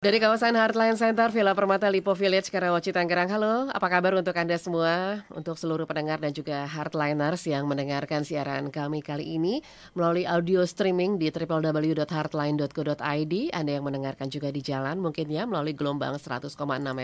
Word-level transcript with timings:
Dari 0.00 0.16
kawasan 0.16 0.56
Heartline 0.56 0.96
Center, 0.96 1.28
Villa 1.28 1.52
Permata 1.52 1.84
Lipo 1.92 2.16
Village, 2.16 2.48
Karawaci, 2.48 2.88
Tangerang. 2.88 3.28
Halo, 3.28 3.68
apa 3.68 3.84
kabar 3.92 4.16
untuk 4.16 4.32
Anda 4.32 4.56
semua? 4.56 5.20
Untuk 5.28 5.60
seluruh 5.60 5.84
pendengar 5.84 6.16
dan 6.24 6.32
juga 6.32 6.64
Heartliners 6.64 7.44
yang 7.44 7.68
mendengarkan 7.68 8.24
siaran 8.24 8.72
kami 8.72 9.04
kali 9.04 9.36
ini 9.36 9.60
melalui 9.92 10.24
audio 10.24 10.64
streaming 10.64 11.20
di 11.20 11.28
www.heartline.co.id. 11.28 13.34
Anda 13.52 13.70
yang 13.76 13.84
mendengarkan 13.84 14.32
juga 14.32 14.48
di 14.48 14.64
jalan 14.64 15.04
mungkin 15.04 15.28
ya 15.28 15.44
melalui 15.44 15.76
gelombang 15.76 16.16
100,6 16.16 16.48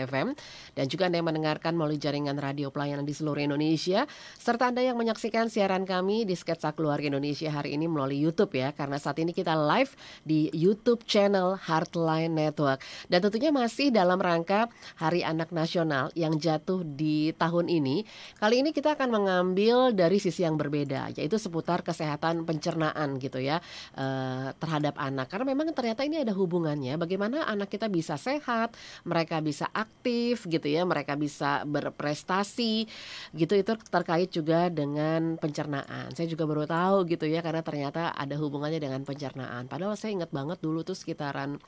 FM. 0.09 0.33
Dan 0.73 0.85
juga 0.89 1.05
Anda 1.05 1.21
yang 1.21 1.29
mendengarkan 1.29 1.77
melalui 1.77 2.01
jaringan 2.01 2.41
radio 2.41 2.73
pelayanan 2.73 3.05
di 3.05 3.13
seluruh 3.13 3.45
Indonesia. 3.45 4.09
Serta 4.41 4.73
Anda 4.73 4.81
yang 4.81 4.97
menyaksikan 4.97 5.53
siaran 5.53 5.85
kami 5.85 6.25
di 6.25 6.33
Sketsa 6.33 6.73
Keluarga 6.73 7.13
Indonesia 7.13 7.53
hari 7.53 7.77
ini 7.77 7.85
melalui 7.85 8.17
YouTube 8.17 8.57
ya. 8.57 8.73
Karena 8.73 8.97
saat 8.97 9.21
ini 9.21 9.37
kita 9.37 9.53
live 9.53 9.93
di 10.25 10.49
YouTube 10.49 11.05
channel 11.05 11.61
Heartline 11.61 12.33
Network. 12.33 12.86
Dan 13.07 13.19
tentunya 13.23 13.51
masih 13.53 13.89
dalam 13.89 14.19
rangka 14.19 14.67
Hari 14.99 15.23
Anak 15.23 15.53
Nasional 15.55 16.11
yang 16.13 16.35
jatuh 16.37 16.83
di 16.83 17.31
tahun 17.35 17.69
ini. 17.71 18.03
Kali 18.37 18.61
ini 18.61 18.75
kita 18.75 18.95
akan 18.97 19.09
mengambil 19.13 19.91
dari 19.95 20.17
sisi 20.17 20.43
yang 20.43 20.55
berbeda, 20.55 21.15
yaitu 21.15 21.39
seputar 21.39 21.81
kesehatan 21.81 22.43
pencernaan 22.43 23.21
gitu 23.21 23.39
ya 23.39 23.63
eh, 23.95 24.49
terhadap 24.57 24.97
anak. 24.97 25.31
Karena 25.31 25.53
memang 25.53 25.71
ternyata 25.71 26.03
ini 26.03 26.21
ada 26.21 26.33
hubungannya. 26.33 26.95
Bagaimana 26.99 27.45
anak 27.47 27.71
kita 27.71 27.87
bisa 27.87 28.15
sehat, 28.19 28.75
mereka 29.07 29.39
bisa 29.39 29.69
aktif 29.71 30.45
gitu 30.49 30.67
ya, 30.67 30.83
mereka 30.83 31.15
bisa 31.15 31.63
berprestasi 31.67 32.87
gitu 33.35 33.53
itu 33.53 33.73
terkait 33.89 34.29
juga 34.31 34.67
dengan 34.71 35.35
pencernaan. 35.37 36.13
Saya 36.13 36.27
juga 36.29 36.47
baru 36.47 36.63
tahu 36.67 37.07
gitu 37.09 37.25
ya 37.27 37.41
karena 37.41 37.61
ternyata 37.61 38.13
ada 38.13 38.35
hubungannya 38.37 38.79
dengan 38.81 39.01
pencernaan. 39.03 39.65
Padahal 39.67 39.95
saya 39.99 40.17
ingat 40.17 40.31
banget 40.31 40.59
dulu 40.61 40.83
tuh 40.83 40.97
sekitaran 40.97 41.59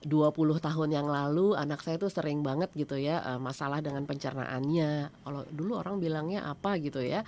20 0.00 0.32
tahun 0.64 0.88
yang 0.88 1.08
lalu 1.08 1.52
anak 1.52 1.84
saya 1.84 2.00
tuh 2.00 2.08
sering 2.08 2.40
banget 2.40 2.72
gitu 2.72 2.96
ya 2.96 3.20
uh, 3.20 3.40
masalah 3.40 3.84
dengan 3.84 4.08
pencernaannya. 4.08 5.12
Kalau 5.24 5.42
dulu 5.52 5.76
orang 5.76 6.00
bilangnya 6.00 6.48
apa 6.48 6.80
gitu 6.80 7.04
ya. 7.04 7.20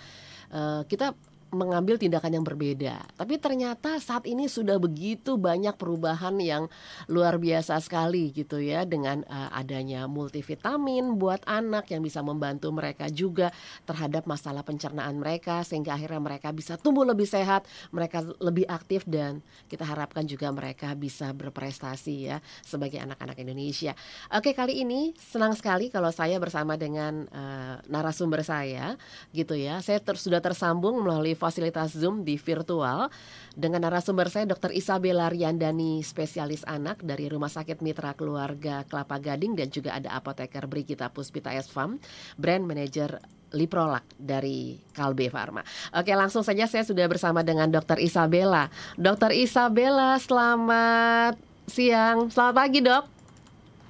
Uh, 0.52 0.84
kita 0.88 1.12
mengambil 1.52 2.00
tindakan 2.00 2.40
yang 2.40 2.44
berbeda. 2.44 3.04
Tapi 3.14 3.36
ternyata 3.36 4.00
saat 4.00 4.24
ini 4.24 4.48
sudah 4.48 4.80
begitu 4.80 5.36
banyak 5.36 5.76
perubahan 5.76 6.40
yang 6.40 6.66
luar 7.12 7.36
biasa 7.36 7.76
sekali 7.84 8.32
gitu 8.32 8.56
ya 8.56 8.88
dengan 8.88 9.20
uh, 9.28 9.52
adanya 9.52 10.08
multivitamin 10.08 11.20
buat 11.20 11.44
anak 11.44 11.92
yang 11.92 12.00
bisa 12.00 12.24
membantu 12.24 12.72
mereka 12.72 13.12
juga 13.12 13.52
terhadap 13.84 14.24
masalah 14.24 14.64
pencernaan 14.64 15.20
mereka 15.20 15.60
sehingga 15.60 15.92
akhirnya 15.92 16.24
mereka 16.24 16.48
bisa 16.56 16.80
tumbuh 16.80 17.04
lebih 17.04 17.28
sehat, 17.28 17.68
mereka 17.92 18.24
lebih 18.40 18.64
aktif 18.66 19.04
dan 19.04 19.44
kita 19.68 19.84
harapkan 19.84 20.24
juga 20.24 20.48
mereka 20.48 20.96
bisa 20.96 21.36
berprestasi 21.36 22.32
ya 22.32 22.40
sebagai 22.64 22.96
anak-anak 22.96 23.36
Indonesia. 23.44 23.92
Oke, 24.32 24.56
kali 24.56 24.80
ini 24.80 25.12
senang 25.20 25.52
sekali 25.52 25.92
kalau 25.92 26.08
saya 26.08 26.40
bersama 26.40 26.80
dengan 26.80 27.28
uh, 27.28 27.76
narasumber 27.92 28.40
saya 28.40 28.96
gitu 29.36 29.52
ya. 29.52 29.84
Saya 29.84 30.00
ter 30.00 30.16
sudah 30.16 30.40
tersambung 30.40 31.04
melalui 31.04 31.36
fasilitas 31.42 31.98
Zoom 31.98 32.22
di 32.22 32.38
virtual 32.38 33.10
dengan 33.58 33.82
narasumber 33.82 34.30
saya 34.30 34.46
Dr. 34.46 34.70
Isabella 34.70 35.26
Riandani, 35.26 35.98
spesialis 36.06 36.62
anak 36.62 37.02
dari 37.02 37.26
Rumah 37.26 37.50
Sakit 37.50 37.82
Mitra 37.82 38.14
Keluarga 38.14 38.86
Kelapa 38.86 39.18
Gading 39.18 39.58
dan 39.58 39.66
juga 39.74 39.98
ada 39.98 40.14
apoteker 40.14 40.70
Brigita 40.70 41.10
Puspita 41.10 41.50
Esfam, 41.50 41.98
brand 42.38 42.62
manager 42.62 43.18
Liprolak 43.52 44.06
dari 44.16 44.80
Kalbe 44.94 45.28
Pharma. 45.28 45.60
Oke, 45.92 46.14
langsung 46.14 46.40
saja 46.46 46.64
saya 46.70 46.86
sudah 46.86 47.04
bersama 47.10 47.42
dengan 47.42 47.68
Dr. 47.68 47.98
Isabella. 47.98 48.70
Dr. 48.96 49.34
Isabella, 49.34 50.16
selamat 50.16 51.36
siang. 51.66 52.32
Selamat 52.32 52.54
pagi, 52.54 52.78
Dok. 52.80 53.04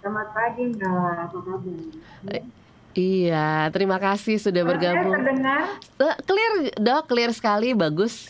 Selamat 0.02 0.28
pagi, 0.34 0.62
Mbak. 0.66 1.30
Apa 1.30 1.38
kabar? 1.46 2.61
Iya, 2.92 3.72
terima 3.72 3.96
kasih 3.96 4.36
sudah 4.36 4.62
bergabung. 4.68 5.16
terdengar? 5.16 5.80
Clear, 6.28 6.52
dok, 6.76 7.08
clear 7.08 7.32
sekali, 7.32 7.72
bagus. 7.72 8.28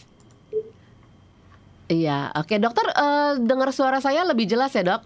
Iya, 1.91 2.31
oke 2.39 2.57
dokter, 2.63 2.87
uh, 2.95 3.37
dengar 3.43 3.75
suara 3.75 3.99
saya 3.99 4.23
lebih 4.23 4.47
jelas 4.47 4.73
ya 4.73 4.87
dok? 4.87 5.03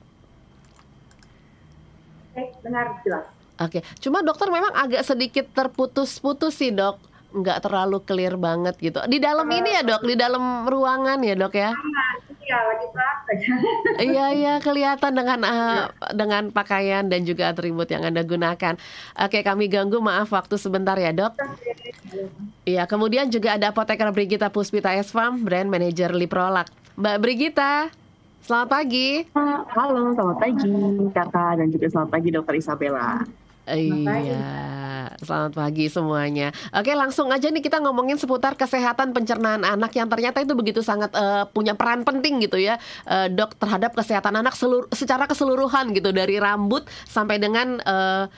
Oke, 2.37 2.43
benar 2.63 3.01
jelas. 3.03 3.27
Oke, 3.57 3.81
cuma 4.05 4.21
dokter 4.21 4.53
memang 4.53 4.77
agak 4.77 5.01
sedikit 5.03 5.49
terputus-putus 5.57 6.53
sih 6.53 6.71
dok, 6.71 7.01
nggak 7.33 7.65
terlalu 7.65 8.05
clear 8.05 8.37
banget 8.37 8.77
gitu. 8.77 9.01
Di 9.09 9.17
dalam 9.17 9.49
ini 9.49 9.73
ya 9.73 9.83
dok, 9.83 10.05
di 10.05 10.15
dalam 10.15 10.69
ruangan 10.69 11.17
ya 11.25 11.33
dok 11.33 11.55
ya? 11.57 11.73
Iya, 12.47 12.59
lagi 12.63 12.87
iya 14.15 14.27
iya 14.31 14.55
kelihatan 14.63 15.19
dengan 15.19 15.43
uh, 15.43 15.91
dengan 16.15 16.55
pakaian 16.55 17.03
dan 17.11 17.27
juga 17.27 17.51
atribut 17.51 17.91
yang 17.91 18.07
anda 18.07 18.23
gunakan. 18.23 18.79
Oke 19.19 19.43
kami 19.43 19.67
ganggu 19.67 19.99
maaf 19.99 20.31
waktu 20.31 20.55
sebentar 20.55 20.95
ya 20.95 21.11
dok. 21.11 21.35
Iya 22.63 22.87
kemudian 22.87 23.35
juga 23.35 23.59
ada 23.59 23.75
apoteker 23.75 24.07
Brigita 24.15 24.47
Puspita 24.47 24.95
Esfam, 24.95 25.43
brand 25.43 25.67
manager 25.67 26.15
Liprolak. 26.15 26.71
Mbak 26.95 27.17
Brigita, 27.19 27.91
selamat 28.47 28.69
pagi. 28.71 29.27
Halo, 29.75 30.15
selamat 30.15 30.37
pagi 30.39 30.71
kakak 31.11 31.53
dan 31.59 31.69
juga 31.75 31.87
selamat 31.91 32.11
pagi 32.15 32.29
dokter 32.31 32.55
Isabella. 32.63 33.27
Iya, 33.67 34.07
selamat 35.23 35.53
pagi 35.57 35.87
semuanya. 35.89 36.53
Oke, 36.75 36.93
langsung 36.93 37.33
aja 37.33 37.49
nih 37.49 37.63
kita 37.65 37.81
ngomongin 37.81 38.21
seputar 38.21 38.59
kesehatan 38.59 39.17
pencernaan 39.17 39.63
anak 39.65 39.95
yang 39.97 40.11
ternyata 40.11 40.43
itu 40.43 40.53
begitu 40.53 40.81
sangat 40.85 41.13
uh, 41.17 41.49
punya 41.49 41.73
peran 41.79 42.05
penting 42.05 42.43
gitu 42.45 42.61
ya, 42.61 42.77
uh, 43.09 43.31
dok 43.31 43.57
terhadap 43.57 43.95
kesehatan 43.97 44.37
anak 44.37 44.53
selur 44.59 44.91
secara 44.93 45.25
keseluruhan 45.25 45.95
gitu 45.97 46.13
dari 46.13 46.37
rambut 46.37 46.85
sampai 47.09 47.41
dengan 47.41 47.81
uh, 47.87 48.29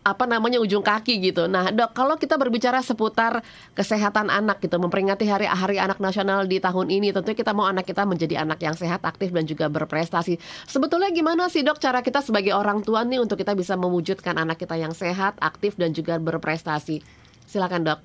apa 0.00 0.24
namanya 0.24 0.56
ujung 0.56 0.80
kaki 0.80 1.20
gitu. 1.20 1.44
Nah, 1.44 1.68
Dok, 1.68 1.92
kalau 1.92 2.16
kita 2.16 2.40
berbicara 2.40 2.80
seputar 2.80 3.44
kesehatan 3.76 4.32
anak 4.32 4.64
gitu, 4.64 4.80
memperingati 4.80 5.28
Hari 5.28 5.44
Hari 5.44 5.76
Anak 5.76 6.00
Nasional 6.00 6.48
di 6.48 6.56
tahun 6.56 6.88
ini, 6.88 7.12
tentu 7.12 7.36
kita 7.36 7.52
mau 7.52 7.68
anak 7.68 7.84
kita 7.84 8.08
menjadi 8.08 8.40
anak 8.40 8.64
yang 8.64 8.72
sehat, 8.72 9.04
aktif 9.04 9.28
dan 9.28 9.44
juga 9.44 9.68
berprestasi. 9.68 10.40
Sebetulnya 10.64 11.12
gimana 11.12 11.52
sih, 11.52 11.60
Dok, 11.60 11.76
cara 11.76 12.00
kita 12.00 12.24
sebagai 12.24 12.56
orang 12.56 12.80
tua 12.80 13.04
nih 13.04 13.20
untuk 13.20 13.36
kita 13.36 13.52
bisa 13.52 13.76
mewujudkan 13.76 14.40
anak 14.40 14.56
kita 14.56 14.80
yang 14.80 14.96
sehat, 14.96 15.36
aktif 15.36 15.76
dan 15.76 15.92
juga 15.92 16.16
berprestasi? 16.16 17.04
Silakan, 17.44 17.84
Dok. 17.84 18.00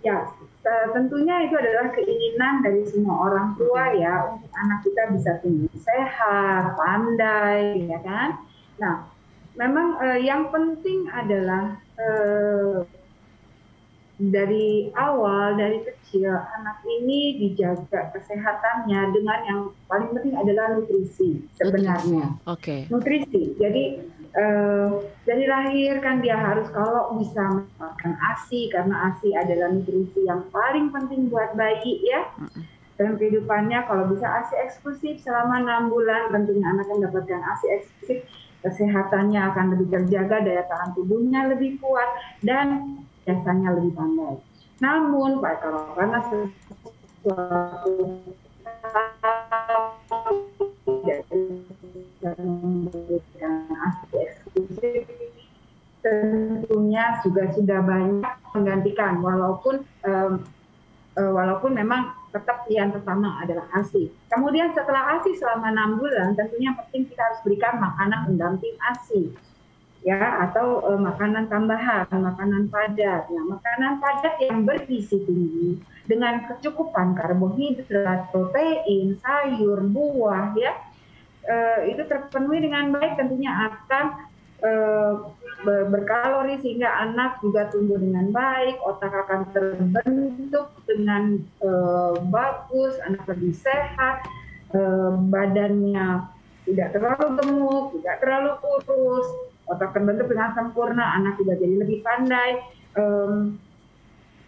Ya, 0.00 0.32
tentunya 0.96 1.44
itu 1.44 1.60
adalah 1.60 1.92
keinginan 1.92 2.64
dari 2.64 2.88
semua 2.88 3.28
orang 3.28 3.52
tua 3.60 3.92
ya 3.92 4.32
untuk 4.32 4.48
anak 4.56 4.80
kita 4.80 5.12
bisa 5.12 5.30
tumbuh 5.44 5.68
sehat, 5.76 6.72
pandai, 6.72 7.84
ya 7.84 8.00
kan? 8.00 8.40
Nah, 8.80 9.04
memang 9.60 10.00
uh, 10.00 10.16
yang 10.16 10.48
penting 10.48 11.04
adalah 11.12 11.76
uh, 12.00 12.88
dari 14.20 14.92
awal 14.96 15.56
dari 15.56 15.80
kecil 15.84 16.28
anak 16.32 16.84
ini 16.84 17.40
dijaga 17.40 18.12
kesehatannya 18.12 19.16
dengan 19.16 19.38
yang 19.48 19.60
paling 19.88 20.12
penting 20.16 20.36
adalah 20.36 20.76
nutrisi 20.76 21.44
sebenarnya. 21.56 22.36
Oke. 22.48 22.84
Okay. 22.88 22.92
Nutrisi. 22.92 23.56
Jadi 23.56 24.00
uh, 24.36 25.00
dari 25.24 25.44
lahir 25.48 26.04
kan 26.04 26.20
dia 26.20 26.36
harus 26.36 26.68
kalau 26.72 27.16
bisa 27.16 27.64
makan 27.80 28.12
ASI 28.32 28.68
karena 28.68 29.12
ASI 29.12 29.32
adalah 29.36 29.72
nutrisi 29.72 30.24
yang 30.24 30.44
paling 30.52 30.92
penting 30.92 31.32
buat 31.32 31.56
bayi 31.56 32.00
ya. 32.04 32.28
Dalam 33.00 33.16
kehidupannya 33.16 33.88
kalau 33.88 34.12
bisa 34.12 34.28
ASI 34.28 34.56
eksklusif 34.68 35.24
selama 35.24 35.64
enam 35.64 35.88
bulan 35.88 36.28
tentunya 36.28 36.68
anak 36.68 36.84
yang 36.92 37.08
mendapatkan 37.08 37.40
ASI 37.40 37.66
eksklusif 37.80 38.20
kesehatannya 38.60 39.40
akan 39.52 39.64
lebih 39.76 39.88
terjaga, 39.88 40.44
daya 40.44 40.64
tahan 40.68 40.92
tubuhnya 40.92 41.48
lebih 41.48 41.80
kuat, 41.80 42.08
dan 42.44 43.00
biasanya 43.24 43.76
lebih 43.76 43.92
pandai. 43.96 44.36
Namun, 44.80 45.40
Pak, 45.44 45.54
kalau 45.60 45.92
karena 45.96 46.18
sesuatu 46.24 47.94
tentunya 56.00 57.04
juga 57.20 57.44
sudah 57.52 57.80
banyak 57.84 58.34
menggantikan 58.56 59.20
walaupun 59.20 59.84
um, 60.08 60.32
walaupun 61.16 61.76
memang 61.76 62.16
tetap 62.30 62.66
pilihan 62.66 62.94
pertama 62.94 63.42
adalah 63.42 63.66
ASI. 63.74 64.10
Kemudian 64.30 64.70
setelah 64.70 65.18
ASI 65.18 65.34
selama 65.34 65.74
enam 65.74 65.98
bulan, 65.98 66.38
tentunya 66.38 66.70
penting 66.78 67.10
kita 67.10 67.22
harus 67.22 67.40
berikan 67.42 67.82
makanan 67.82 68.30
pendamping 68.30 68.74
ASI, 68.78 69.34
ya 70.06 70.48
atau 70.48 70.80
uh, 70.86 71.00
makanan 71.00 71.50
tambahan, 71.50 72.06
makanan 72.10 72.70
padat. 72.70 73.26
Nah, 73.28 73.44
makanan 73.58 73.98
padat 73.98 74.34
yang 74.38 74.62
bergizi 74.62 75.18
tinggi 75.26 75.82
dengan 76.06 76.46
kecukupan 76.46 77.18
karbohidrat, 77.18 78.30
protein, 78.30 79.18
sayur, 79.18 79.82
buah, 79.90 80.54
ya 80.54 80.72
uh, 81.46 81.80
itu 81.86 82.02
terpenuhi 82.06 82.62
dengan 82.62 82.94
baik 82.94 83.16
tentunya 83.16 83.50
akan 83.50 84.29
berkalori 85.64 86.56
sehingga 86.60 86.88
anak 87.04 87.40
juga 87.44 87.68
tumbuh 87.68 88.00
dengan 88.00 88.32
baik, 88.32 88.80
otak 88.80 89.12
akan 89.12 89.40
terbentuk 89.52 90.72
dengan 90.88 91.40
uh, 91.60 92.16
bagus, 92.32 92.96
anak 93.04 93.24
lebih 93.28 93.52
sehat, 93.52 94.24
uh, 94.72 95.16
badannya 95.28 96.24
tidak 96.64 96.88
terlalu 96.96 97.26
gemuk, 97.40 97.84
tidak 98.00 98.16
terlalu 98.24 98.52
kurus, 98.60 99.28
otak 99.68 99.90
terbentuk 99.92 100.26
dengan 100.32 100.50
sempurna, 100.56 101.04
anak 101.20 101.36
juga 101.36 101.56
jadi 101.60 101.76
lebih 101.84 102.00
pandai, 102.00 102.50
um, 102.96 103.56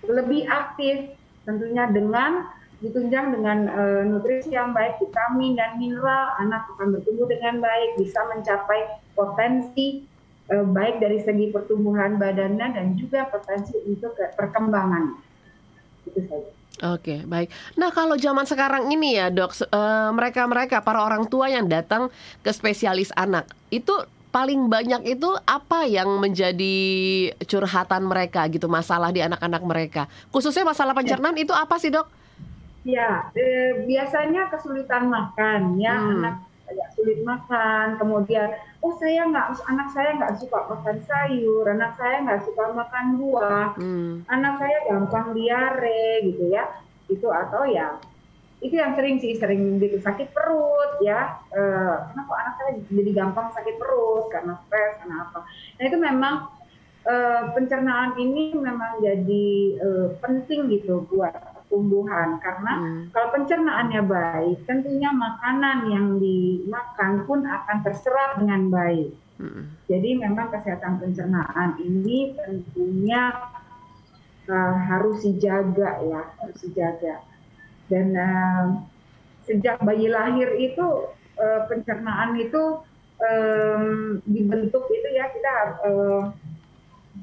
lebih 0.07 0.49
aktif, 0.49 1.13
tentunya 1.45 1.91
dengan 1.91 2.49
ditunjang 2.83 3.39
dengan 3.39 3.71
uh, 3.71 4.03
nutrisi 4.03 4.51
yang 4.51 4.75
baik, 4.75 4.99
vitamin 4.99 5.55
dan 5.55 5.79
mineral, 5.79 6.35
anak 6.43 6.67
akan 6.77 6.99
bertumbuh 6.99 7.31
dengan 7.31 7.63
baik, 7.63 7.95
bisa 8.03 8.19
mencapai 8.27 8.99
potensi 9.15 10.03
uh, 10.51 10.67
baik 10.67 10.99
dari 10.99 11.23
segi 11.23 11.55
pertumbuhan 11.55 12.19
badannya 12.19 12.75
dan 12.75 12.99
juga 12.99 13.31
potensi 13.31 13.79
untuk 13.87 14.19
perkembangan. 14.19 15.15
Itu 16.11 16.21
saja. 16.27 16.51
Oke, 16.83 17.23
baik. 17.23 17.55
Nah, 17.79 17.95
kalau 17.95 18.19
zaman 18.19 18.43
sekarang 18.43 18.91
ini 18.91 19.15
ya, 19.15 19.31
Dok, 19.31 19.71
uh, 19.71 20.11
mereka-mereka 20.11 20.83
para 20.83 21.07
orang 21.07 21.31
tua 21.31 21.47
yang 21.47 21.71
datang 21.71 22.11
ke 22.43 22.51
spesialis 22.51 23.15
anak, 23.15 23.47
itu 23.71 23.95
paling 24.35 24.67
banyak 24.67 25.15
itu 25.15 25.31
apa 25.47 25.87
yang 25.87 26.09
menjadi 26.19 26.75
curhatan 27.47 28.11
mereka 28.11 28.51
gitu, 28.51 28.67
masalah 28.67 29.15
di 29.15 29.23
anak-anak 29.23 29.63
mereka? 29.63 30.03
Khususnya 30.35 30.67
masalah 30.67 30.91
pencernaan 30.97 31.39
ya. 31.39 31.47
itu 31.47 31.55
apa 31.55 31.79
sih, 31.79 31.95
Dok? 31.95 32.22
Ya, 32.83 33.31
eh, 33.39 33.87
biasanya 33.87 34.51
kesulitan 34.51 35.07
makan 35.07 35.79
ya, 35.79 35.95
hmm. 35.95 36.19
anak 36.19 36.37
agak 36.67 36.89
sulit 36.99 37.21
makan, 37.23 38.01
kemudian 38.01 38.49
oh 38.83 38.97
saya 38.99 39.29
nggak 39.29 39.61
anak 39.71 39.89
saya 39.95 40.19
nggak 40.19 40.35
suka 40.41 40.59
makan 40.67 40.99
sayur, 41.07 41.65
anak 41.69 41.95
saya 41.95 42.27
nggak 42.27 42.43
suka 42.43 42.65
makan 42.75 43.07
buah, 43.23 43.69
hmm. 43.79 44.27
anak 44.27 44.59
saya 44.59 44.77
gampang 44.91 45.37
diare 45.37 46.27
gitu 46.27 46.51
ya, 46.51 46.65
itu 47.07 47.29
atau 47.31 47.69
ya 47.69 48.03
itu 48.63 48.79
yang 48.79 48.95
sering 48.95 49.19
sih 49.19 49.35
sering 49.35 49.83
gitu 49.83 49.99
sakit 49.99 50.31
perut 50.31 51.03
ya 51.03 51.43
eh, 51.51 51.97
kenapa 52.15 52.33
anak 52.47 52.55
saya 52.63 52.71
jadi 52.95 53.11
gampang 53.11 53.51
sakit 53.51 53.75
perut 53.75 54.31
karena 54.31 54.55
stres 54.65 55.03
karena 55.03 55.27
apa 55.27 55.43
nah 55.77 55.83
itu 55.83 55.99
memang 55.99 56.35
eh, 57.03 57.43
pencernaan 57.59 58.15
ini 58.23 58.55
memang 58.55 59.03
jadi 59.03 59.51
eh, 59.83 60.07
penting 60.23 60.71
gitu 60.79 61.03
buat 61.11 61.52
tumbuhan 61.73 62.37
karena 62.45 62.73
hmm. 62.77 63.03
kalau 63.17 63.33
pencernaannya 63.33 64.03
baik 64.05 64.57
tentunya 64.69 65.09
makanan 65.09 65.89
yang 65.89 66.07
dimakan 66.21 67.25
pun 67.25 67.49
akan 67.49 67.81
terserap 67.81 68.37
dengan 68.37 68.69
baik 68.69 69.17
hmm. 69.41 69.89
jadi 69.89 70.21
memang 70.21 70.53
kesehatan 70.53 71.01
pencernaan 71.01 71.81
ini 71.81 72.37
tentunya 72.37 73.33
uh, 74.53 74.77
harus 74.93 75.25
dijaga 75.25 75.97
ya 76.05 76.23
harus 76.45 76.61
dijaga 76.61 77.25
dan 77.89 78.07
uh, 78.13 78.65
sejak 79.49 79.81
bayi 79.81 80.13
lahir 80.13 80.53
itu 80.61 81.09
uh, 81.41 81.61
pencernaan 81.73 82.37
itu 82.37 82.85
um, 83.17 84.21
dibentuk 84.29 84.85
itu 84.93 85.09
ya 85.17 85.33
kita 85.33 85.55
uh, 85.89 86.23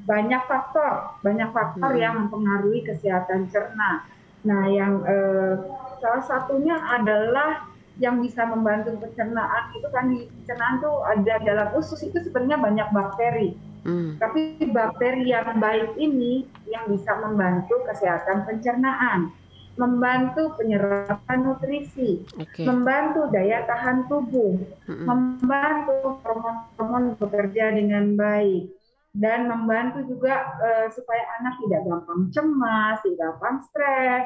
banyak 0.09 0.41
faktor 0.49 1.13
banyak 1.21 1.49
faktor 1.53 1.93
hmm. 1.93 2.01
yang 2.01 2.13
mempengaruhi 2.25 2.81
kesehatan 2.81 3.45
cerna. 3.53 4.17
Nah 4.45 4.63
yang 4.71 5.03
uh, 5.03 5.53
salah 5.99 6.23
satunya 6.23 6.75
adalah 6.75 7.67
yang 7.99 8.23
bisa 8.23 8.47
membantu 8.47 8.95
pencernaan 8.95 9.75
itu 9.75 9.87
kan 9.91 10.07
di 10.07 10.23
pencernaan 10.27 10.79
tuh 10.79 11.03
ada 11.03 11.35
dalam 11.43 11.67
usus 11.75 11.99
itu 11.99 12.15
sebenarnya 12.23 12.57
banyak 12.59 12.87
bakteri. 12.95 13.49
Hmm. 13.83 14.15
Tapi 14.19 14.59
bakteri 14.71 15.31
yang 15.31 15.59
baik 15.59 15.99
ini 15.99 16.47
yang 16.67 16.87
bisa 16.87 17.15
membantu 17.19 17.79
kesehatan 17.87 18.47
pencernaan 18.47 19.31
membantu 19.79 20.59
penyerapan 20.59 21.39
nutrisi, 21.39 22.27
okay. 22.35 22.67
membantu 22.67 23.31
daya 23.31 23.63
tahan 23.63 24.11
tubuh, 24.11 24.59
mm-hmm. 24.59 25.07
membantu 25.07 26.19
hormon-hormon 26.19 27.15
bekerja 27.15 27.71
dengan 27.71 28.19
baik, 28.19 28.75
dan 29.13 29.49
membantu 29.49 30.05
juga 30.05 30.53
uh, 30.61 30.87
supaya 30.93 31.23
anak 31.41 31.57
tidak 31.65 31.81
gampang 31.85 32.21
cemas, 32.29 32.97
tidak 33.01 33.17
gampang 33.17 33.57
stres. 33.65 34.25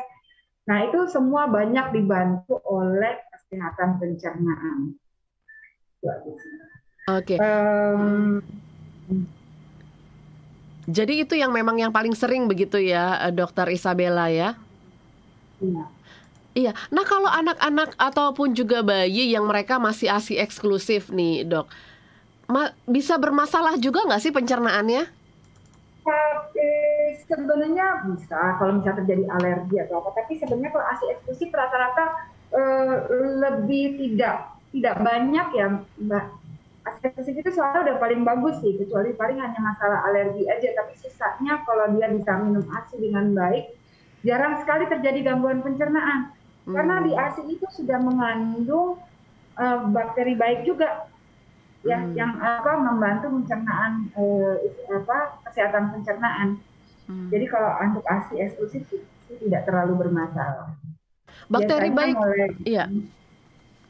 Nah 0.68 0.78
itu 0.88 1.00
semua 1.08 1.48
banyak 1.48 1.96
dibantu 1.96 2.60
oleh 2.68 3.20
kesehatan 3.32 4.00
pencernaan. 4.00 4.96
Oke. 6.04 7.36
Okay. 7.36 7.38
Um, 7.40 8.44
jadi 10.84 11.24
itu 11.24 11.40
yang 11.40 11.56
memang 11.56 11.80
yang 11.80 11.96
paling 11.96 12.12
sering 12.12 12.48
begitu 12.52 12.76
ya, 12.76 13.24
eh, 13.24 13.32
Dokter 13.32 13.72
Isabella 13.72 14.28
ya? 14.28 14.60
Iya. 15.64 15.86
Iya. 16.54 16.72
Nah, 16.94 17.02
kalau 17.08 17.32
anak-anak 17.32 17.98
ataupun 17.98 18.54
juga 18.54 18.86
bayi 18.86 19.34
yang 19.34 19.50
mereka 19.50 19.82
masih 19.82 20.12
ASI 20.12 20.38
eksklusif 20.38 21.10
nih, 21.10 21.48
Dok. 21.48 21.66
Ma 22.52 22.72
bisa 22.84 23.16
bermasalah 23.16 23.80
juga 23.80 24.04
nggak 24.04 24.22
sih 24.22 24.34
pencernaannya? 24.36 25.04
Eh, 26.54 27.16
sebenarnya 27.24 28.04
bisa 28.12 28.60
kalau 28.60 28.76
misalnya 28.78 29.00
terjadi 29.04 29.24
alergi 29.40 29.76
atau 29.88 30.04
apa, 30.04 30.20
tapi 30.20 30.36
sebenarnya 30.36 30.72
kalau 30.76 30.86
ASI 30.92 31.06
eksklusif 31.16 31.50
rata-rata 31.56 32.06
eh, 32.52 32.96
lebih 33.40 33.86
tidak 34.00 34.60
tidak 34.76 34.96
banyak 35.00 35.48
ya, 35.56 35.68
Mbak. 36.04 36.26
ASI 36.84 37.02
eksklusif 37.08 37.36
itu 37.40 37.50
soalnya 37.56 37.88
udah 37.88 37.96
paling 38.04 38.22
bagus 38.28 38.60
sih, 38.60 38.76
kecuali 38.76 39.16
paling 39.16 39.40
hanya 39.40 39.60
masalah 39.64 40.04
alergi 40.12 40.44
aja, 40.52 40.76
tapi 40.76 40.94
sisanya 41.00 41.64
kalau 41.64 41.88
dia 41.96 42.12
bisa 42.12 42.32
minum 42.44 42.68
ASI 42.68 42.96
dengan 43.00 43.32
baik, 43.32 43.72
jarang 44.24 44.60
sekali 44.64 44.88
terjadi 44.88 45.20
gangguan 45.32 45.60
pencernaan 45.64 46.32
hmm. 46.68 46.74
karena 46.74 46.96
di 47.04 47.12
ASI 47.14 47.44
itu 47.48 47.68
sudah 47.76 48.00
mengandung 48.00 49.00
uh, 49.60 49.78
bakteri 49.92 50.34
baik 50.34 50.64
juga 50.64 51.12
ya 51.84 52.00
hmm. 52.00 52.16
yang 52.16 52.40
apa 52.40 52.80
membantu 52.80 53.28
pencernaan 53.28 54.08
uh, 54.16 54.56
apa 54.88 55.44
kesehatan 55.48 55.92
pencernaan. 55.92 56.48
Hmm. 57.04 57.28
Jadi 57.28 57.46
kalau 57.52 57.76
untuk 57.84 58.04
ASI 58.08 58.40
eksklusif 58.40 58.88
itu 58.88 59.34
tidak 59.48 59.68
terlalu 59.68 60.08
bermasalah. 60.08 60.72
Bakteri 61.52 61.92
Biasanya 61.92 62.00
baik, 62.00 62.16
mulai, 62.16 62.50
iya. 62.64 62.84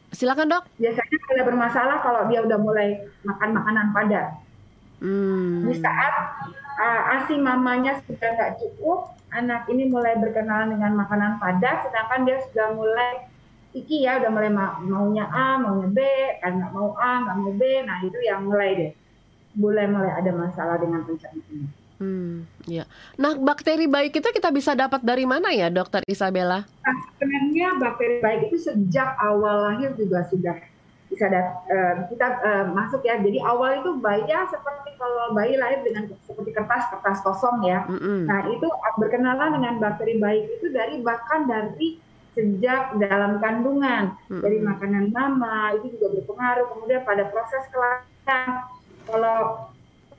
Silakan 0.09 0.49
dok. 0.49 0.63
Biasanya 0.81 1.17
mulai 1.29 1.43
bermasalah 1.45 1.97
kalau 2.01 2.21
dia 2.29 2.39
udah 2.41 2.57
mulai 2.57 2.87
makan 3.21 3.49
makanan 3.53 3.87
padat. 3.93 4.27
Hmm. 5.03 5.69
Di 5.69 5.73
saat 5.77 6.13
uh, 6.81 7.01
ASI 7.17 7.37
mamanya 7.37 8.01
sudah 8.09 8.29
nggak 8.33 8.57
cukup, 8.57 9.13
anak 9.29 9.69
ini 9.69 9.89
mulai 9.89 10.17
berkenalan 10.17 10.73
dengan 10.73 10.97
makanan 10.97 11.37
padat, 11.37 11.85
sedangkan 11.85 12.25
dia 12.25 12.41
sudah 12.49 12.73
mulai 12.73 13.29
iki 13.73 14.05
ya, 14.05 14.21
udah 14.21 14.29
mulai 14.29 14.51
ma 14.53 14.77
maunya 14.79 15.25
A, 15.27 15.57
maunya 15.57 15.89
B, 15.89 15.99
kan 16.39 16.61
nggak 16.61 16.71
mau 16.73 16.93
A, 16.97 17.25
nggak 17.25 17.35
mau 17.41 17.51
B, 17.57 17.61
nah 17.83 17.97
itu 18.05 18.17
yang 18.21 18.45
mulai 18.45 18.69
deh, 18.77 18.91
mulai 19.57 19.85
mulai 19.89 20.11
ada 20.13 20.31
masalah 20.31 20.77
dengan 20.77 21.01
pencernaan. 21.03 21.69
Hmm, 22.01 22.43
ya. 22.67 22.83
Nah, 23.15 23.37
bakteri 23.37 23.87
baik 23.87 24.17
itu 24.19 24.29
kita 24.33 24.49
bisa 24.51 24.75
dapat 24.75 24.99
dari 25.05 25.23
mana 25.23 25.53
ya, 25.55 25.71
Dokter 25.71 26.03
Isabella? 26.03 26.65
Nah, 26.65 26.97
sebenarnya 27.15 27.79
bakteri 27.79 28.19
baik 28.19 28.51
itu 28.51 28.57
sejak 28.59 29.15
awal 29.21 29.71
lahir 29.71 29.95
juga 29.95 30.25
sudah 30.27 30.57
bisa 31.13 31.29
dat, 31.29 31.47
uh, 31.69 31.93
kita 32.09 32.27
uh, 32.41 32.65
masuk 32.73 33.05
ya. 33.05 33.21
Jadi 33.21 33.37
awal 33.45 33.85
itu 33.85 34.01
bayi 34.01 34.25
ya 34.25 34.49
seperti 34.49 34.97
kalau 34.97 35.31
bayi 35.37 35.55
lahir 35.55 35.85
dengan 35.85 36.09
seperti 36.25 36.49
kertas 36.51 36.89
kertas 36.89 37.21
kosong 37.21 37.61
ya. 37.63 37.85
Mm 37.85 37.99
-hmm. 38.01 38.19
Nah 38.25 38.39
itu 38.49 38.67
berkenalan 38.97 39.61
dengan 39.61 39.73
bakteri 39.77 40.17
baik 40.17 40.43
itu 40.59 40.73
dari 40.73 40.99
bahkan 41.05 41.45
dari 41.45 42.01
sejak 42.33 42.97
dalam 42.97 43.37
kandungan 43.39 44.17
mm 44.27 44.29
-hmm. 44.29 44.41
dari 44.41 44.59
makanan 44.61 45.05
mama 45.13 45.77
itu 45.77 45.97
juga 45.97 46.19
berpengaruh. 46.19 46.65
Kemudian 46.73 47.01
pada 47.05 47.23
proses 47.29 47.63
kelahiran 47.69 48.49
kalau 49.09 49.69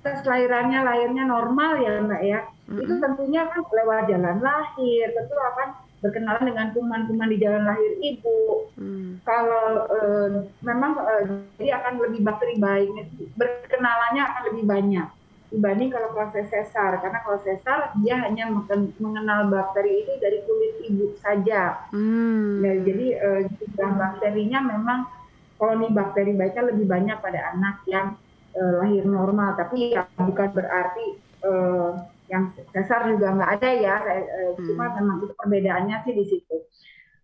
proses 0.00 0.20
kelahirannya 0.22 0.80
lahirnya 0.84 1.24
normal 1.26 1.80
ya 1.80 1.92
mbak 2.02 2.22
ya, 2.22 2.40
mm 2.42 2.74
-hmm. 2.74 2.82
itu 2.84 2.94
tentunya 3.02 3.42
kan 3.50 3.60
lewat 3.64 4.06
jalan 4.10 4.38
lahir 4.42 5.04
tentu 5.12 5.34
akan 5.34 5.68
berkenalan 6.04 6.44
dengan 6.44 6.66
kuman-kuman 6.76 7.32
di 7.32 7.40
jalan 7.40 7.64
lahir 7.64 7.92
ibu. 8.04 8.68
Hmm. 8.76 9.24
Kalau 9.24 9.88
uh, 9.88 10.44
memang 10.60 11.00
uh, 11.00 11.24
jadi 11.56 11.80
akan 11.80 11.96
lebih 11.96 12.20
bakteri 12.20 12.60
baik, 12.60 12.92
berkenalannya 13.40 14.20
akan 14.20 14.42
lebih 14.52 14.64
banyak 14.68 15.08
dibanding 15.54 15.94
kalau 15.94 16.10
proses 16.10 16.50
sesar. 16.50 16.98
Karena 16.98 17.22
kalau 17.22 17.38
sesar 17.38 17.94
dia 18.02 18.18
hanya 18.18 18.50
mengenal 18.98 19.46
bakteri 19.46 20.02
itu 20.02 20.18
dari 20.18 20.42
kulit 20.42 20.74
ibu 20.90 21.14
saja. 21.22 21.86
Hmm. 21.94 22.58
Nah, 22.58 22.74
jadi 22.82 23.06
uh, 23.22 23.40
jumlah 23.46 23.90
bakterinya 23.94 24.58
memang 24.66 25.06
koloni 25.54 25.94
bakteri 25.94 26.34
baiknya 26.34 26.74
lebih 26.74 26.86
banyak 26.90 27.16
pada 27.22 27.54
anak 27.54 27.86
yang 27.86 28.18
uh, 28.58 28.72
lahir 28.82 29.06
normal. 29.06 29.54
Tapi 29.54 29.94
ya 29.94 30.02
bukan 30.18 30.50
berarti 30.50 31.06
uh, 31.46 32.02
yang 32.26 32.50
dasar 32.74 33.06
juga 33.06 33.36
nggak 33.36 33.52
ada 33.60 33.70
ya 33.70 33.94
eh, 34.08 34.24
hmm. 34.56 34.64
cuma 34.64 34.96
memang 34.96 35.20
itu 35.20 35.36
perbedaannya 35.36 35.96
sih 36.08 36.14
di 36.16 36.24
situ 36.24 36.56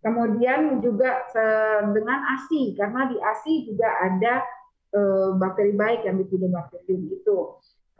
kemudian 0.04 0.76
juga 0.84 1.24
dengan 1.88 2.20
ASI 2.36 2.76
karena 2.76 3.08
di 3.08 3.16
ASI 3.16 3.64
juga 3.64 3.88
ada 3.96 4.44
bakteri 5.40 5.72
baik 5.72 6.04
yang 6.04 6.20
bifidobakterium 6.20 7.16
itu 7.16 7.36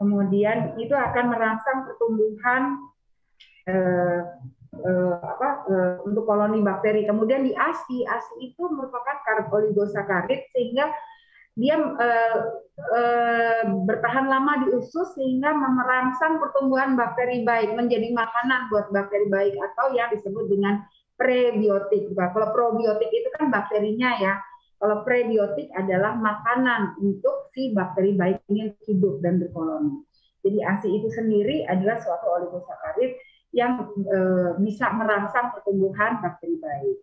kemudian 0.01 0.73
itu 0.81 0.97
akan 0.97 1.29
merangsang 1.29 1.85
pertumbuhan 1.85 2.81
eh, 3.69 4.19
eh, 4.81 5.13
apa 5.21 5.49
eh, 5.69 5.95
untuk 6.09 6.25
koloni 6.25 6.65
bakteri 6.65 7.05
kemudian 7.05 7.45
di 7.45 7.53
ASI 7.53 8.01
ASI 8.09 8.49
itu 8.49 8.63
merupakan 8.65 9.21
karb 9.21 9.53
oligosakarid 9.53 10.49
sehingga 10.57 10.89
dia 11.59 11.75
uh, 11.75 12.37
uh, 12.79 13.63
bertahan 13.83 14.23
lama 14.23 14.63
di 14.63 14.67
usus 14.71 15.11
sehingga 15.19 15.51
merangsang 15.51 16.39
pertumbuhan 16.39 16.95
bakteri 16.95 17.43
baik 17.43 17.75
menjadi 17.75 18.07
makanan 18.15 18.71
buat 18.71 18.87
bakteri 18.95 19.27
baik 19.27 19.59
atau 19.59 19.91
yang 19.91 20.07
disebut 20.15 20.47
dengan 20.47 20.79
prebiotik. 21.19 22.07
Kalau 22.15 22.49
probiotik 22.55 23.11
itu 23.11 23.29
kan 23.35 23.51
bakterinya 23.51 24.15
ya. 24.17 24.33
Kalau 24.81 25.05
prebiotik 25.05 25.69
adalah 25.77 26.17
makanan 26.17 26.97
untuk 26.97 27.53
si 27.53 27.69
bakteri 27.69 28.17
baik 28.17 28.41
ini 28.49 28.73
hidup 28.89 29.21
dan 29.21 29.37
berkoloni. 29.37 30.01
Jadi 30.41 30.57
ASI 30.57 30.89
itu 30.89 31.05
sendiri 31.13 31.69
adalah 31.69 32.01
suatu 32.01 32.25
oligosakarid 32.25 33.13
yang 33.53 33.93
e, 33.93 34.19
bisa 34.57 34.89
merangsang 34.89 35.53
pertumbuhan 35.53 36.17
bakteri 36.25 36.57
baik. 36.57 36.97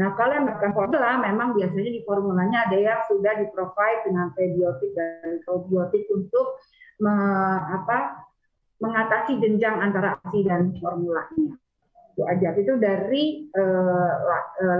Nah, 0.00 0.16
kalau 0.16 0.40
yang 0.40 0.48
melakukan 0.48 0.72
formula, 0.72 1.20
memang 1.20 1.52
biasanya 1.52 1.90
di 1.90 2.00
formulanya 2.08 2.70
ada 2.70 2.78
yang 2.80 3.04
sudah 3.10 3.44
di 3.44 3.46
provide 3.52 4.08
dengan 4.08 4.32
prebiotik 4.32 4.94
dan 4.96 5.44
probiotik 5.44 6.08
untuk 6.08 6.64
me, 7.02 7.12
apa, 7.76 8.24
mengatasi 8.80 9.36
jenjang 9.42 9.84
antara 9.84 10.16
ASI 10.24 10.48
dan 10.48 10.72
formulanya. 10.80 11.60
Itu 12.14 12.22
aja. 12.24 12.54
Itu 12.54 12.78
dari 12.78 13.50
uh, 13.52 14.10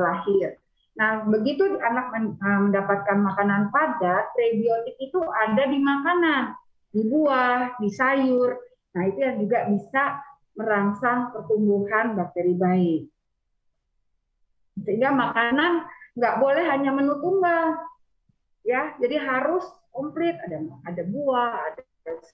lahir. 0.06 0.54
Nah, 0.98 1.22
begitu 1.30 1.78
anak 1.78 2.10
mendapatkan 2.42 3.22
makanan 3.22 3.70
padat, 3.70 4.34
prebiotik 4.34 4.98
itu 4.98 5.22
ada 5.22 5.70
di 5.70 5.78
makanan, 5.78 6.58
di 6.90 7.06
buah, 7.06 7.78
di 7.78 7.86
sayur. 7.86 8.58
Nah, 8.98 9.06
itu 9.06 9.22
yang 9.22 9.38
juga 9.38 9.58
bisa 9.70 10.18
merangsang 10.58 11.30
pertumbuhan 11.30 12.18
bakteri 12.18 12.58
baik. 12.58 13.02
Sehingga 14.82 15.14
makanan 15.14 15.86
nggak 16.18 16.36
boleh 16.42 16.66
hanya 16.66 16.90
menu 16.90 17.14
tunggal, 17.22 17.78
ya. 18.66 18.98
Jadi 18.98 19.22
harus 19.22 19.62
komplit. 19.94 20.34
Ada 20.50 20.66
ada 20.82 21.02
buah, 21.06 21.54
ada 21.62 21.82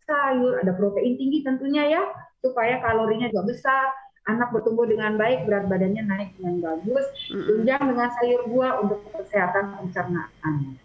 sayur, 0.09 0.64
ada 0.64 0.73
protein 0.73 1.21
tinggi 1.21 1.44
tentunya 1.44 2.00
ya, 2.00 2.02
supaya 2.40 2.80
kalorinya 2.80 3.28
juga 3.28 3.52
besar. 3.52 3.92
Anak 4.24 4.56
bertumbuh 4.56 4.88
dengan 4.88 5.20
baik, 5.20 5.44
berat 5.44 5.68
badannya 5.68 6.02
naik 6.08 6.28
dengan 6.40 6.64
bagus. 6.64 7.06
Tunjang 7.28 7.92
dengan 7.92 8.08
sayur 8.16 8.48
buah 8.48 8.80
untuk 8.80 9.04
kesehatan 9.12 9.76
pencernaan. 9.76 10.80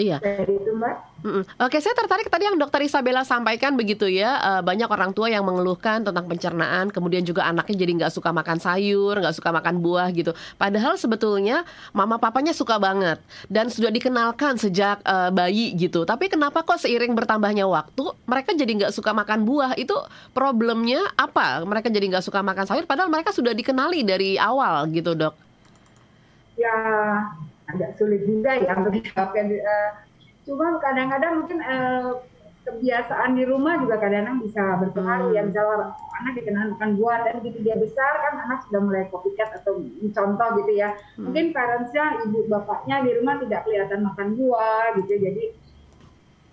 Iya. 0.00 0.16
itu 0.48 0.72
Mbak. 0.72 0.94
Mm-mm. 1.20 1.44
Oke, 1.60 1.76
saya 1.84 1.92
tertarik 1.92 2.32
tadi 2.32 2.48
yang 2.48 2.56
Dokter 2.56 2.80
Isabella 2.80 3.20
sampaikan 3.28 3.76
begitu 3.76 4.08
ya, 4.08 4.40
uh, 4.40 4.62
banyak 4.64 4.88
orang 4.88 5.12
tua 5.12 5.28
yang 5.28 5.44
mengeluhkan 5.44 6.00
tentang 6.00 6.24
pencernaan, 6.24 6.88
kemudian 6.88 7.20
juga 7.20 7.44
anaknya 7.44 7.76
jadi 7.84 7.92
nggak 8.00 8.12
suka 8.16 8.32
makan 8.32 8.56
sayur, 8.56 9.20
nggak 9.20 9.36
suka 9.36 9.52
makan 9.52 9.84
buah 9.84 10.08
gitu. 10.16 10.32
Padahal 10.56 10.96
sebetulnya 10.96 11.68
mama 11.92 12.16
papanya 12.16 12.56
suka 12.56 12.80
banget 12.80 13.20
dan 13.52 13.68
sudah 13.68 13.92
dikenalkan 13.92 14.56
sejak 14.56 15.04
uh, 15.04 15.28
bayi 15.28 15.76
gitu. 15.76 16.08
Tapi 16.08 16.32
kenapa 16.32 16.64
kok 16.64 16.80
seiring 16.80 17.12
bertambahnya 17.12 17.68
waktu 17.68 18.16
mereka 18.24 18.56
jadi 18.56 18.72
nggak 18.80 18.96
suka 18.96 19.12
makan 19.12 19.44
buah? 19.44 19.76
Itu 19.76 20.00
problemnya 20.32 21.04
apa? 21.20 21.60
Mereka 21.68 21.92
jadi 21.92 22.16
nggak 22.16 22.24
suka 22.24 22.40
makan 22.40 22.64
sayur, 22.64 22.88
padahal 22.88 23.12
mereka 23.12 23.36
sudah 23.36 23.52
dikenali 23.52 24.00
dari 24.08 24.40
awal 24.40 24.88
gitu 24.88 25.12
dok. 25.12 25.36
Ya 26.56 26.72
agak 27.74 27.90
sulit 27.98 28.22
juga 28.26 28.58
ya 28.58 28.72
untuk 28.78 28.92
dijawabkan. 28.98 29.46
Uh, 29.50 29.90
cuma 30.48 30.80
kadang-kadang 30.82 31.32
mungkin 31.44 31.58
uh, 31.62 32.20
kebiasaan 32.60 33.40
di 33.40 33.44
rumah 33.48 33.80
juga 33.80 33.96
kadang-kadang 33.96 34.44
bisa 34.44 34.62
berpengaruh 34.84 35.32
ya. 35.32 35.42
hmm. 35.42 35.48
ya 35.48 35.64
misalnya 35.64 35.86
anak 36.20 36.32
dikenal 36.36 36.64
makan 36.76 36.90
buah 37.00 37.18
dan 37.24 37.34
begitu 37.40 37.58
dia 37.64 37.76
besar 37.80 38.12
kan 38.20 38.34
anak 38.44 38.60
sudah 38.68 38.80
mulai 38.84 39.04
copycat 39.08 39.48
atau 39.56 39.80
contoh 40.12 40.48
gitu 40.60 40.72
ya 40.76 40.92
hmm. 40.92 41.24
mungkin 41.24 41.44
parentsnya 41.56 42.04
ibu 42.28 42.44
bapaknya 42.52 42.96
di 43.00 43.10
rumah 43.16 43.40
tidak 43.40 43.60
kelihatan 43.64 44.00
makan 44.04 44.28
buah 44.36 44.84
gitu 45.00 45.12
jadi 45.16 45.44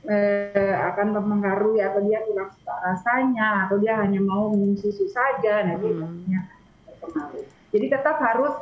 eh, 0.07 0.75
akan 0.95 1.07
mempengaruhi 1.19 1.83
atau 1.83 1.99
dia 2.07 2.23
kurang 2.23 2.49
suka 2.55 2.75
rasanya 2.87 3.67
atau 3.67 3.75
dia 3.75 3.99
hanya 3.99 4.23
mau 4.23 4.55
minum 4.55 4.79
susu 4.79 5.11
saja 5.11 5.67
nah 5.67 5.75
hmm. 5.75 5.83
berpengaruh 5.83 7.43
jadi 7.75 7.85
tetap 7.99 8.15
harus 8.23 8.55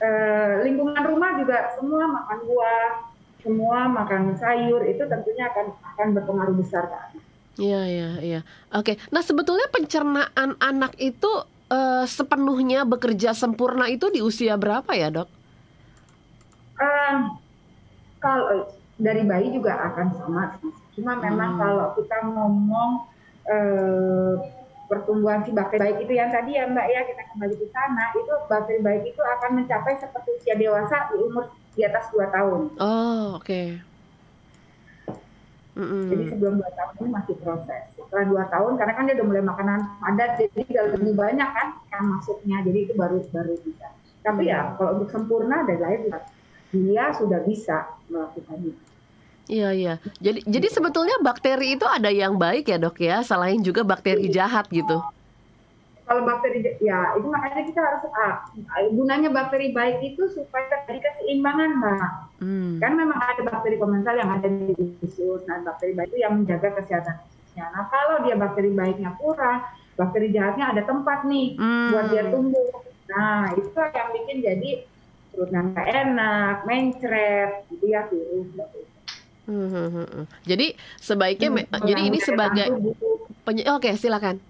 eh, 0.00 0.52
lingkungan 0.66 1.02
rumah 1.04 1.36
juga 1.38 1.74
semua 1.76 2.04
makan 2.08 2.38
buah, 2.46 2.90
semua 3.44 3.78
makan 3.90 4.22
sayur 4.38 4.82
itu 4.88 5.02
tentunya 5.04 5.50
akan 5.52 5.66
akan 5.94 6.06
berpengaruh 6.16 6.56
besar 6.56 6.88
kan. 6.88 7.10
Iya 7.54 7.80
iya 7.86 8.10
iya. 8.18 8.40
Oke. 8.74 8.98
Nah 9.14 9.22
sebetulnya 9.22 9.70
pencernaan 9.70 10.58
anak 10.58 10.98
itu 10.98 11.30
eh, 11.70 12.04
sepenuhnya 12.08 12.82
bekerja 12.82 13.36
sempurna 13.36 13.86
itu 13.86 14.10
di 14.10 14.24
usia 14.24 14.58
berapa 14.58 14.90
ya 14.94 15.10
dok? 15.10 15.28
Uh, 16.74 17.38
kalau 18.18 18.66
dari 18.98 19.22
bayi 19.22 19.54
juga 19.54 19.78
akan 19.78 20.10
sama 20.18 20.58
Cuma 20.94 21.18
memang 21.18 21.58
hmm. 21.58 21.60
kalau 21.60 21.86
kita 21.98 22.18
ngomong 22.30 22.90
uh, 23.50 24.32
pertumbuhan 24.86 25.42
si 25.44 25.50
bakteri 25.50 25.80
baik 25.80 25.98
itu 26.04 26.12
yang 26.16 26.30
tadi 26.30 26.56
ya 26.56 26.68
Mbak 26.68 26.86
ya 26.88 27.00
kita 27.08 27.22
kembali 27.32 27.54
ke 27.56 27.66
sana 27.72 28.04
itu 28.12 28.34
bakteri 28.46 28.80
baik 28.84 29.02
itu 29.08 29.22
akan 29.22 29.50
mencapai 29.62 29.94
seperti 29.96 30.28
usia 30.36 30.54
dewasa 30.56 30.96
di 31.12 31.16
umur 31.20 31.44
di 31.74 31.82
atas 31.82 32.06
2 32.14 32.30
tahun. 32.30 32.60
Oh, 32.78 33.38
oke. 33.38 33.44
Okay. 33.44 33.66
Mm 35.74 35.86
-hmm. 35.90 36.04
Jadi 36.06 36.24
sebelum 36.30 36.54
2 36.62 36.78
tahun 36.78 36.92
ini 37.02 37.10
masih 37.10 37.34
proses. 37.42 37.82
Setelah 37.98 38.24
2 38.30 38.54
tahun 38.54 38.72
karena 38.78 38.92
kan 38.94 39.04
dia 39.10 39.14
udah 39.18 39.26
mulai 39.26 39.42
makanan 39.42 39.78
padat 39.98 40.30
jadi 40.38 40.62
udah 40.70 40.84
lebih 40.94 41.14
banyak 41.18 41.50
kan 41.50 41.66
yang 41.90 42.04
masuknya. 42.14 42.56
Jadi 42.62 42.78
itu 42.86 42.92
baru 42.94 43.18
baru 43.34 43.54
bisa. 43.66 43.88
Tapi 44.22 44.42
ya 44.48 44.78
kalau 44.78 45.02
untuk 45.02 45.10
sempurna 45.10 45.66
dari 45.66 45.80
lahir 45.82 46.00
dia 46.70 47.04
sudah 47.14 47.42
bisa 47.42 47.90
melakukannya. 48.06 48.93
Iya 49.44 49.70
iya. 49.76 49.94
Jadi 50.24 50.40
jadi 50.48 50.68
sebetulnya 50.72 51.20
bakteri 51.20 51.76
itu 51.76 51.84
ada 51.84 52.08
yang 52.08 52.40
baik 52.40 52.68
ya 52.68 52.80
dok 52.80 52.96
ya, 52.96 53.20
selain 53.20 53.60
juga 53.60 53.84
bakteri 53.84 54.32
jahat 54.32 54.68
gitu. 54.72 55.04
Kalau 56.04 56.20
bakteri 56.24 56.60
ya 56.84 57.16
itu 57.16 57.26
makanya 57.28 57.64
kita 57.64 57.80
harus 57.80 58.04
ah, 58.12 58.44
gunanya 58.92 59.32
bakteri 59.32 59.72
baik 59.72 60.04
itu 60.04 60.28
supaya 60.32 60.68
terjadi 60.68 61.00
keseimbangan 61.00 61.70
mbak. 61.80 62.12
Hmm. 62.40 62.76
Kan 62.80 62.92
memang 62.96 63.20
ada 63.20 63.40
bakteri 63.44 63.76
komensal 63.80 64.16
yang 64.16 64.32
ada 64.32 64.48
di 64.48 64.72
usus, 65.00 65.40
nah 65.48 65.60
bakteri 65.64 65.96
baik 65.96 66.12
itu 66.12 66.20
yang 66.24 66.40
menjaga 66.40 66.76
kesehatan 66.80 67.24
ususnya. 67.24 67.68
Nah 67.72 67.88
kalau 67.88 68.24
dia 68.24 68.36
bakteri 68.36 68.72
baiknya 68.72 69.16
kurang, 69.16 69.64
bakteri 69.96 70.28
jahatnya 70.32 70.76
ada 70.76 70.82
tempat 70.84 71.24
nih 71.28 71.56
hmm. 71.56 71.88
buat 71.92 72.06
dia 72.12 72.24
tumbuh. 72.32 72.68
Nah 73.08 73.52
itu 73.56 73.68
yang 73.72 74.08
bikin 74.12 74.38
jadi 74.40 74.70
perutnya 75.32 75.60
nggak 75.72 75.88
enak, 75.88 76.56
mencret, 76.68 77.50
gitu 77.72 77.84
ya 77.88 78.08
virus. 78.12 78.48
Gitu. 78.52 78.93
Hmm, 79.44 79.68
hmm, 79.68 79.88
hmm, 79.92 80.06
hmm. 80.08 80.26
Jadi 80.48 80.66
sebaiknya, 80.96 81.48
hmm, 81.52 81.84
jadi 81.84 82.00
ini 82.08 82.18
sebagai 82.20 82.66
penye- 83.44 83.68
oke 83.68 83.90
silakan. 84.00 84.40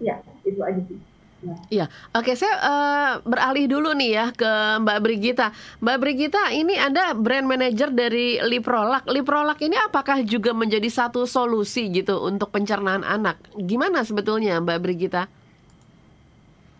Ya 0.00 0.24
itu 0.44 0.60
aja 0.64 0.80
sih. 0.88 0.98
Ya. 1.44 1.54
Iya, 1.68 1.86
oke 2.16 2.32
saya 2.32 2.56
uh, 2.56 3.12
beralih 3.20 3.68
dulu 3.68 3.92
nih 3.92 4.10
ya 4.16 4.26
ke 4.32 4.50
Mbak 4.80 4.98
Brigita. 5.04 5.52
Mbak 5.84 5.96
Brigita, 6.00 6.42
ini 6.56 6.72
Anda 6.80 7.12
brand 7.12 7.44
manager 7.44 7.92
dari 7.92 8.40
Liprolak. 8.40 9.04
Liprolak 9.04 9.60
ini 9.60 9.76
apakah 9.76 10.24
juga 10.24 10.56
menjadi 10.56 10.88
satu 10.88 11.28
solusi 11.28 11.92
gitu 11.92 12.24
untuk 12.24 12.48
pencernaan 12.48 13.04
anak? 13.04 13.36
Gimana 13.60 14.00
sebetulnya 14.08 14.56
Mbak 14.64 14.78
Brigita? 14.80 15.28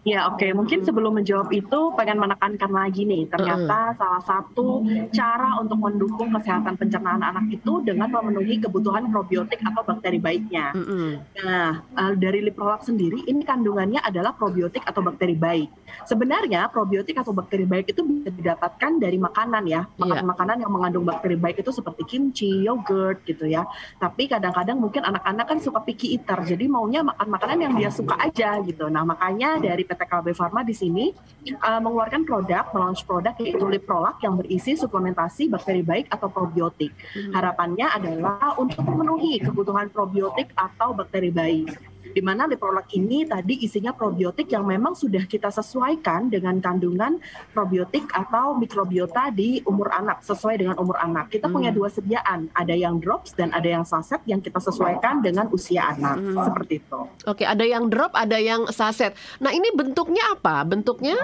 Ya 0.04 0.28
oke, 0.28 0.37
okay. 0.37 0.50
mungkin 0.52 0.84
sebelum 0.84 1.16
menjawab 1.16 1.49
itu 1.49 1.80
pengen 1.96 2.20
menekankan 2.20 2.68
lagi 2.68 3.08
nih, 3.08 3.25
ternyata 3.25 3.96
uh. 3.96 3.96
salah 3.96 4.23
satu 4.23 4.84
cara 5.16 5.56
untuk 5.56 5.80
mendukung 5.80 6.28
kesehatan 6.28 6.76
pencernaan 6.76 7.25
anak 7.25 7.49
itu 7.49 7.80
dengan 7.80 8.12
memenuhi 8.12 8.61
kebutuhan 8.61 9.08
probiotik 9.08 9.64
atau 9.64 9.80
bakteri 9.80 10.20
baiknya. 10.20 10.76
Uh 10.76 10.80
-uh. 10.84 11.11
Nah, 11.40 11.68
uh, 11.96 12.12
dari 12.20 12.44
Liprolak 12.44 12.84
sendiri 12.84 13.25
ini 13.25 13.49
kandungannya 13.49 14.04
adalah 14.04 14.37
probiotik 14.37 14.84
atau 14.84 15.00
bakteri 15.00 15.32
baik. 15.32 15.73
Sebenarnya 16.04 16.68
probiotik 16.68 17.16
atau 17.16 17.32
bakteri 17.32 17.64
baik 17.64 17.96
itu 17.96 18.04
bisa 18.04 18.28
didapatkan 18.28 19.00
dari 19.00 19.16
makanan 19.16 19.64
ya, 19.64 19.88
makanan-makanan 19.96 20.68
yang 20.68 20.73
mengandung 20.73 21.08
bakteri 21.08 21.40
baik 21.40 21.64
itu 21.64 21.73
seperti 21.73 22.04
kimchi, 22.04 22.61
yogurt 22.61 23.25
gitu 23.25 23.49
ya. 23.49 23.64
Tapi 23.96 24.28
kadang-kadang 24.28 24.76
mungkin 24.76 25.00
anak-anak 25.00 25.49
kan 25.49 25.58
suka 25.64 25.80
picky 25.80 26.12
eater, 26.12 26.44
jadi 26.44 26.68
maunya 26.68 27.00
makan 27.00 27.28
makanan 27.32 27.58
yang 27.64 27.73
dia 27.73 27.88
suka 27.88 28.20
aja 28.20 28.61
gitu. 28.61 28.92
Nah 28.92 29.08
makanya 29.08 29.56
dari 29.56 29.94
PT 29.95 30.03
KLB 30.11 30.29
Pharma 30.35 30.67
di 30.67 30.75
sini 30.75 31.15
uh, 31.63 31.79
mengeluarkan 31.79 32.27
produk, 32.27 32.67
melaunch 32.75 33.07
produk 33.07 33.39
yaitu 33.39 33.63
Liprolak 33.63 34.19
yang 34.27 34.35
berisi 34.35 34.75
suplementasi 34.75 35.47
bakteri 35.47 35.87
baik 35.87 36.11
atau 36.11 36.27
probiotik. 36.27 36.91
Hmm. 37.15 37.31
Harapannya 37.31 37.87
adalah 37.87 38.59
untuk 38.59 38.83
memenuhi 38.83 39.39
kebutuhan 39.39 39.89
probiotik 39.95 40.51
atau 40.59 40.91
bakteri 40.93 41.31
baik 41.31 41.94
di 42.14 42.23
mana 42.23 42.47
Liprolak 42.47 42.87
ini 42.94 43.26
tadi 43.26 43.66
isinya 43.66 43.90
probiotik 43.90 44.47
yang 44.54 44.62
memang 44.62 44.94
sudah 44.94 45.26
kita 45.26 45.50
sesuaikan 45.50 46.30
dengan 46.30 46.62
kandungan 46.62 47.18
probiotik 47.50 48.06
atau 48.14 48.54
mikrobiota 48.54 49.35
di 49.35 49.59
umur 49.66 49.90
anak 49.90 50.23
sesuai 50.23 50.62
dengan 50.62 50.78
umur 50.78 50.94
anak. 51.02 51.35
Kita 51.35 51.50
hmm. 51.50 51.54
punya 51.59 51.71
dua 51.75 51.90
sediaan, 51.90 52.47
ada 52.54 52.73
yang 52.73 53.02
drops 53.02 53.35
dan 53.35 53.50
ada 53.50 53.66
yang 53.66 53.83
saset 53.83 54.23
yang 54.30 54.38
kita 54.38 54.62
sesuaikan 54.62 55.18
dengan 55.18 55.50
usia 55.50 55.90
anak. 55.90 56.23
Hmm. 56.23 56.38
Seperti 56.47 56.78
itu. 56.78 57.00
Oke, 57.26 57.42
ada 57.42 57.66
yang 57.66 57.90
drop, 57.90 58.14
ada 58.14 58.38
yang 58.38 58.71
saset. 58.71 59.11
Nah, 59.42 59.50
ini 59.50 59.75
bentuknya 59.75 60.38
apa? 60.38 60.62
Bentuknya 60.62 61.18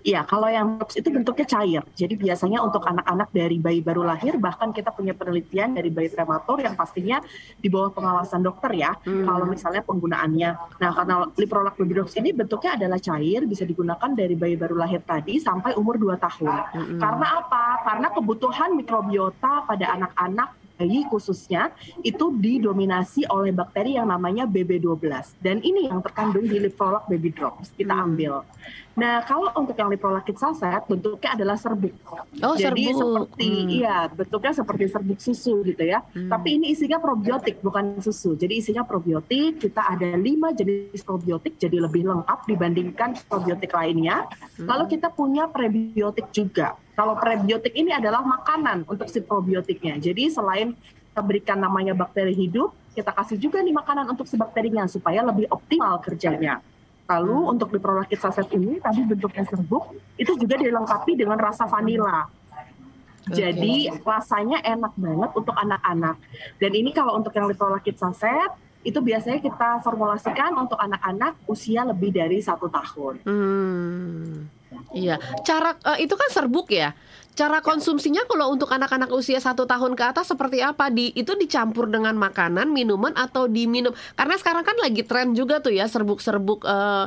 Iya, 0.00 0.24
kalau 0.24 0.48
yang 0.48 0.80
drops 0.80 0.96
itu 0.96 1.08
bentuknya 1.12 1.46
cair. 1.46 1.82
Jadi 1.96 2.14
biasanya 2.16 2.64
untuk 2.64 2.84
anak-anak 2.84 3.28
dari 3.32 3.56
bayi 3.60 3.80
baru 3.84 4.04
lahir, 4.04 4.36
bahkan 4.40 4.72
kita 4.72 4.92
punya 4.92 5.12
penelitian 5.12 5.76
dari 5.76 5.92
bayi 5.92 6.08
prematur 6.08 6.60
yang 6.60 6.76
pastinya 6.76 7.20
di 7.60 7.68
bawah 7.68 7.92
pengawasan 7.92 8.40
dokter 8.40 8.72
ya. 8.76 8.96
Hmm. 9.04 9.24
Kalau 9.28 9.44
misalnya 9.48 9.82
penggunaannya. 9.84 10.50
Nah, 10.80 10.90
karena 10.96 11.14
Liprolac 11.36 11.74
baby 11.76 11.92
drops 11.96 12.16
ini 12.16 12.30
bentuknya 12.32 12.76
adalah 12.76 12.98
cair, 13.00 13.44
bisa 13.44 13.64
digunakan 13.64 14.10
dari 14.12 14.34
bayi 14.36 14.56
baru 14.56 14.76
lahir 14.78 15.04
tadi 15.04 15.40
sampai 15.40 15.76
umur 15.76 15.96
2 16.00 16.16
tahun. 16.16 16.54
Hmm. 16.76 17.00
Karena 17.00 17.26
apa? 17.44 17.64
Karena 17.84 18.08
kebutuhan 18.12 18.76
mikrobiota 18.76 19.64
pada 19.64 19.86
anak-anak 19.96 20.59
bayi 20.80 21.04
khususnya 21.04 21.68
itu 22.00 22.32
didominasi 22.32 23.28
oleh 23.28 23.52
bakteri 23.52 24.00
yang 24.00 24.08
namanya 24.08 24.48
BB12 24.48 25.36
dan 25.44 25.60
ini 25.60 25.92
yang 25.92 26.00
terkandung 26.00 26.48
di 26.48 26.56
Liprolac 26.56 27.04
baby 27.04 27.28
drops 27.28 27.76
kita 27.76 27.92
hmm. 27.92 28.04
ambil. 28.08 28.32
Nah, 28.98 29.24
kalau 29.24 29.48
untuk 29.56 29.72
yang 29.78 29.88
liprolakit 29.88 30.36
saset 30.36 30.84
bentuknya 30.84 31.32
adalah 31.32 31.56
serbuk. 31.56 31.94
Oh, 32.44 32.52
Jadi 32.52 32.92
serbuk. 32.92 32.98
seperti 33.00 33.48
hmm. 33.48 33.70
iya, 33.80 33.96
bentuknya 34.12 34.52
seperti 34.52 34.84
serbuk 34.92 35.18
susu 35.22 35.64
gitu 35.64 35.84
ya. 35.88 36.04
Hmm. 36.12 36.28
Tapi 36.28 36.60
ini 36.60 36.76
isinya 36.76 37.00
probiotik 37.00 37.64
bukan 37.64 38.02
susu. 38.04 38.36
Jadi 38.36 38.60
isinya 38.60 38.84
probiotik. 38.84 39.62
Kita 39.62 39.96
ada 39.96 40.18
lima 40.20 40.52
jenis 40.52 41.00
probiotik 41.00 41.56
jadi 41.56 41.80
lebih 41.80 42.12
lengkap 42.12 42.38
dibandingkan 42.44 43.16
probiotik 43.24 43.72
lainnya. 43.72 44.28
Hmm. 44.60 44.68
Lalu 44.68 44.98
kita 44.98 45.08
punya 45.08 45.48
prebiotik 45.48 46.28
juga. 46.34 46.76
Kalau 46.94 47.14
prebiotik 47.16 47.72
ini 47.72 47.94
adalah 47.94 48.20
makanan 48.20 48.84
untuk 48.84 49.08
si 49.08 49.24
probiotiknya. 49.24 49.96
Jadi 49.96 50.28
selain 50.28 50.76
kita 51.10 51.22
berikan 51.24 51.58
namanya 51.58 51.96
bakteri 51.96 52.36
hidup, 52.36 52.70
kita 52.94 53.10
kasih 53.14 53.38
juga 53.38 53.62
nih 53.62 53.74
makanan 53.74 54.10
untuk 54.12 54.26
si 54.26 54.36
bakterinya 54.36 54.84
supaya 54.86 55.24
lebih 55.24 55.48
optimal 55.48 55.98
kerjanya. 56.02 56.60
Lalu 57.10 57.38
hmm. 57.42 57.52
untuk 57.56 57.68
di 57.74 57.78
prolakit 57.82 58.18
saset 58.22 58.46
ini 58.54 58.78
tadi 58.78 59.02
bentuknya 59.02 59.42
serbuk 59.42 59.98
itu 60.14 60.32
juga 60.38 60.54
dilengkapi 60.60 61.18
dengan 61.18 61.38
rasa 61.42 61.66
vanila. 61.66 62.30
Okay. 63.26 63.50
Jadi 63.50 63.90
rasanya 64.06 64.62
enak 64.62 64.94
banget 64.94 65.30
untuk 65.34 65.54
anak-anak. 65.58 66.16
Dan 66.62 66.72
ini 66.72 66.90
kalau 66.94 67.18
untuk 67.18 67.34
yang 67.34 67.50
liprolakit 67.50 67.98
saset 67.98 68.54
itu 68.80 68.96
biasanya 68.96 69.44
kita 69.44 69.84
formulasikan 69.84 70.56
untuk 70.56 70.80
anak-anak 70.80 71.36
usia 71.44 71.84
lebih 71.84 72.14
dari 72.14 72.40
satu 72.40 72.70
tahun. 72.70 73.20
Hmm. 73.26 74.59
Iya, 74.94 75.18
cara 75.42 75.74
uh, 75.86 75.98
itu 75.98 76.14
kan 76.14 76.28
serbuk 76.30 76.70
ya. 76.70 76.94
Cara 77.34 77.62
konsumsinya 77.62 78.26
kalau 78.26 78.52
untuk 78.52 78.68
anak-anak 78.68 79.10
usia 79.14 79.38
satu 79.38 79.64
tahun 79.64 79.94
ke 79.94 80.02
atas 80.12 80.28
seperti 80.28 80.60
apa? 80.60 80.90
Di 80.90 81.14
itu 81.14 81.38
dicampur 81.38 81.86
dengan 81.86 82.12
makanan, 82.18 82.68
minuman 82.68 83.14
atau 83.14 83.46
diminum? 83.46 83.94
Karena 84.18 84.34
sekarang 84.36 84.66
kan 84.66 84.76
lagi 84.82 85.06
tren 85.06 85.32
juga 85.32 85.62
tuh 85.62 85.72
ya 85.72 85.86
serbuk-serbuk 85.86 86.66
uh, 86.66 87.06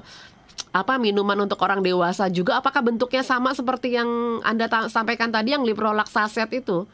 apa 0.74 0.93
minuman 0.98 1.38
untuk 1.43 1.60
orang 1.62 1.86
dewasa 1.86 2.32
juga. 2.32 2.58
Apakah 2.58 2.82
bentuknya 2.82 3.22
sama 3.22 3.53
seperti 3.53 3.93
yang 4.00 4.41
anda 4.41 4.65
sampaikan 4.89 5.29
tadi 5.29 5.53
yang 5.53 5.62
liprolax 5.62 6.15
saset 6.15 6.50
itu? 6.50 6.88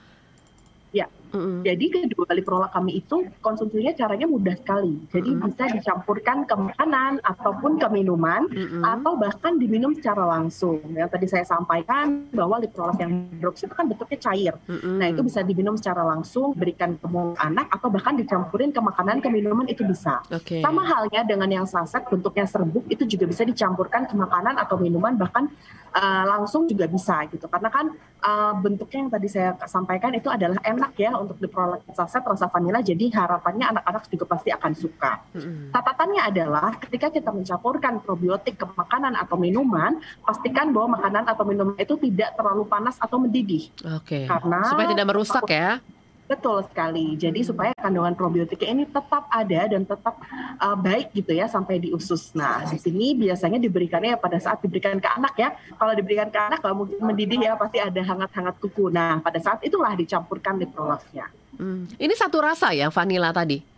Ya, 0.89 1.05
Mm-hmm. 1.29 1.61
Jadi 1.61 1.85
kedua 1.93 2.25
kali 2.25 2.41
prolak 2.41 2.71
kami 2.73 2.91
itu 3.05 3.29
konsumsinya 3.41 3.93
caranya 3.93 4.25
mudah 4.25 4.55
sekali. 4.57 4.97
Jadi 5.13 5.29
mm-hmm. 5.29 5.47
bisa 5.53 5.63
dicampurkan 5.69 6.37
ke 6.49 6.55
makanan 6.57 7.21
ataupun 7.21 7.77
ke 7.77 7.87
minuman 7.93 8.49
mm-hmm. 8.49 8.81
atau 8.81 9.13
bahkan 9.13 9.61
diminum 9.61 9.93
secara 9.93 10.25
langsung. 10.25 10.81
Yang 10.89 11.09
tadi 11.13 11.25
saya 11.29 11.45
sampaikan 11.45 12.29
bahwa 12.33 12.57
liprolak 12.57 12.97
yang 12.97 13.29
drops 13.37 13.61
itu 13.61 13.73
kan 13.73 13.85
bentuknya 13.85 14.17
cair. 14.17 14.53
Mm-hmm. 14.65 14.95
Nah 14.97 15.07
itu 15.13 15.21
bisa 15.21 15.39
diminum 15.45 15.75
secara 15.77 16.01
langsung, 16.01 16.57
berikan 16.57 16.97
ke 16.97 17.07
anak 17.37 17.67
atau 17.77 17.87
bahkan 17.93 18.17
dicampurin 18.17 18.73
ke 18.73 18.81
makanan 18.81 19.21
ke 19.21 19.29
minuman 19.29 19.69
itu 19.69 19.85
bisa. 19.85 20.25
Okay. 20.33 20.65
Sama 20.65 20.81
halnya 20.81 21.21
dengan 21.25 21.49
yang 21.49 21.67
saset 21.69 22.01
bentuknya 22.09 22.49
serbuk 22.49 22.89
itu 22.89 23.05
juga 23.05 23.29
bisa 23.29 23.45
dicampurkan 23.45 24.09
ke 24.09 24.17
makanan 24.17 24.57
atau 24.57 24.81
minuman 24.81 25.13
bahkan 25.13 25.45
uh, 25.93 26.23
langsung 26.25 26.65
juga 26.69 26.85
bisa 26.85 27.25
gitu. 27.29 27.45
Karena 27.49 27.69
kan 27.69 27.85
uh, 28.23 28.53
bentuknya 28.59 29.07
yang 29.07 29.11
tadi 29.11 29.27
saya 29.29 29.55
sampaikan 29.65 30.13
itu 30.15 30.27
adalah 30.29 30.59
enak 30.63 30.95
ya 30.99 31.15
untuk 31.17 31.37
di 31.39 31.47
saset 31.93 32.23
rasa 32.23 32.47
vanila 32.47 32.79
jadi 32.79 33.09
harapannya 33.11 33.65
anak-anak 33.75 34.03
juga 34.09 34.25
pasti 34.29 34.49
akan 34.53 34.73
suka. 34.75 35.11
Mm-hmm. 35.35 35.71
Catatannya 35.73 36.21
adalah 36.21 36.69
ketika 36.81 37.07
kita 37.13 37.29
mencampurkan 37.33 38.01
probiotik 38.03 38.59
ke 38.59 38.65
makanan 38.65 39.17
atau 39.17 39.35
minuman, 39.37 39.99
pastikan 40.23 40.71
bahwa 40.71 40.99
makanan 40.99 41.23
atau 41.27 41.43
minuman 41.45 41.75
itu 41.77 41.95
tidak 41.97 42.35
terlalu 42.37 42.63
panas 42.65 42.95
atau 42.97 43.17
mendidih. 43.21 43.69
Oke. 43.97 44.23
Okay. 44.23 44.23
Karena 44.25 44.59
supaya 44.67 44.87
tidak 44.93 45.07
merusak 45.09 45.45
ya. 45.49 45.81
Betul 46.29 46.61
sekali. 46.69 47.17
Jadi 47.17 47.41
supaya 47.41 47.73
kandungan 47.73 48.13
probiotiknya 48.13 48.69
ini 48.69 48.85
tetap 48.85 49.25
ada 49.33 49.61
dan 49.65 49.81
tetap 49.81 50.13
uh, 50.61 50.77
baik 50.77 51.09
gitu 51.17 51.33
ya 51.33 51.49
sampai 51.49 51.81
di 51.81 51.89
usus. 51.89 52.37
Nah, 52.37 52.69
di 52.69 52.77
sini 52.77 53.17
biasanya 53.17 53.57
diberikannya 53.57 54.13
pada 54.13 54.37
saat 54.37 54.61
diberikan 54.61 55.01
ke 55.01 55.09
anak 55.09 55.33
ya. 55.41 55.49
Kalau 55.73 55.93
diberikan 55.97 56.29
ke 56.29 56.37
anak 56.37 56.61
kalau 56.61 56.85
mungkin 56.85 57.01
mendidih 57.01 57.41
ya 57.41 57.57
pasti 57.57 57.81
ada 57.81 57.97
hangat-hangat 58.05 58.61
kuku. 58.61 58.93
Nah, 58.93 59.17
pada 59.25 59.41
saat 59.41 59.65
itulah 59.65 59.97
dicampurkan 59.97 60.61
liprolaknya. 60.61 61.33
Hmm. 61.57 61.89
Ini 61.97 62.13
satu 62.13 62.37
rasa 62.45 62.77
ya 62.77 62.93
vanilla 62.93 63.33
tadi. 63.33 63.68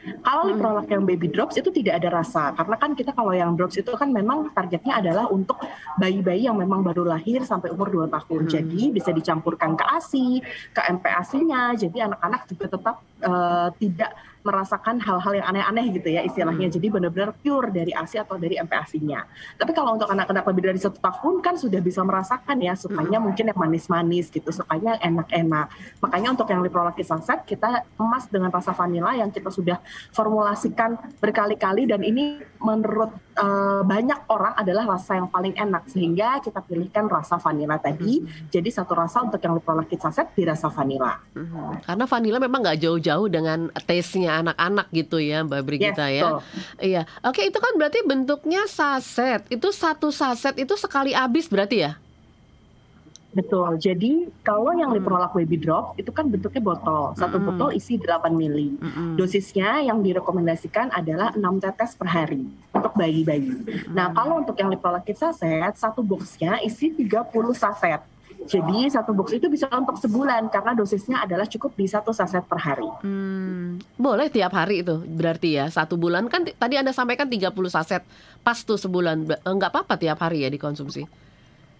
Kalau 0.00 0.42
hmm. 0.48 0.50
liprolak 0.56 0.86
yang 0.88 1.04
baby 1.04 1.28
drops 1.28 1.60
itu 1.60 1.68
tidak 1.68 2.00
ada 2.00 2.22
rasa 2.22 2.56
karena 2.56 2.76
kan 2.80 2.90
kita 2.96 3.12
kalau 3.12 3.36
yang 3.36 3.52
drops 3.52 3.76
itu 3.76 3.92
kan 3.92 4.08
memang 4.08 4.48
targetnya 4.56 4.96
adalah 4.96 5.28
untuk 5.28 5.60
bayi-bayi 6.00 6.48
yang 6.48 6.56
memang 6.56 6.80
baru 6.80 7.04
lahir 7.04 7.44
sampai 7.44 7.68
umur 7.68 7.92
2 7.92 8.08
tahun. 8.08 8.40
Hmm. 8.48 8.50
Jadi 8.50 8.82
bisa 8.92 9.10
dicampurkan 9.12 9.76
ke 9.76 9.84
ASI, 9.84 10.40
ke 10.72 10.80
MPASI-nya. 10.80 11.76
Jadi 11.76 11.98
anak-anak 12.00 12.48
juga 12.48 12.64
tetap 12.72 12.96
uh, 13.20 13.68
tidak 13.76 14.10
merasakan 14.40 15.00
hal-hal 15.04 15.32
yang 15.36 15.46
aneh-aneh 15.52 15.86
gitu 16.00 16.08
ya 16.08 16.24
istilahnya. 16.24 16.68
Hmm. 16.68 16.74
Jadi 16.80 16.86
benar-benar 16.88 17.30
pure 17.36 17.68
dari 17.72 17.92
ASI 17.92 18.20
atau 18.20 18.40
dari 18.40 18.56
MPASI-nya. 18.56 19.20
Tapi 19.60 19.70
kalau 19.76 19.96
untuk 19.96 20.08
anak-anak 20.08 20.44
lebih 20.48 20.62
dari 20.72 20.80
satu 20.80 20.98
tahun 20.98 21.44
kan 21.44 21.54
sudah 21.60 21.80
bisa 21.84 22.00
merasakan 22.00 22.56
ya, 22.60 22.72
sukanya 22.76 23.20
hmm. 23.20 23.26
mungkin 23.28 23.44
yang 23.52 23.58
manis-manis 23.58 24.32
gitu, 24.32 24.48
sukanya 24.48 24.96
enak-enak. 25.00 25.66
Makanya 26.00 26.28
untuk 26.32 26.48
yang 26.48 26.64
liprolakis 26.64 27.08
sunset 27.08 27.44
kita 27.44 27.84
emas 28.00 28.28
dengan 28.28 28.48
rasa 28.48 28.72
vanila 28.72 29.12
yang 29.12 29.28
kita 29.28 29.52
sudah 29.52 29.80
formulasikan 30.14 30.96
berkali-kali 31.20 31.84
dan 31.88 32.00
ini 32.00 32.40
menurut 32.60 33.12
uh, 33.40 33.82
banyak 33.82 34.20
orang 34.28 34.54
adalah 34.54 34.84
rasa 34.96 35.16
yang 35.16 35.28
paling 35.32 35.56
enak 35.56 35.88
sehingga 35.88 36.38
kita 36.44 36.60
pilihkan 36.60 37.08
rasa 37.08 37.40
vanila 37.40 37.80
tadi. 37.80 38.20
Hmm. 38.20 38.48
Jadi 38.52 38.68
satu 38.68 38.92
rasa 38.92 39.24
untuk 39.24 39.40
yang 39.40 39.56
liprolakis 39.56 39.98
sunset 40.00 40.28
di 40.36 40.44
rasa 40.44 40.68
vanila. 40.68 41.16
Hmm. 41.32 41.80
Karena 41.80 42.04
vanila 42.04 42.38
memang 42.38 42.60
nggak 42.60 42.80
jauh-jauh 42.84 43.26
dengan 43.32 43.72
taste-nya 43.88 44.44
anak-anak 44.44 44.86
gitu 44.92 45.16
ya 45.18 45.40
Mbak 45.42 45.62
Brigita 45.64 46.06
yes, 46.12 46.20
ya. 46.20 46.28
Iya. 46.78 47.02
Oke, 47.24 47.48
itu 47.48 47.56
kan 47.56 47.72
berarti 47.80 48.04
bentuknya 48.04 48.68
saset. 48.68 49.42
Itu 49.48 49.72
satu 49.72 50.12
saset 50.12 50.54
itu 50.60 50.76
sekali 50.76 51.16
habis 51.16 51.48
berarti 51.48 51.88
ya? 51.88 51.96
Betul. 53.30 53.78
Jadi 53.78 54.26
kalau 54.42 54.74
yang 54.74 54.90
Liprolac 54.90 55.30
Baby 55.34 55.62
Drop 55.62 55.94
itu 55.94 56.10
kan 56.10 56.26
bentuknya 56.26 56.62
botol. 56.62 57.14
Satu 57.14 57.38
mm. 57.38 57.44
botol 57.46 57.70
isi 57.78 57.94
8 57.96 58.26
mili. 58.34 58.74
Mm 58.74 58.90
-hmm. 58.90 59.08
Dosisnya 59.14 59.86
yang 59.86 60.02
direkomendasikan 60.02 60.90
adalah 60.90 61.30
6 61.34 61.42
tetes 61.62 61.94
per 61.94 62.10
hari 62.10 62.42
untuk 62.74 62.92
bayi-bayi. 62.98 63.54
Mm. 63.54 63.94
Nah, 63.94 64.10
kalau 64.10 64.42
untuk 64.42 64.58
yang 64.58 64.70
Liprolac 64.70 65.06
Saset, 65.10 65.74
satu 65.78 66.02
boxnya 66.02 66.62
isi 66.62 66.90
30 66.90 67.30
saset. 67.54 68.02
Jadi 68.48 68.88
satu 68.88 69.12
box 69.12 69.36
itu 69.36 69.52
bisa 69.52 69.68
untuk 69.68 70.00
sebulan 70.00 70.48
karena 70.48 70.72
dosisnya 70.72 71.20
adalah 71.20 71.44
cukup 71.44 71.76
di 71.76 71.84
satu 71.84 72.08
saset 72.16 72.40
per 72.40 72.56
hari. 72.56 72.88
Hmm, 73.04 73.76
boleh 74.00 74.32
tiap 74.32 74.56
hari 74.56 74.80
itu 74.80 74.96
berarti 74.96 75.60
ya 75.60 75.68
satu 75.68 76.00
bulan 76.00 76.24
kan 76.32 76.48
tadi 76.48 76.80
anda 76.80 76.96
sampaikan 76.96 77.28
30 77.28 77.52
saset 77.68 78.00
pas 78.40 78.56
tuh 78.64 78.80
sebulan 78.80 79.44
enggak 79.44 79.70
apa-apa 79.70 80.00
tiap 80.00 80.24
hari 80.24 80.48
ya 80.48 80.48
dikonsumsi. 80.48 81.04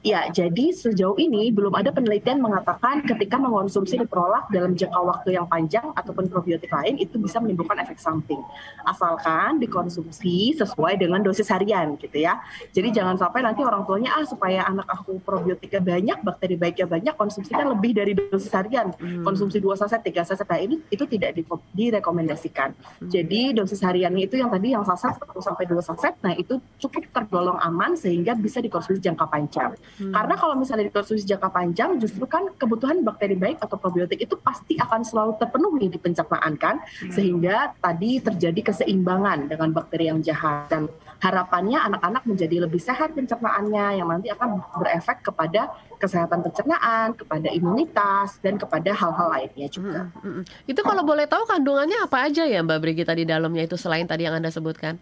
Ya, 0.00 0.24
jadi 0.32 0.72
sejauh 0.72 1.12
ini 1.20 1.52
belum 1.52 1.76
ada 1.76 1.92
penelitian 1.92 2.40
mengatakan 2.40 3.04
ketika 3.04 3.36
mengonsumsi 3.36 4.00
diprolak 4.00 4.48
dalam 4.48 4.72
jangka 4.72 4.96
waktu 4.96 5.36
yang 5.36 5.44
panjang 5.44 5.92
ataupun 5.92 6.24
probiotik 6.32 6.72
lain 6.72 6.96
itu 6.96 7.20
bisa 7.20 7.36
menimbulkan 7.36 7.76
efek 7.84 8.00
samping. 8.00 8.40
Asalkan 8.88 9.60
dikonsumsi 9.60 10.56
sesuai 10.56 10.96
dengan 10.96 11.20
dosis 11.20 11.52
harian 11.52 12.00
gitu 12.00 12.16
ya. 12.16 12.40
Jadi 12.72 12.96
jangan 12.96 13.20
sampai 13.20 13.44
nanti 13.44 13.60
orang 13.60 13.84
tuanya 13.84 14.16
ah 14.16 14.24
supaya 14.24 14.64
anak 14.64 14.88
aku 14.88 15.20
probiotiknya 15.20 15.84
banyak, 15.84 16.18
bakteri 16.24 16.56
baiknya 16.56 16.88
banyak, 16.88 17.14
konsumsinya 17.20 17.68
lebih 17.68 17.92
dari 17.92 18.16
dosis 18.16 18.56
harian. 18.56 18.96
Hmm. 18.96 19.20
Konsumsi 19.20 19.60
dua 19.60 19.76
saset, 19.76 20.00
tiga 20.00 20.24
saset, 20.24 20.48
nah 20.48 20.56
ini 20.56 20.80
itu 20.88 21.04
tidak 21.04 21.36
direkomendasikan. 21.76 22.72
Hmm. 22.72 23.12
Jadi 23.12 23.52
dosis 23.52 23.84
hariannya 23.84 24.24
itu 24.24 24.40
yang 24.40 24.48
tadi 24.48 24.72
yang 24.72 24.84
saset 24.88 25.12
1 25.12 25.28
sampai 25.44 25.64
2 25.68 25.76
saset, 25.84 26.14
nah 26.24 26.32
itu 26.32 26.56
cukup 26.80 27.04
tergolong 27.12 27.60
aman 27.60 27.92
sehingga 27.92 28.32
bisa 28.32 28.64
dikonsumsi 28.64 29.04
jangka 29.04 29.28
panjang. 29.28 29.76
Hmm. 29.98 30.12
Karena 30.14 30.34
kalau 30.38 30.54
misalnya 30.54 30.86
dikonsumsi 30.86 31.26
jangka 31.26 31.50
panjang, 31.50 31.98
justru 31.98 32.24
kan 32.28 32.46
kebutuhan 32.54 33.02
bakteri 33.02 33.34
baik 33.34 33.58
atau 33.58 33.76
probiotik 33.80 34.20
itu 34.20 34.38
pasti 34.38 34.78
akan 34.78 35.02
selalu 35.02 35.32
terpenuhi 35.40 35.90
di 35.90 35.98
pencernaan 35.98 36.54
kan, 36.60 36.78
hmm. 36.78 37.12
sehingga 37.12 37.74
tadi 37.82 38.22
terjadi 38.22 38.60
keseimbangan 38.72 39.50
dengan 39.50 39.74
bakteri 39.74 40.12
yang 40.12 40.20
jahat 40.22 40.70
dan 40.70 40.86
harapannya 41.20 41.76
anak-anak 41.76 42.22
menjadi 42.24 42.64
lebih 42.64 42.80
sehat 42.80 43.12
pencernaannya 43.12 44.00
yang 44.00 44.08
nanti 44.08 44.32
akan 44.32 44.62
berefek 44.80 45.20
kepada 45.20 45.68
kesehatan 46.00 46.40
pencernaan, 46.40 47.12
kepada 47.12 47.52
imunitas 47.52 48.40
dan 48.40 48.56
kepada 48.56 48.96
hal-hal 48.96 49.28
lainnya 49.28 49.68
juga. 49.68 50.08
Hmm, 50.08 50.20
hmm, 50.24 50.32
hmm. 50.40 50.44
Itu 50.64 50.80
kalau 50.80 51.04
boleh 51.04 51.28
tahu 51.28 51.44
kandungannya 51.44 52.00
apa 52.00 52.32
aja 52.32 52.48
ya 52.48 52.64
Mbak 52.64 52.78
Brigita 52.80 53.12
di 53.12 53.28
dalamnya 53.28 53.68
itu 53.68 53.76
selain 53.76 54.08
tadi 54.08 54.24
yang 54.24 54.40
Anda 54.40 54.48
sebutkan? 54.48 54.96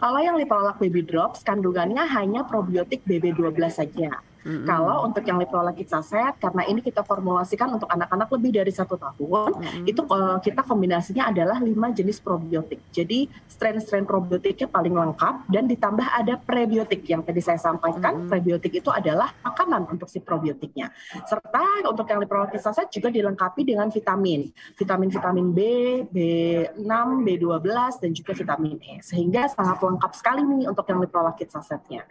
Kalau 0.00 0.20
yang 0.24 0.40
Liprolak 0.40 0.80
Baby 0.80 1.04
Drops 1.04 1.44
kandungannya 1.44 2.08
hanya 2.08 2.48
probiotik 2.48 3.04
BB12 3.04 3.60
saja. 3.68 4.24
Mm-hmm. 4.40 4.66
Kalau 4.66 5.04
untuk 5.04 5.24
yang 5.28 5.36
Liprolak 5.36 5.76
Saset, 5.84 6.34
karena 6.40 6.64
ini 6.64 6.80
kita 6.80 7.04
formulasikan 7.04 7.76
untuk 7.76 7.88
anak-anak 7.92 8.28
lebih 8.32 8.50
dari 8.62 8.72
satu 8.72 8.96
tahun, 8.96 9.60
mm-hmm. 9.60 9.84
itu 9.84 10.00
uh, 10.08 10.38
kita 10.40 10.64
kombinasinya 10.64 11.28
adalah 11.28 11.60
lima 11.60 11.92
jenis 11.92 12.20
probiotik. 12.24 12.80
Jadi 12.88 13.28
strain-strain 13.44 14.08
probiotiknya 14.08 14.68
paling 14.72 14.96
lengkap 14.96 15.50
dan 15.52 15.68
ditambah 15.68 16.06
ada 16.08 16.34
prebiotik 16.40 17.04
yang 17.04 17.20
tadi 17.20 17.40
saya 17.44 17.60
sampaikan. 17.60 18.24
Mm-hmm. 18.24 18.30
Prebiotik 18.32 18.72
itu 18.80 18.88
adalah 18.88 19.32
makanan 19.44 19.92
untuk 19.92 20.08
si 20.08 20.24
probiotiknya. 20.24 20.88
Serta 21.28 21.84
untuk 21.84 22.08
yang 22.08 22.24
Liprolak 22.24 22.56
Saset 22.56 22.88
juga 22.88 23.12
dilengkapi 23.12 23.62
dengan 23.64 23.92
vitamin, 23.92 24.48
vitamin-vitamin 24.76 25.46
B, 25.52 25.60
B6, 26.08 26.92
B12 27.28 27.68
dan 28.00 28.10
juga 28.16 28.32
vitamin 28.32 28.76
E. 28.80 28.94
Sehingga 29.04 29.52
sangat 29.52 29.80
lengkap 29.84 30.12
sekali 30.16 30.40
nih 30.40 30.70
untuk 30.70 30.88
yang 30.88 31.00
Liprolak 31.04 31.36
Sasetnya. 31.44 32.04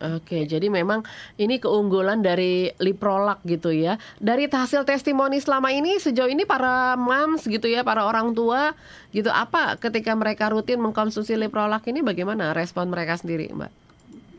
Oke, 0.00 0.48
jadi 0.48 0.66
memang 0.66 1.06
ini 1.38 1.62
keunggulan 1.62 2.24
dari 2.24 2.72
Liprolak 2.80 3.44
gitu 3.46 3.70
ya. 3.70 4.00
Dari 4.18 4.50
hasil 4.50 4.82
testimoni 4.82 5.38
selama 5.38 5.70
ini 5.70 6.00
sejauh 6.00 6.30
ini 6.30 6.42
para 6.48 6.98
moms 6.98 7.46
gitu 7.46 7.70
ya, 7.70 7.86
para 7.86 8.02
orang 8.08 8.34
tua 8.34 8.74
gitu 9.14 9.30
apa 9.30 9.78
ketika 9.78 10.14
mereka 10.18 10.50
rutin 10.50 10.82
mengkonsumsi 10.82 11.38
Liprolak 11.38 11.86
ini 11.86 12.02
bagaimana 12.02 12.50
respon 12.56 12.90
mereka 12.90 13.20
sendiri, 13.20 13.52
Mbak? 13.54 13.72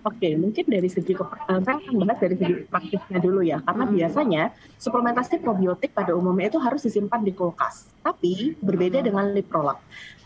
Oke, 0.02 0.34
mungkin 0.34 0.66
dari 0.66 0.90
segi 0.90 1.14
saya 1.14 1.78
akan 1.78 1.94
bahas 2.02 2.18
dari 2.18 2.34
segi 2.34 2.66
praktisnya 2.66 3.22
dulu 3.22 3.46
ya, 3.46 3.62
karena 3.62 3.86
hmm. 3.86 3.94
biasanya 3.94 4.44
suplementasi 4.82 5.38
probiotik 5.46 5.94
pada 5.94 6.18
umumnya 6.18 6.50
itu 6.50 6.58
harus 6.58 6.82
disimpan 6.82 7.22
di 7.22 7.30
kulkas, 7.38 7.86
tapi 8.02 8.58
berbeda 8.58 8.98
hmm. 8.98 9.06
dengan 9.06 9.26
Liprolak. 9.30 9.78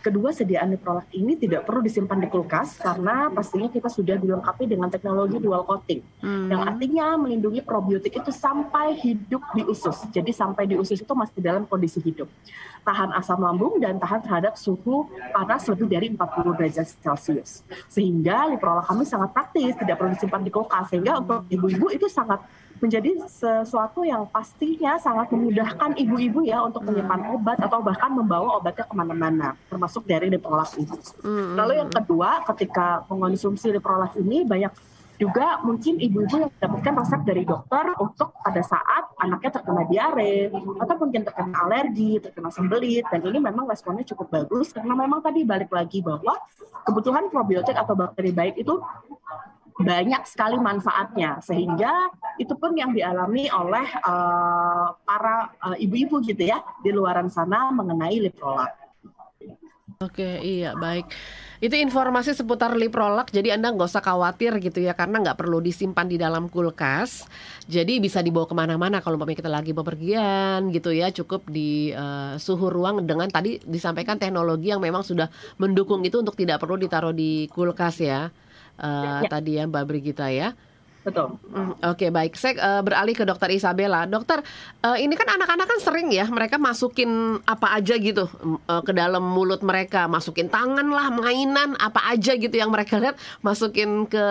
Kedua, 0.06 0.30
sediaan 0.30 0.70
Liprolak 0.70 1.10
ini 1.18 1.34
tidak 1.34 1.66
perlu 1.66 1.82
disimpan 1.82 2.22
di 2.22 2.30
kulkas 2.30 2.78
karena 2.78 3.26
pastinya 3.34 3.74
kita 3.74 3.90
sudah 3.90 4.22
dilengkapi 4.22 4.70
dengan 4.70 4.86
teknologi 4.86 5.42
dual 5.42 5.66
coating, 5.66 6.06
hmm. 6.22 6.46
yang 6.54 6.62
artinya 6.62 7.18
melindungi 7.18 7.66
probiotik 7.66 8.14
itu 8.14 8.30
sampai 8.30 8.94
hidup 9.02 9.42
di 9.58 9.66
usus. 9.66 10.06
Jadi 10.14 10.30
sampai 10.30 10.70
di 10.70 10.78
usus 10.78 11.02
itu 11.02 11.10
masih 11.18 11.42
dalam 11.42 11.66
kondisi 11.66 12.06
hidup, 12.06 12.30
tahan 12.86 13.18
asam 13.18 13.42
lambung 13.42 13.82
dan 13.82 13.98
tahan 13.98 14.22
terhadap 14.22 14.54
suhu 14.54 15.10
panas 15.34 15.66
lebih 15.74 15.90
dari 15.90 16.14
40 16.14 16.54
derajat 16.54 16.86
Celcius. 17.02 17.66
Sehingga 17.90 18.46
Liprolak 18.54 18.86
kami 18.86 19.10
sangat 19.10 19.34
praktis, 19.34 19.74
tidak 19.74 19.98
perlu 19.98 20.14
disimpan 20.14 20.46
di 20.46 20.54
kulkas. 20.54 20.86
Sehingga 20.94 21.18
untuk 21.18 21.50
ibu-ibu 21.50 21.90
itu 21.90 22.06
sangat 22.06 22.46
menjadi 22.84 23.24
sesuatu 23.28 24.04
yang 24.04 24.28
pastinya 24.28 25.00
sangat 25.00 25.32
memudahkan 25.32 25.96
ibu-ibu 25.96 26.44
ya 26.44 26.60
untuk 26.64 26.84
menyimpan 26.84 27.32
obat 27.36 27.58
atau 27.64 27.80
bahkan 27.80 28.12
membawa 28.12 28.60
obatnya 28.60 28.84
ke 28.84 28.96
mana-mana, 28.96 29.48
termasuk 29.72 30.04
dari 30.04 30.28
Liprolak 30.28 30.76
ini. 30.76 30.98
Hmm. 31.24 31.56
Lalu 31.56 31.86
yang 31.86 31.92
kedua, 31.92 32.44
ketika 32.54 33.08
mengonsumsi 33.08 33.72
Liprolak 33.72 34.14
ini 34.20 34.44
banyak 34.44 34.72
juga 35.16 35.64
mungkin 35.64 35.96
ibu-ibu 35.96 36.36
yang 36.44 36.52
mendapatkan 36.52 36.94
resep 37.00 37.22
dari 37.24 37.44
dokter 37.48 37.86
untuk 38.04 38.36
pada 38.44 38.60
saat 38.60 39.16
anaknya 39.24 39.52
terkena 39.56 39.84
diare 39.88 40.52
atau 40.52 40.96
mungkin 41.00 41.24
terkena 41.24 41.56
alergi, 41.64 42.20
terkena 42.20 42.52
sembelit 42.52 43.08
dan 43.08 43.24
ini 43.24 43.40
memang 43.40 43.64
responnya 43.64 44.04
cukup 44.04 44.28
bagus 44.28 44.76
karena 44.76 44.92
memang 44.92 45.24
tadi 45.24 45.48
balik 45.48 45.72
lagi 45.72 46.04
bahwa 46.04 46.36
kebutuhan 46.84 47.32
probiotik 47.32 47.80
atau 47.80 47.96
bakteri 47.96 48.36
baik 48.36 48.60
itu 48.60 48.76
banyak 49.76 50.24
sekali 50.24 50.56
manfaatnya 50.56 51.44
sehingga 51.44 51.92
itu 52.40 52.56
pun 52.56 52.72
yang 52.80 52.96
dialami 52.96 53.52
oleh 53.52 53.84
uh, 54.08 54.96
para 55.04 55.52
uh, 55.60 55.76
ibu-ibu 55.76 56.24
gitu 56.24 56.48
ya 56.48 56.64
di 56.80 56.96
luaran 56.96 57.28
sana 57.28 57.76
mengenai 57.76 58.24
liprolak. 58.24 58.72
Oke, 60.04 60.44
iya 60.44 60.76
baik. 60.76 61.08
Itu 61.64 61.72
informasi 61.80 62.36
seputar 62.36 62.76
liprolak, 62.76 63.32
jadi 63.32 63.56
Anda 63.56 63.72
nggak 63.72 63.88
usah 63.88 64.04
khawatir 64.04 64.60
gitu 64.60 64.84
ya, 64.84 64.92
karena 64.92 65.24
nggak 65.24 65.40
perlu 65.40 65.64
disimpan 65.64 66.04
di 66.04 66.20
dalam 66.20 66.52
kulkas. 66.52 67.24
Jadi 67.64 68.04
bisa 68.04 68.20
dibawa 68.20 68.44
ke 68.44 68.52
mana-mana 68.52 69.00
kalau 69.00 69.16
umpamanya 69.16 69.40
kita 69.40 69.52
lagi 69.52 69.72
bepergian 69.72 70.68
gitu 70.76 70.92
ya, 70.92 71.16
cukup 71.16 71.48
di 71.48 71.96
uh, 71.96 72.36
suhu 72.36 72.68
ruang 72.68 73.08
dengan 73.08 73.32
tadi 73.32 73.64
disampaikan 73.64 74.20
teknologi 74.20 74.68
yang 74.68 74.84
memang 74.84 75.00
sudah 75.00 75.32
mendukung 75.56 76.04
itu 76.04 76.20
untuk 76.20 76.36
tidak 76.36 76.60
perlu 76.60 76.76
ditaruh 76.76 77.16
di 77.16 77.48
kulkas 77.48 78.04
ya 78.04 78.36
uh, 78.80 79.24
ya. 79.24 79.30
tadi 79.30 79.58
ya 79.60 79.64
Mbak 79.68 79.86
Brigita 79.88 80.28
ya. 80.32 80.56
Betul. 81.06 81.38
Mm, 81.54 81.78
Oke 81.78 81.78
okay, 81.86 82.10
baik, 82.10 82.34
saya 82.34 82.58
uh, 82.58 82.82
beralih 82.82 83.14
ke 83.14 83.22
Dokter 83.30 83.54
Isabella. 83.54 84.10
Dokter, 84.10 84.42
uh, 84.82 84.98
ini 84.98 85.14
kan 85.14 85.38
anak-anak 85.38 85.70
kan 85.70 85.78
sering 85.78 86.10
ya 86.10 86.26
mereka 86.26 86.58
masukin 86.58 87.38
apa 87.46 87.78
aja 87.78 87.94
gitu 87.94 88.26
uh, 88.66 88.82
ke 88.82 88.90
dalam 88.90 89.22
mulut 89.22 89.62
mereka, 89.62 90.10
masukin 90.10 90.50
tangan 90.50 90.90
lah, 90.90 91.14
mainan 91.14 91.78
apa 91.78 92.10
aja 92.10 92.34
gitu 92.34 92.58
yang 92.58 92.74
mereka 92.74 92.98
lihat 92.98 93.22
masukin 93.46 94.10
ke 94.10 94.26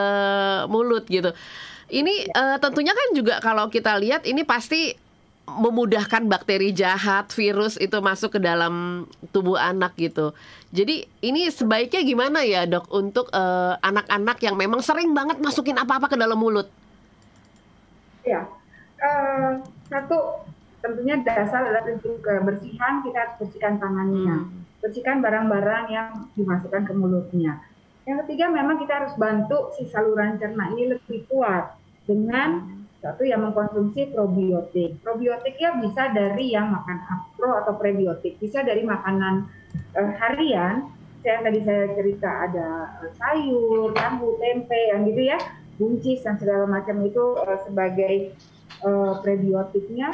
mulut 0.67 1.07
gitu. 1.07 1.31
Ini 1.95 2.35
uh, 2.35 2.59
tentunya 2.59 2.91
kan 2.91 3.09
juga 3.15 3.39
kalau 3.39 3.71
kita 3.71 3.95
lihat 3.95 4.27
ini 4.27 4.43
pasti 4.43 4.99
memudahkan 5.45 6.25
bakteri 6.25 6.73
jahat, 6.73 7.29
virus 7.37 7.77
itu 7.77 7.95
masuk 8.01 8.37
ke 8.37 8.41
dalam 8.41 9.05
tubuh 9.31 9.61
anak 9.61 9.93
gitu. 10.01 10.33
Jadi 10.73 11.05
ini 11.21 11.53
sebaiknya 11.53 12.03
gimana 12.03 12.41
ya 12.43 12.65
dok 12.65 12.89
untuk 12.91 13.29
anak 13.31 13.45
eh, 13.45 13.75
anak-anak 13.85 14.39
yang 14.41 14.57
memang 14.57 14.81
sering 14.81 15.13
banget 15.13 15.39
masukin 15.39 15.77
apa-apa 15.77 16.11
ke 16.11 16.17
dalam 16.17 16.41
mulut? 16.41 16.67
Ya, 18.25 18.49
uh, 19.05 19.61
satu 19.93 20.49
tentunya 20.81 21.21
dasar 21.21 21.61
adalah 21.61 21.85
tentu 21.85 22.17
kebersihan 22.25 23.05
kita 23.05 23.17
harus 23.21 23.37
bersihkan 23.45 23.77
tangannya, 23.77 24.49
hmm. 24.49 24.81
bersihkan 24.81 25.21
barang-barang 25.21 25.85
yang 25.93 26.09
dimasukkan 26.33 26.89
ke 26.89 26.93
mulutnya. 26.97 27.61
Yang 28.09 28.25
ketiga 28.25 28.49
memang 28.49 28.81
kita 28.81 29.05
harus 29.05 29.13
bantu 29.21 29.73
si 29.77 29.89
saluran 29.93 30.41
cerna 30.41 30.73
ini 30.73 30.97
lebih 30.97 31.29
kuat 31.29 31.77
dengan 32.09 32.84
satu 33.05 33.21
yang 33.29 33.45
mengkonsumsi 33.45 34.17
probiotik. 34.17 34.97
Probiotik 35.05 35.61
ya 35.61 35.77
bisa 35.77 36.09
dari 36.17 36.57
yang 36.57 36.73
makan 36.73 37.05
pro 37.37 37.61
atau 37.61 37.77
prebiotik, 37.77 38.41
bisa 38.41 38.65
dari 38.65 38.81
makanan 38.81 39.45
uh, 39.93 40.11
harian. 40.25 40.89
Saya 41.21 41.45
tadi 41.45 41.61
saya 41.69 41.93
cerita 41.93 42.31
ada 42.49 42.69
uh, 43.05 43.13
sayur, 43.21 43.93
tahu, 43.93 44.41
tempe, 44.41 44.81
yang 44.89 45.05
gitu 45.05 45.23
ya, 45.29 45.39
buncis 45.77 46.25
dan 46.25 46.41
segala 46.41 46.65
macam 46.65 47.05
itu 47.05 47.37
uh, 47.45 47.61
sebagai 47.69 48.33
uh, 48.81 49.21
prebiotiknya. 49.21 50.09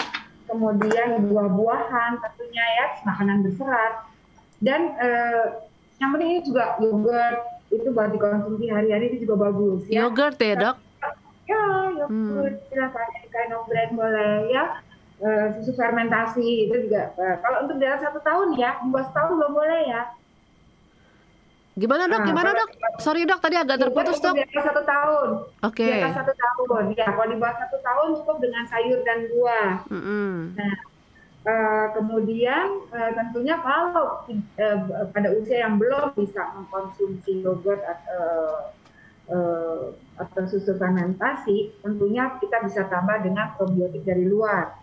Kemudian 0.51 1.31
buah-buahan 1.31 2.19
tentunya 2.19 2.65
ya, 2.75 2.87
makanan 3.07 3.47
berserat. 3.47 4.03
Dan 4.59 4.99
uh, 4.99 5.63
yang 6.03 6.11
penting 6.11 6.29
ini 6.35 6.43
juga 6.43 6.75
yogurt 6.83 7.39
itu 7.71 7.87
buat 7.95 8.11
dikonsumsi 8.11 8.67
hari-hari 8.67 9.15
itu 9.15 9.31
juga 9.31 9.47
bagus 9.47 9.87
ya. 9.87 10.11
Yogurt 10.11 10.43
ya 10.43 10.55
dok? 10.59 10.90
Ya 12.01 12.07
yogurt 12.09 12.57
hmm. 12.57 12.67
silakan 12.73 13.09
kind 13.29 13.53
of 13.53 13.63
brand 13.69 13.93
boleh 13.93 14.33
ya 14.49 14.65
uh, 15.21 15.47
susu 15.61 15.77
fermentasi 15.77 16.69
itu 16.69 16.89
juga 16.89 17.13
uh, 17.21 17.37
kalau 17.45 17.69
untuk 17.69 17.77
dalam 17.77 18.01
satu 18.01 18.19
tahun 18.25 18.57
ya 18.57 18.81
dua 18.89 19.03
tahun 19.13 19.31
belum 19.37 19.53
boleh 19.53 19.83
ya 19.89 20.03
Gimana 21.81 22.11
dok? 22.11 22.21
Nah, 22.21 22.27
Gimana 22.29 22.51
dok? 22.53 22.71
Sorry 23.01 23.25
dok, 23.25 23.41
tadi 23.41 23.57
agak 23.57 23.81
terputus 23.81 24.21
dok. 24.21 24.37
Di 24.37 24.45
atas 24.45 24.65
satu 24.69 24.83
tahun. 24.85 25.29
Oke. 25.65 25.81
Okay. 25.81 25.93
Di 25.97 26.05
atas 26.05 26.17
satu 26.19 26.33
tahun. 26.37 26.83
Ya, 26.93 27.09
kalau 27.09 27.29
di 27.31 27.37
bawah 27.41 27.57
satu 27.57 27.79
tahun 27.81 28.09
cukup 28.21 28.37
dengan 28.43 28.65
sayur 28.69 29.01
dan 29.07 29.19
buah. 29.33 29.71
Mm 29.89 30.03
-hmm. 30.03 30.35
Nah, 30.61 30.75
uh, 31.47 31.87
kemudian 31.97 32.67
uh, 32.93 33.11
tentunya 33.17 33.57
kalau 33.65 34.27
uh, 34.29 34.79
pada 35.15 35.29
usia 35.33 35.65
yang 35.65 35.81
belum 35.81 36.13
bisa 36.19 36.53
mengkonsumsi 36.59 37.41
yogurt 37.41 37.81
atau 37.81 38.75
atau 40.21 40.43
susu 40.51 40.75
fermentasi, 40.75 41.79
tentunya 41.81 42.35
kita 42.43 42.67
bisa 42.67 42.85
tambah 42.91 43.23
dengan 43.23 43.55
probiotik 43.55 44.03
dari 44.03 44.27
luar. 44.27 44.75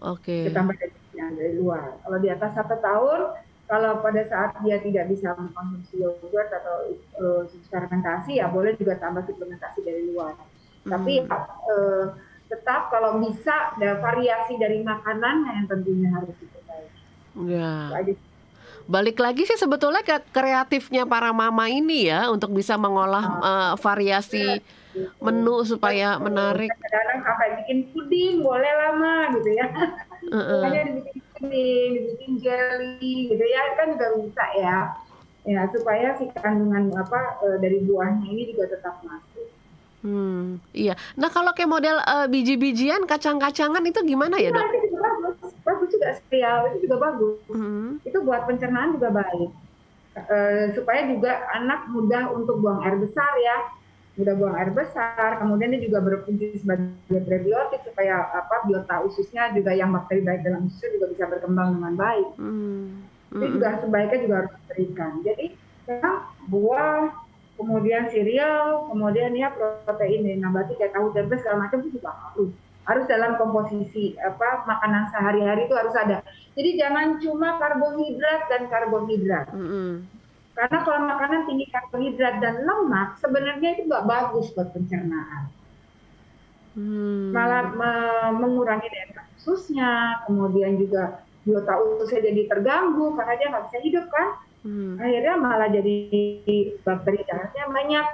Oke. 0.00 0.22
Okay. 0.22 0.42
Kita 0.46 0.62
tambah 0.62 0.74
dari, 0.78 0.94
dari 1.18 1.54
luar. 1.58 1.98
Kalau 2.06 2.18
di 2.22 2.28
atas 2.30 2.54
satu 2.54 2.78
tahun, 2.78 3.20
kalau 3.68 4.00
pada 4.00 4.22
saat 4.24 4.56
dia 4.64 4.80
tidak 4.80 5.12
bisa 5.12 5.36
mengkonsumsi 5.36 6.00
yogurt 6.00 6.48
atau 6.48 6.76
uh, 7.20 7.42
susu 7.50 7.66
fermentasi, 7.68 8.40
ya 8.40 8.48
boleh 8.48 8.78
juga 8.78 8.96
tambah 8.96 9.26
suplementasi 9.28 9.84
dari 9.84 10.02
luar. 10.08 10.38
Hmm. 10.86 10.90
Tapi 10.94 11.14
uh, 11.28 12.16
tetap 12.48 12.88
kalau 12.88 13.20
bisa 13.20 13.76
ada 13.76 14.00
variasi 14.00 14.56
dari 14.56 14.80
makanan 14.80 15.44
yang 15.44 15.66
tentunya 15.68 16.08
harus 16.16 16.32
diketahui. 16.40 16.88
Ya 17.44 17.92
balik 18.86 19.18
lagi 19.18 19.48
sih 19.48 19.58
sebetulnya 19.58 20.04
ke 20.06 20.20
kreatifnya 20.30 21.08
para 21.08 21.34
mama 21.34 21.66
ini 21.66 22.06
ya 22.12 22.30
untuk 22.30 22.54
bisa 22.54 22.78
mengolah 22.78 23.24
uh, 23.42 23.72
variasi 23.80 24.62
menu 25.22 25.62
supaya 25.66 26.16
menarik. 26.18 26.70
Kadang-kadang 26.70 27.20
sampai 27.22 27.48
bikin 27.62 27.78
puding 27.92 28.34
boleh 28.42 28.72
lama 28.72 29.14
gitu 29.38 29.50
ya. 29.54 29.66
Uh-uh. 30.28 30.62
dibikin 30.68 31.18
puding, 31.38 31.90
dibikin 31.94 32.32
jelly 32.42 33.14
gitu 33.30 33.44
ya 33.44 33.62
kan 33.78 33.86
juga 33.94 34.08
bisa 34.20 34.44
ya. 34.58 34.78
Ya 35.48 35.64
supaya 35.72 36.12
si 36.20 36.28
kandungan 36.36 36.92
apa 36.92 37.40
uh, 37.40 37.56
dari 37.56 37.80
buahnya 37.86 38.26
ini 38.28 38.52
juga 38.52 38.76
tetap 38.76 39.00
masuk. 39.00 39.48
Hmm, 39.98 40.62
iya. 40.70 40.94
Nah 41.18 41.26
kalau 41.26 41.50
kayak 41.50 41.70
model 41.74 41.98
uh, 41.98 42.30
biji-bijian, 42.30 43.02
kacang-kacangan 43.02 43.82
itu 43.82 43.98
gimana 44.06 44.38
ya 44.38 44.54
dok? 44.54 44.62
Nah, 45.98 46.14
juga 46.14 46.22
serial 46.30 46.58
itu 46.70 46.78
juga 46.86 46.96
bagus. 47.02 47.42
Hmm. 47.50 47.98
Itu 48.06 48.18
buat 48.22 48.46
pencernaan 48.46 48.94
juga 48.94 49.10
baik. 49.10 49.50
uh, 50.18 50.74
supaya 50.74 51.06
juga 51.06 51.46
anak 51.54 51.90
mudah 51.94 52.34
untuk 52.34 52.58
buang 52.58 52.82
air 52.82 52.98
besar 52.98 53.30
ya 53.38 53.70
mudah 54.18 54.34
buang 54.34 54.56
air 54.58 54.74
besar 54.74 55.38
kemudian 55.38 55.70
dia 55.70 55.82
juga 55.86 56.02
berfungsi 56.02 56.58
sebagai 56.58 57.22
prebiotik 57.22 57.86
supaya 57.86 58.26
apa 58.34 58.66
biota 58.66 59.06
ususnya 59.06 59.54
juga 59.54 59.70
yang 59.70 59.94
bakteri 59.94 60.26
baik 60.26 60.42
dalam 60.42 60.66
ususnya 60.66 60.90
juga 60.98 61.06
bisa 61.14 61.24
berkembang 61.30 61.78
dengan 61.78 61.94
baik 61.94 62.28
hmm. 62.34 62.86
itu 63.38 63.46
juga 63.54 63.78
sebaiknya 63.78 64.18
juga 64.26 64.34
harus 64.42 64.52
diberikan 64.58 65.12
jadi 65.22 65.46
ya, 65.86 66.10
buah 66.50 67.14
kemudian 67.54 68.10
cereal 68.10 68.90
kemudian 68.90 69.30
ya 69.38 69.54
protein 69.54 70.26
nabati 70.42 70.74
kayak 70.74 70.98
tahu 70.98 71.14
tempe 71.14 71.38
segala 71.38 71.70
macam 71.70 71.78
itu 71.86 72.02
juga 72.02 72.10
harus 72.10 72.50
harus 72.88 73.04
dalam 73.04 73.36
komposisi 73.36 74.16
apa 74.16 74.64
makanan 74.64 75.12
sehari-hari 75.12 75.68
itu 75.68 75.76
harus 75.76 75.92
ada. 75.92 76.24
Jadi 76.56 76.80
jangan 76.80 77.20
cuma 77.20 77.60
karbohidrat 77.60 78.48
dan 78.48 78.66
karbohidrat. 78.72 79.52
Mm 79.52 79.66
-hmm. 79.68 79.92
Karena 80.58 80.78
kalau 80.82 81.00
makanan 81.06 81.46
tinggi 81.46 81.70
karbohidrat 81.70 82.42
dan 82.42 82.66
lemak 82.66 83.20
sebenarnya 83.22 83.78
itu 83.78 83.86
nggak 83.86 84.06
bagus 84.08 84.50
buat 84.56 84.74
pencernaan. 84.74 85.54
Hmm. 86.74 87.30
Malah 87.30 87.74
me 87.74 87.92
mengurangi 88.42 88.86
daya 88.90 89.22
ususnya, 89.38 90.22
kemudian 90.26 90.78
juga 90.78 91.22
biota 91.46 91.74
ususnya 91.78 92.30
jadi 92.30 92.50
terganggu 92.50 93.14
karena 93.14 93.34
dia 93.38 93.46
nggak 93.54 93.64
bisa 93.70 93.78
hidup 93.86 94.06
kan. 94.10 94.28
Hmm. 94.66 94.98
Akhirnya 94.98 95.34
malah 95.38 95.68
jadi 95.70 95.96
bakteri 96.82 97.22
jahatnya 97.22 97.64
banyak, 97.70 98.06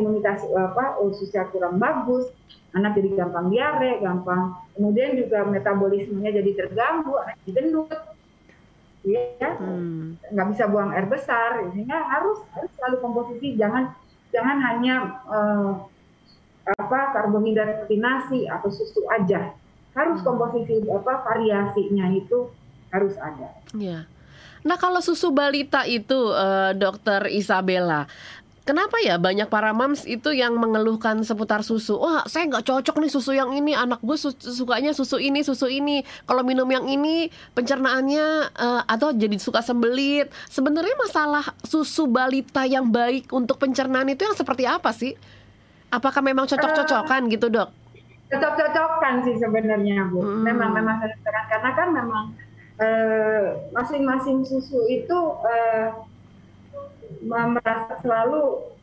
imunitas 0.00 0.44
apa 0.56 0.96
ususnya 1.04 1.44
kurang 1.52 1.76
bagus 1.76 2.32
anak 2.74 2.98
jadi 2.98 3.22
gampang 3.22 3.46
diare, 3.54 4.02
gampang 4.02 4.58
kemudian 4.74 5.14
juga 5.14 5.46
metabolismenya 5.46 6.42
jadi 6.42 6.50
terganggu, 6.58 7.14
anak 7.22 7.38
jadi 7.46 7.52
gendut, 7.54 7.90
ya 9.06 9.50
hmm. 9.62 10.18
nggak 10.34 10.48
bisa 10.52 10.64
buang 10.66 10.90
air 10.90 11.06
besar, 11.06 11.62
sehingga 11.70 12.02
harus 12.02 12.42
harus 12.50 12.70
selalu 12.74 12.96
komposisi, 12.98 13.54
jangan 13.54 13.94
jangan 14.34 14.58
hanya 14.58 14.94
uh, 15.30 15.70
apa 16.66 17.14
karbohidrat 17.14 17.78
seperti 17.78 17.96
nasi 18.02 18.40
atau 18.50 18.68
susu 18.74 19.06
aja, 19.06 19.54
harus 19.94 20.18
hmm. 20.18 20.26
komposisi 20.26 20.82
apa 20.90 21.22
variasinya 21.22 22.10
itu 22.10 22.50
harus 22.90 23.14
ada. 23.22 23.54
Ya. 23.78 24.10
Nah 24.64 24.80
kalau 24.80 24.98
susu 24.98 25.30
balita 25.30 25.86
itu, 25.86 26.34
uh, 26.34 26.74
Dokter 26.74 27.30
Isabella, 27.30 28.10
Kenapa 28.64 28.96
ya 29.04 29.20
banyak 29.20 29.52
para 29.52 29.76
moms 29.76 30.08
itu 30.08 30.32
yang 30.32 30.56
mengeluhkan 30.56 31.20
seputar 31.20 31.60
susu? 31.60 32.00
Wah, 32.00 32.24
saya 32.24 32.48
nggak 32.48 32.64
cocok 32.64 32.96
nih 32.96 33.12
susu 33.12 33.36
yang 33.36 33.52
ini. 33.52 33.76
Anak 33.76 34.00
gue 34.00 34.16
su 34.16 34.32
sukanya 34.40 34.96
susu 34.96 35.20
ini, 35.20 35.44
susu 35.44 35.68
ini. 35.68 36.00
Kalau 36.24 36.40
minum 36.40 36.64
yang 36.72 36.88
ini, 36.88 37.28
pencernaannya 37.52 38.56
uh, 38.56 38.82
atau 38.88 39.12
jadi 39.12 39.36
suka 39.36 39.60
sembelit. 39.60 40.32
Sebenarnya 40.48 40.96
masalah 40.96 41.44
susu 41.60 42.08
balita 42.08 42.64
yang 42.64 42.88
baik 42.88 43.28
untuk 43.36 43.60
pencernaan 43.60 44.08
itu 44.08 44.24
yang 44.24 44.32
seperti 44.32 44.64
apa 44.64 44.96
sih? 44.96 45.12
Apakah 45.92 46.24
memang 46.24 46.48
cocok-cocokan 46.48 47.28
uh, 47.28 47.30
gitu 47.36 47.52
dok? 47.52 47.68
Cocok-cocokan 48.32 49.28
sih 49.28 49.36
sebenarnya 49.44 50.08
bu. 50.08 50.24
Hmm. 50.24 50.40
Memang 50.40 50.72
memang 50.72 51.04
karena 51.20 51.70
kan 51.76 51.92
memang 51.92 52.24
eh, 52.80 53.60
masing-masing 53.76 54.40
uh, 54.40 54.46
susu 54.48 54.88
itu 54.88 55.18
uh, 55.44 56.13
merasa 57.24 57.98
selalu 58.02 58.74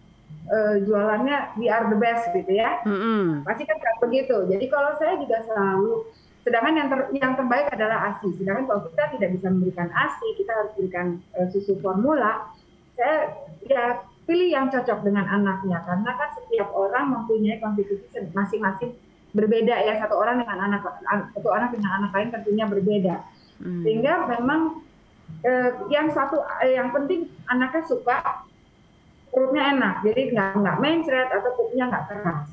uh, 0.50 0.76
jualannya 0.84 1.56
we 1.60 1.68
are 1.68 1.86
the 1.92 1.98
best 2.00 2.32
gitu 2.34 2.52
ya. 2.52 2.82
Mm-hmm. 2.84 3.46
Pasti 3.46 3.64
kan 3.68 3.78
begitu. 4.02 4.36
Jadi 4.50 4.66
kalau 4.72 4.92
saya 4.98 5.20
juga 5.20 5.44
selalu 5.46 6.08
sedangkan 6.42 6.74
yang 6.74 6.88
ter, 6.90 7.00
yang 7.22 7.34
terbaik 7.38 7.68
adalah 7.70 7.98
ASI. 8.14 8.34
Sedangkan 8.42 8.66
kalau 8.66 8.82
kita 8.90 9.04
tidak 9.18 9.30
bisa 9.38 9.48
memberikan 9.54 9.88
ASI, 9.94 10.28
kita 10.42 10.52
harus 10.52 10.72
berikan 10.74 11.08
uh, 11.38 11.48
susu 11.54 11.78
formula. 11.80 12.50
Saya 12.98 13.34
ya 13.66 14.02
pilih 14.26 14.50
yang 14.50 14.70
cocok 14.70 15.02
dengan 15.02 15.26
anaknya 15.26 15.82
karena 15.84 16.12
kan 16.16 16.30
setiap 16.38 16.70
orang 16.72 17.10
mempunyai 17.10 17.58
konstitusi 17.58 18.06
masing-masing 18.32 18.94
berbeda 19.32 19.76
ya 19.88 19.96
satu 20.04 20.20
orang 20.20 20.44
dengan 20.44 20.60
anak 20.72 20.82
satu 21.32 21.50
anak 21.56 21.72
dengan 21.72 21.92
anak 22.04 22.12
lain 22.14 22.30
tentunya 22.36 22.66
berbeda. 22.68 23.16
Hmm. 23.62 23.82
Sehingga 23.86 24.28
memang 24.28 24.84
eh, 25.44 25.70
yang 25.89 26.12
satu 26.13 26.44
eh, 26.62 26.78
yang 26.78 26.94
penting 26.94 27.32
anaknya 27.50 27.84
suka 27.88 28.46
perutnya 29.32 29.63
enak. 29.74 29.96
Jadi 30.06 30.22
nggak 30.36 30.50
nggak 30.60 30.78
mencret 30.84 31.30
atau 31.32 31.50
perutnya 31.56 31.86
nggak 31.88 32.06
keras. 32.12 32.50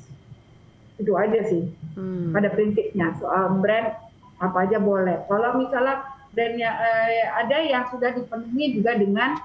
Itu 0.99 1.11
aja 1.15 1.39
sih 1.45 1.63
hmm. 1.99 2.31
pada 2.31 2.47
prinsipnya. 2.49 3.13
Soal 3.19 3.59
brand 3.59 3.93
apa 4.39 4.57
aja 4.65 4.79
boleh. 4.79 5.27
Kalau 5.27 5.59
misalnya 5.59 6.07
brandnya 6.31 6.71
eh, 6.71 7.27
ada 7.27 7.57
yang 7.59 7.83
sudah 7.91 8.15
dipenuhi 8.15 8.79
juga 8.79 8.95
dengan 8.95 9.35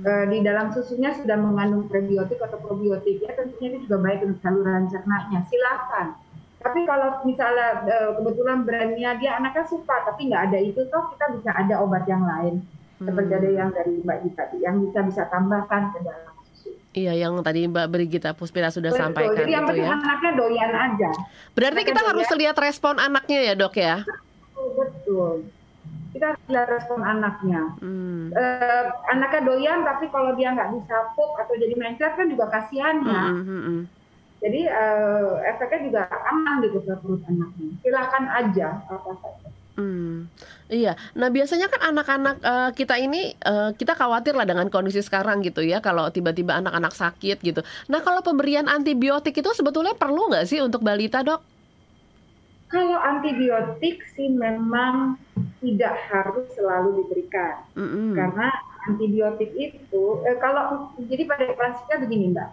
eh, 0.00 0.24
di 0.32 0.38
dalam 0.40 0.72
susunya 0.72 1.12
sudah 1.12 1.36
mengandung 1.36 1.86
prebiotik 1.86 2.40
atau 2.40 2.56
probiotik 2.56 3.20
ya 3.20 3.36
tentunya 3.36 3.76
itu 3.76 3.78
juga 3.86 3.96
baik 4.00 4.20
untuk 4.24 4.40
saluran 4.40 4.88
cernanya. 4.88 5.44
Silakan. 5.46 6.16
Tapi 6.58 6.80
kalau 6.88 7.20
misalnya 7.28 7.84
eh, 7.84 8.10
kebetulan 8.16 8.64
brandnya 8.64 9.10
dia 9.20 9.36
anaknya 9.36 9.64
suka 9.68 10.08
tapi 10.08 10.32
nggak 10.32 10.42
ada 10.50 10.58
itu 10.58 10.80
toh 10.88 11.12
kita 11.14 11.24
bisa 11.36 11.50
ada 11.52 11.84
obat 11.84 12.08
yang 12.08 12.24
lain 12.24 12.64
seperti 12.98 13.32
ada 13.34 13.50
yang 13.54 13.70
dari 13.70 13.94
Mbak 14.02 14.18
Gita 14.26 14.44
yang 14.58 14.76
bisa 14.82 15.00
bisa 15.06 15.22
tambahkan 15.30 15.94
ke 15.94 15.98
dalam 16.02 16.34
susu. 16.50 16.70
Iya, 16.90 17.12
yang 17.14 17.38
tadi 17.46 17.70
Mbak 17.70 17.86
Brigita 17.94 18.30
Puspita 18.34 18.74
sudah 18.74 18.90
Betul. 18.90 19.02
sampaikan 19.06 19.38
Jadi 19.38 19.52
yang 19.54 19.66
itu 19.70 19.74
ya. 19.78 19.88
anaknya 19.94 20.32
doyan 20.34 20.72
aja. 20.74 21.10
Berarti 21.54 21.78
anaknya 21.78 21.90
kita 21.94 22.00
doyan. 22.02 22.10
harus 22.10 22.28
lihat 22.34 22.56
respon 22.58 22.94
anaknya 22.98 23.38
ya 23.46 23.54
dok 23.54 23.74
ya? 23.78 23.96
Betul. 24.58 25.34
Kita 26.08 26.24
harus 26.34 26.44
lihat 26.50 26.68
respon 26.74 27.00
anaknya. 27.06 27.62
Hmm. 27.78 28.34
Uh, 28.34 28.84
anaknya 29.14 29.40
doyan, 29.46 29.78
tapi 29.86 30.10
kalau 30.10 30.34
dia 30.34 30.50
nggak 30.50 30.70
bisa 30.74 30.96
pup 31.14 31.38
atau 31.38 31.54
jadi 31.54 31.74
mencret 31.78 32.12
kan 32.18 32.26
juga 32.26 32.50
kasihan 32.50 32.96
ya. 33.06 33.22
Hmm, 33.30 33.44
hmm, 33.46 33.62
hmm. 33.62 33.80
Jadi 34.38 34.60
uh, 34.70 35.42
efeknya 35.50 35.80
juga 35.86 36.02
aman 36.10 36.62
gitu 36.66 36.78
ke 36.82 36.94
perut 36.98 37.22
anaknya. 37.30 37.68
Silakan 37.82 38.24
aja 38.26 38.68
apa 38.90 39.10
saja. 39.22 39.47
Hmm, 39.78 40.26
iya. 40.66 40.98
Nah 41.14 41.30
biasanya 41.30 41.70
kan 41.70 41.94
anak-anak 41.94 42.36
uh, 42.42 42.70
kita 42.74 42.98
ini 42.98 43.38
uh, 43.46 43.70
kita 43.78 43.94
khawatir 43.94 44.34
lah 44.34 44.42
dengan 44.42 44.66
kondisi 44.66 44.98
sekarang 44.98 45.38
gitu 45.46 45.62
ya 45.62 45.78
kalau 45.78 46.10
tiba-tiba 46.10 46.58
anak-anak 46.58 46.98
sakit 46.98 47.38
gitu. 47.38 47.62
Nah 47.86 48.02
kalau 48.02 48.18
pemberian 48.18 48.66
antibiotik 48.66 49.38
itu 49.38 49.46
sebetulnya 49.54 49.94
perlu 49.94 50.34
nggak 50.34 50.50
sih 50.50 50.58
untuk 50.58 50.82
balita 50.82 51.22
dok? 51.22 51.38
Kalau 52.68 52.98
antibiotik 52.98 54.02
sih 54.18 54.34
memang 54.34 55.14
tidak 55.62 55.94
harus 56.10 56.50
selalu 56.58 57.00
diberikan 57.00 57.62
-hmm. 57.78 58.18
karena 58.18 58.50
antibiotik 58.90 59.54
itu 59.54 60.04
eh, 60.26 60.36
kalau 60.42 60.90
jadi 61.06 61.22
pada 61.22 61.54
prinsipnya 61.54 61.96
begini 62.02 62.26
mbak. 62.34 62.50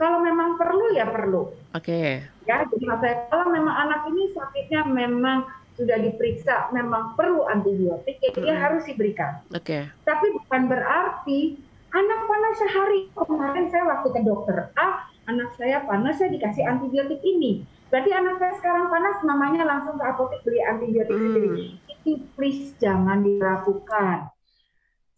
Kalau 0.00 0.24
memang 0.24 0.56
perlu 0.56 0.92
ya 0.96 1.04
perlu. 1.04 1.52
Oke. 1.76 1.84
Okay. 1.84 2.10
Ya 2.48 2.64
jadi 2.64 2.84
maksudnya 2.88 3.28
kalau 3.28 3.52
memang 3.52 3.76
anak 3.76 4.08
ini 4.08 4.32
sakitnya 4.32 4.88
memang 4.88 5.44
sudah 5.76 6.00
diperiksa 6.00 6.72
memang 6.72 7.12
perlu 7.14 7.44
antibiotik, 7.46 8.16
ya 8.24 8.32
dia 8.32 8.54
hmm. 8.56 8.62
harus 8.64 8.82
diberikan. 8.88 9.44
Oke. 9.52 9.62
Okay. 9.62 9.82
Tapi 10.08 10.26
bukan 10.32 10.72
berarti 10.72 11.60
anak 11.92 12.20
panas 12.24 12.54
sehari 12.56 13.00
kemarin 13.12 13.66
saya 13.68 13.84
waktu 13.88 14.08
ke 14.12 14.20
dokter 14.24 14.68
ah 14.76 15.08
anak 15.28 15.52
saya 15.56 15.84
panas 15.84 16.16
saya 16.16 16.32
dikasih 16.32 16.64
antibiotik 16.64 17.20
ini. 17.22 17.62
Berarti 17.86 18.10
anak 18.10 18.42
saya 18.42 18.52
sekarang 18.58 18.90
panas, 18.90 19.22
mamanya 19.22 19.62
langsung 19.62 19.94
ke 19.94 20.04
apotek 20.04 20.42
beli 20.42 20.58
antibiotik 20.64 21.14
hmm. 21.14 21.22
sendiri. 21.22 21.64
Itu 21.86 22.10
please 22.34 22.74
jangan 22.82 23.22
dilakukan. 23.22 24.32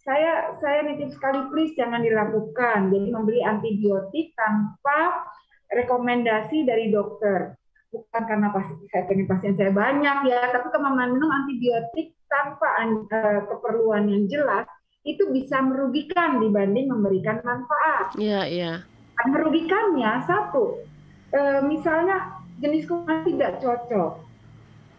Saya 0.05 0.57
saya 0.61 0.85
nitip 0.85 1.13
sekali 1.13 1.49
please 1.49 1.73
jangan 1.79 2.05
dilakukan. 2.05 2.93
Jadi 2.93 3.09
membeli 3.09 3.41
antibiotik 3.41 4.37
tanpa 4.37 5.29
rekomendasi 5.69 6.65
dari 6.65 6.89
dokter 6.93 7.57
bukan 7.89 8.23
karena 8.29 8.49
pasti 8.53 8.85
saya 8.93 9.03
pengen 9.09 9.27
pasien 9.29 9.55
saya 9.57 9.73
banyak 9.73 10.19
ya, 10.29 10.41
tapi 10.53 10.67
kemampuan 10.69 11.17
minum 11.17 11.31
antibiotik 11.33 12.13
tanpa 12.29 12.69
uh, 12.85 13.41
keperluan 13.49 14.05
yang 14.13 14.29
jelas 14.29 14.69
itu 15.09 15.25
bisa 15.33 15.65
merugikan 15.65 16.37
dibanding 16.37 16.93
memberikan 16.93 17.41
manfaat. 17.41 18.13
Iya, 18.21 18.41
iya. 18.45 18.73
Kan 19.17 19.33
merugikannya 19.33 20.21
satu, 20.29 20.85
uh, 21.33 21.61
misalnya 21.65 22.45
jenis 22.61 22.85
kuman 22.85 23.25
tidak 23.25 23.65
cocok. 23.65 24.21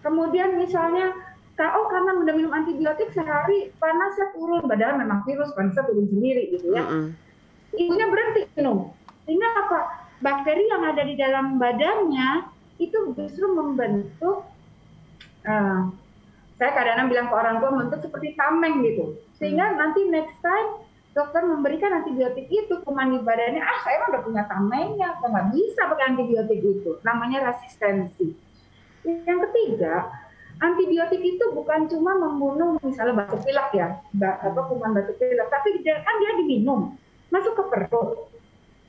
Kemudian 0.02 0.58
misalnya 0.58 1.14
oh 1.60 1.92
karena 1.92 2.16
udah 2.24 2.34
minum 2.40 2.56
antibiotik 2.56 3.12
sehari 3.12 3.76
panasnya 3.84 4.32
turun, 4.32 4.64
padahal 4.64 4.96
memang 4.96 5.28
virus 5.28 5.52
panasnya 5.54 5.84
turun 5.86 6.08
sendiri 6.08 6.56
gitu 6.56 6.72
ya. 6.72 6.88
Mm 6.88 6.90
-hmm. 6.90 7.08
Ibunya 7.76 8.06
berhenti 8.08 8.42
minum, 8.56 8.96
sehingga 9.28 9.50
apa? 9.68 9.80
Bakteri 10.24 10.64
yang 10.72 10.84
ada 10.88 11.04
di 11.04 11.16
dalam 11.20 11.60
badannya 11.60 12.59
itu 12.80 12.98
justru 13.14 13.46
membentuk 13.52 14.48
uh, 15.46 15.82
saya 16.60 16.72
kadang-kadang 16.76 17.08
bilang 17.08 17.28
ke 17.32 17.36
orang 17.36 17.56
tua 17.64 17.70
membentuk 17.72 18.00
seperti 18.08 18.36
tameng 18.40 18.84
gitu 18.84 19.20
sehingga 19.38 19.72
hmm. 19.72 19.78
nanti 19.78 20.02
next 20.08 20.36
time 20.40 20.84
dokter 21.14 21.44
memberikan 21.44 21.92
antibiotik 22.00 22.48
itu 22.48 22.74
di 22.80 23.20
badannya 23.20 23.60
ah 23.60 23.78
saya 23.84 24.08
udah 24.08 24.22
punya 24.24 24.44
tamengnya 24.48 25.20
nggak 25.20 25.48
bisa 25.52 25.82
pakai 25.92 26.16
antibiotik 26.16 26.60
itu 26.64 26.96
namanya 27.04 27.52
resistensi 27.52 28.32
yang 29.04 29.40
ketiga 29.50 30.08
antibiotik 30.60 31.24
itu 31.24 31.46
bukan 31.56 31.88
cuma 31.88 32.20
membunuh 32.20 32.76
misalnya 32.84 33.24
batuk 33.24 33.48
pilek 33.48 33.70
ya, 33.72 33.88
apa 34.20 34.60
kuman 34.68 34.92
batuk 34.92 35.16
pilek, 35.16 35.48
tapi 35.48 35.80
kan 35.84 36.16
dia 36.20 36.32
diminum, 36.44 37.00
masuk 37.32 37.56
ke 37.56 37.64
perut. 37.72 38.28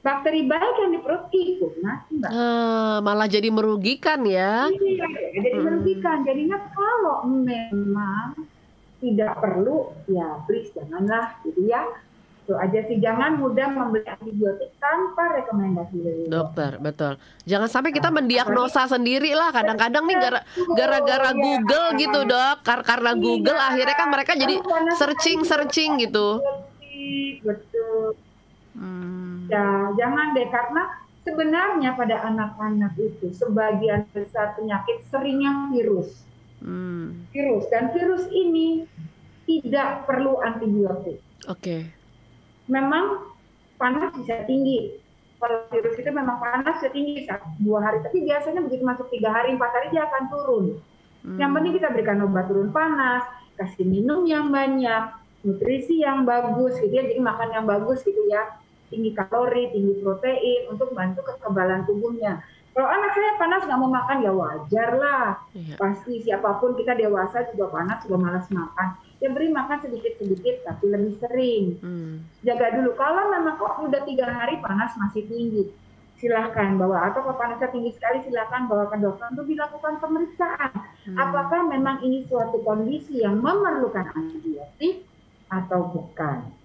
Bakteri 0.00 0.48
baik 0.48 0.74
yang 0.80 0.90
di 0.96 1.00
perut 1.04 1.28
ikut 1.28 1.72
mati, 1.84 2.12
Mbak. 2.16 2.30
Uh, 2.32 2.96
malah 3.04 3.28
jadi 3.28 3.52
merugikan 3.52 4.24
ya. 4.24 4.72
Iya, 4.72 5.06
jadi 5.36 5.56
hmm. 5.60 5.64
merugikan. 5.68 6.16
Jadinya 6.24 6.58
kalau 6.72 7.28
memang 7.28 8.32
tidak 9.04 9.36
perlu, 9.44 9.92
ya 10.08 10.40
please 10.48 10.72
janganlah, 10.72 11.36
gitu 11.44 11.68
ya 11.68 11.84
itu 12.50 12.58
aja 12.58 12.80
sih 12.90 12.98
jangan 12.98 13.38
mudah 13.38 13.70
membeli 13.70 14.02
antibiotik 14.10 14.74
tanpa 14.82 15.38
rekomendasi 15.38 15.96
dari 16.02 16.22
dokter 16.26 16.82
betul 16.82 17.14
jangan 17.46 17.70
sampai 17.70 17.94
kita 17.94 18.10
nah, 18.10 18.18
mendiagnosa 18.18 18.90
sendiri 18.90 19.38
lah 19.38 19.54
kadang-kadang 19.54 20.02
nih 20.02 20.18
gara 20.18 20.40
gara-gara 20.74 21.30
iya. 21.30 21.38
Google 21.38 21.86
gitu 21.94 22.20
dok 22.26 22.56
Kar 22.66 22.82
karena 22.82 23.14
iya, 23.14 23.22
Google 23.22 23.60
akhirnya 23.62 23.94
kan 23.94 24.08
mereka 24.10 24.32
jadi 24.34 24.54
searching 24.98 25.46
searching 25.46 26.02
gitu 26.02 26.42
betul 27.46 28.18
hmm. 28.80 29.52
ya 29.52 29.92
jangan 29.94 30.32
deh 30.32 30.48
karena 30.48 30.82
sebenarnya 31.22 31.90
pada 31.94 32.16
anak-anak 32.26 32.96
itu 32.96 33.30
sebagian 33.36 34.08
besar 34.16 34.56
penyakit 34.56 35.04
seringnya 35.12 35.68
virus 35.70 36.24
hmm. 36.64 37.28
virus 37.30 37.68
dan 37.68 37.92
virus 37.92 38.24
ini 38.32 38.88
tidak 39.44 40.08
perlu 40.08 40.40
antibiotik 40.40 41.20
oke 41.44 41.60
okay 41.60 42.00
memang 42.70 43.34
panas 43.76 44.14
bisa 44.14 44.46
tinggi. 44.46 45.02
Kalau 45.40 45.66
virus 45.74 45.98
itu 45.98 46.10
memang 46.14 46.38
panas 46.38 46.78
bisa 46.78 46.88
tinggi 46.94 47.26
dua 47.58 47.80
hari, 47.82 47.98
tapi 48.06 48.22
biasanya 48.22 48.60
begitu 48.62 48.82
masuk 48.86 49.10
tiga 49.10 49.34
hari, 49.34 49.58
empat 49.58 49.70
hari 49.74 49.88
dia 49.90 50.06
akan 50.06 50.22
turun. 50.30 50.64
Hmm. 51.26 51.36
Yang 51.36 51.50
penting 51.58 51.72
kita 51.80 51.88
berikan 51.90 52.22
obat 52.24 52.46
turun 52.46 52.70
panas, 52.70 53.24
kasih 53.58 53.88
minum 53.88 54.28
yang 54.28 54.52
banyak, 54.52 55.16
nutrisi 55.44 56.04
yang 56.04 56.28
bagus, 56.28 56.76
gitu 56.80 56.92
ya, 56.92 57.08
jadi 57.08 57.20
makan 57.20 57.48
yang 57.56 57.64
bagus 57.64 58.04
gitu 58.04 58.20
ya, 58.28 58.60
tinggi 58.90 59.10
kalori, 59.16 59.70
tinggi 59.72 60.02
protein 60.02 60.68
untuk 60.68 60.92
bantu 60.92 61.22
kekebalan 61.24 61.86
tubuhnya. 61.86 62.42
Kalau 62.70 62.86
anak 62.86 63.10
saya 63.14 63.34
panas 63.34 63.66
nggak 63.66 63.80
mau 63.82 63.90
makan 63.90 64.18
ya 64.22 64.32
wajar 64.34 64.90
lah, 64.94 65.42
iya. 65.54 65.74
pasti 65.74 66.22
siapa 66.22 66.62
pun 66.62 66.78
kita 66.78 66.94
dewasa 66.94 67.50
juga 67.50 67.66
panas 67.70 67.98
juga 68.06 68.18
malas 68.18 68.46
makan 68.50 69.10
ya 69.20 69.28
beri 69.28 69.52
makan 69.52 69.78
sedikit-sedikit 69.84 70.64
tapi 70.64 70.84
lebih 70.88 71.14
sering. 71.20 71.64
Hmm. 71.84 72.24
Jaga 72.40 72.80
dulu. 72.80 72.96
Kalau 72.96 73.28
memang 73.28 73.60
kok 73.60 73.84
udah 73.84 74.02
tiga 74.08 74.26
hari 74.26 74.56
panas 74.64 74.96
masih 74.96 75.28
tinggi, 75.28 75.68
silahkan 76.16 76.80
bawa 76.80 77.12
atau 77.12 77.24
kalau 77.28 77.36
panasnya 77.36 77.68
tinggi 77.68 77.92
sekali 77.92 78.24
silahkan 78.24 78.64
bawa 78.64 78.88
ke 78.88 78.96
dokter 78.96 79.28
untuk 79.28 79.46
dilakukan 79.46 80.00
pemeriksaan. 80.00 80.72
Hmm. 81.04 81.16
Apakah 81.20 81.68
memang 81.68 82.00
ini 82.00 82.24
suatu 82.26 82.64
kondisi 82.64 83.20
yang 83.20 83.38
memerlukan 83.44 84.08
antibiotik 84.16 85.04
atau 85.52 85.84
bukan? 85.92 86.59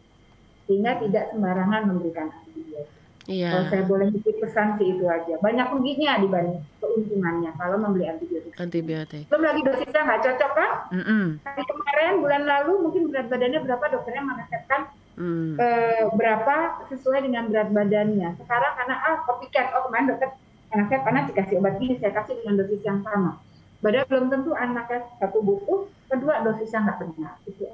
Sehingga 0.65 0.97
tidak 0.97 1.33
sembarangan 1.33 1.81
memberikan 1.89 2.33
antibiotik. 2.33 2.89
Iya. 3.25 3.49
Kalau 3.57 3.65
saya 3.73 3.83
boleh 3.89 4.07
titip 4.13 4.37
pesan 4.37 4.77
sih 4.77 4.93
itu 4.93 5.05
aja. 5.09 5.33
Banyak 5.41 5.67
ruginya 5.73 6.21
dibanding 6.21 6.61
keuntungannya 6.77 7.51
kalau 7.57 7.77
membeli 7.81 8.05
antibiotik. 8.05 8.53
Antibiotik. 8.61 9.25
Belum 9.33 9.43
lagi 9.49 9.61
dosisnya 9.65 10.01
nggak 10.05 10.21
cocok 10.21 10.51
kan? 10.53 10.71
Mm 10.93 11.03
-mm. 11.03 11.25
kemarin 11.65 12.13
bulan 12.21 12.43
lalu 12.45 12.71
mungkin 12.85 13.09
berat 13.09 13.27
badannya 13.33 13.59
berapa 13.65 13.85
dokternya 13.97 14.23
meresepkan 14.23 14.81
mm. 15.17 15.57
eh, 15.57 16.03
berapa 16.13 16.55
sesuai 16.93 17.25
dengan 17.25 17.49
berat 17.49 17.69
badannya. 17.73 18.29
Sekarang 18.37 18.71
karena 18.77 18.95
ah 19.01 19.17
copycat, 19.25 19.73
oh 19.73 19.89
kemarin 19.89 20.13
dokter 20.13 20.29
anak 20.73 20.85
saya 20.91 21.01
panas 21.01 21.25
dikasih 21.31 21.55
obat 21.57 21.75
ini 21.81 21.95
saya 21.97 22.11
kasih 22.13 22.33
dengan 22.43 22.61
dosis 22.61 22.81
yang 22.85 23.01
sama. 23.01 23.41
Padahal 23.81 24.05
belum 24.09 24.27
tentu 24.33 24.51
anaknya 24.53 25.05
satu 25.21 25.39
butuh, 25.45 25.89
kedua 26.09 26.41
dosisnya 26.45 26.79
nggak 26.85 26.97
benar. 27.01 27.33
Itu 27.49 27.65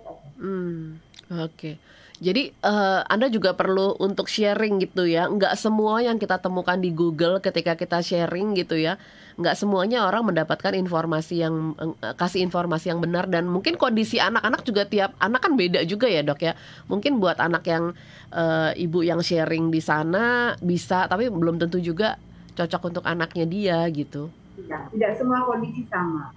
Hmm, 0.42 0.98
oke. 1.28 1.52
Okay. 1.56 1.76
Jadi 2.22 2.54
uh, 2.62 3.02
Anda 3.10 3.34
juga 3.34 3.58
perlu 3.58 3.98
untuk 3.98 4.30
sharing 4.30 4.78
gitu 4.78 5.10
ya. 5.10 5.26
Nggak 5.26 5.58
semua 5.58 6.06
yang 6.06 6.22
kita 6.22 6.38
temukan 6.38 6.78
di 6.78 6.94
Google 6.94 7.42
ketika 7.42 7.74
kita 7.74 8.06
sharing 8.06 8.54
gitu 8.54 8.78
ya. 8.78 9.02
Nggak 9.42 9.58
semuanya 9.58 10.06
orang 10.06 10.30
mendapatkan 10.30 10.78
informasi 10.78 11.42
yang 11.42 11.74
uh, 11.82 12.14
kasih 12.14 12.46
informasi 12.46 12.94
yang 12.94 13.02
benar 13.02 13.26
dan 13.26 13.50
mungkin 13.50 13.74
kondisi 13.74 14.22
anak-anak 14.22 14.62
juga 14.62 14.86
tiap 14.86 15.18
anak 15.18 15.42
kan 15.42 15.58
beda 15.58 15.82
juga 15.90 16.06
ya 16.06 16.22
dok 16.22 16.46
ya. 16.46 16.54
Mungkin 16.94 17.18
buat 17.18 17.42
anak 17.42 17.66
yang 17.66 17.98
uh, 18.30 18.70
ibu 18.78 19.02
yang 19.02 19.26
sharing 19.26 19.74
di 19.74 19.82
sana 19.82 20.54
bisa, 20.62 21.10
tapi 21.10 21.26
belum 21.26 21.58
tentu 21.58 21.82
juga 21.82 22.22
cocok 22.54 22.82
untuk 22.94 23.04
anaknya 23.10 23.50
dia 23.50 23.82
gitu. 23.90 24.30
Tidak, 24.62 24.94
tidak 24.94 25.12
semua 25.18 25.42
kondisi 25.50 25.90
sama. 25.90 26.30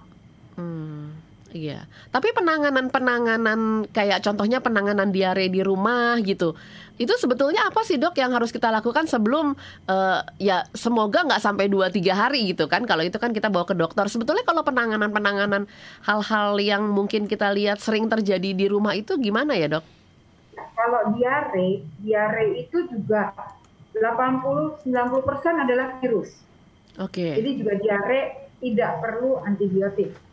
Hmm. 0.57 1.24
Iya, 1.55 1.87
tapi 2.11 2.35
penanganan-penanganan 2.35 3.87
kayak 3.95 4.19
contohnya 4.27 4.59
penanganan 4.59 5.15
diare 5.15 5.47
di 5.47 5.63
rumah 5.63 6.19
gitu, 6.19 6.51
itu 6.99 7.15
sebetulnya 7.15 7.63
apa 7.71 7.79
sih 7.87 7.95
dok 7.95 8.19
yang 8.19 8.35
harus 8.35 8.51
kita 8.51 8.67
lakukan 8.75 9.07
sebelum 9.07 9.55
uh, 9.87 10.19
ya 10.35 10.67
semoga 10.75 11.23
nggak 11.23 11.39
sampai 11.39 11.71
2-3 11.71 12.11
hari 12.11 12.51
gitu 12.51 12.67
kan? 12.67 12.83
Kalau 12.83 13.07
itu 13.07 13.15
kan 13.23 13.31
kita 13.31 13.47
bawa 13.47 13.63
ke 13.63 13.71
dokter. 13.71 14.03
Sebetulnya 14.11 14.43
kalau 14.43 14.67
penanganan-penanganan 14.67 15.63
hal-hal 16.03 16.59
yang 16.59 16.91
mungkin 16.91 17.23
kita 17.23 17.55
lihat 17.55 17.79
sering 17.79 18.11
terjadi 18.11 18.51
di 18.51 18.67
rumah 18.67 18.91
itu 18.91 19.15
gimana 19.15 19.55
ya 19.55 19.79
dok? 19.79 19.87
Kalau 20.75 21.15
diare, 21.15 21.87
diare 22.03 22.67
itu 22.67 22.83
juga 22.91 23.31
80-90% 23.95 24.91
adalah 25.63 26.03
virus. 26.03 26.35
Oke. 26.99 27.31
Okay. 27.31 27.31
Jadi 27.39 27.49
juga 27.63 27.73
diare 27.79 28.51
tidak 28.59 28.91
perlu 28.99 29.39
antibiotik 29.39 30.25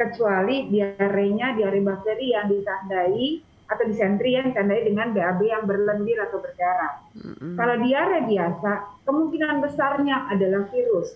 kecuali 0.00 0.72
diarenya 0.72 1.52
diare 1.60 1.80
bakteri 1.84 2.32
yang 2.32 2.48
ditandai 2.48 3.50
atau 3.70 3.84
disentri 3.86 4.34
yang 4.34 4.50
ditandai 4.50 4.82
dengan 4.82 5.12
BAB 5.12 5.40
yang 5.46 5.62
berlendir 5.68 6.18
atau 6.24 6.42
berdarah. 6.42 7.06
Mm-hmm. 7.14 7.54
Kalau 7.54 7.74
diare 7.84 8.18
biasa, 8.26 8.72
kemungkinan 9.06 9.56
besarnya 9.62 10.26
adalah 10.32 10.66
virus. 10.72 11.14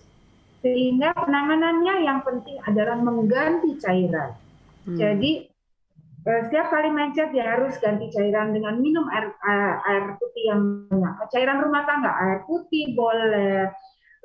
Sehingga 0.63 1.11
penanganannya 1.17 1.95
yang 2.05 2.23
penting 2.23 2.61
adalah 2.63 2.95
mengganti 2.95 3.75
cairan. 3.81 4.37
Mm. 4.87 4.97
Jadi 4.97 5.31
eh, 6.25 6.39
setiap 6.47 6.71
kali 6.71 6.89
mencet 6.95 7.35
dia 7.35 7.59
harus 7.59 7.75
ganti 7.83 8.07
cairan 8.15 8.55
dengan 8.55 8.79
minum 8.79 9.03
air, 9.11 9.35
air, 9.43 9.83
air 9.83 10.03
putih 10.15 10.43
yang 10.47 10.61
banyak. 10.87 11.13
Cairan 11.35 11.59
rumah 11.59 11.83
tangga, 11.83 12.13
air 12.23 12.39
putih 12.47 12.95
boleh, 12.95 13.67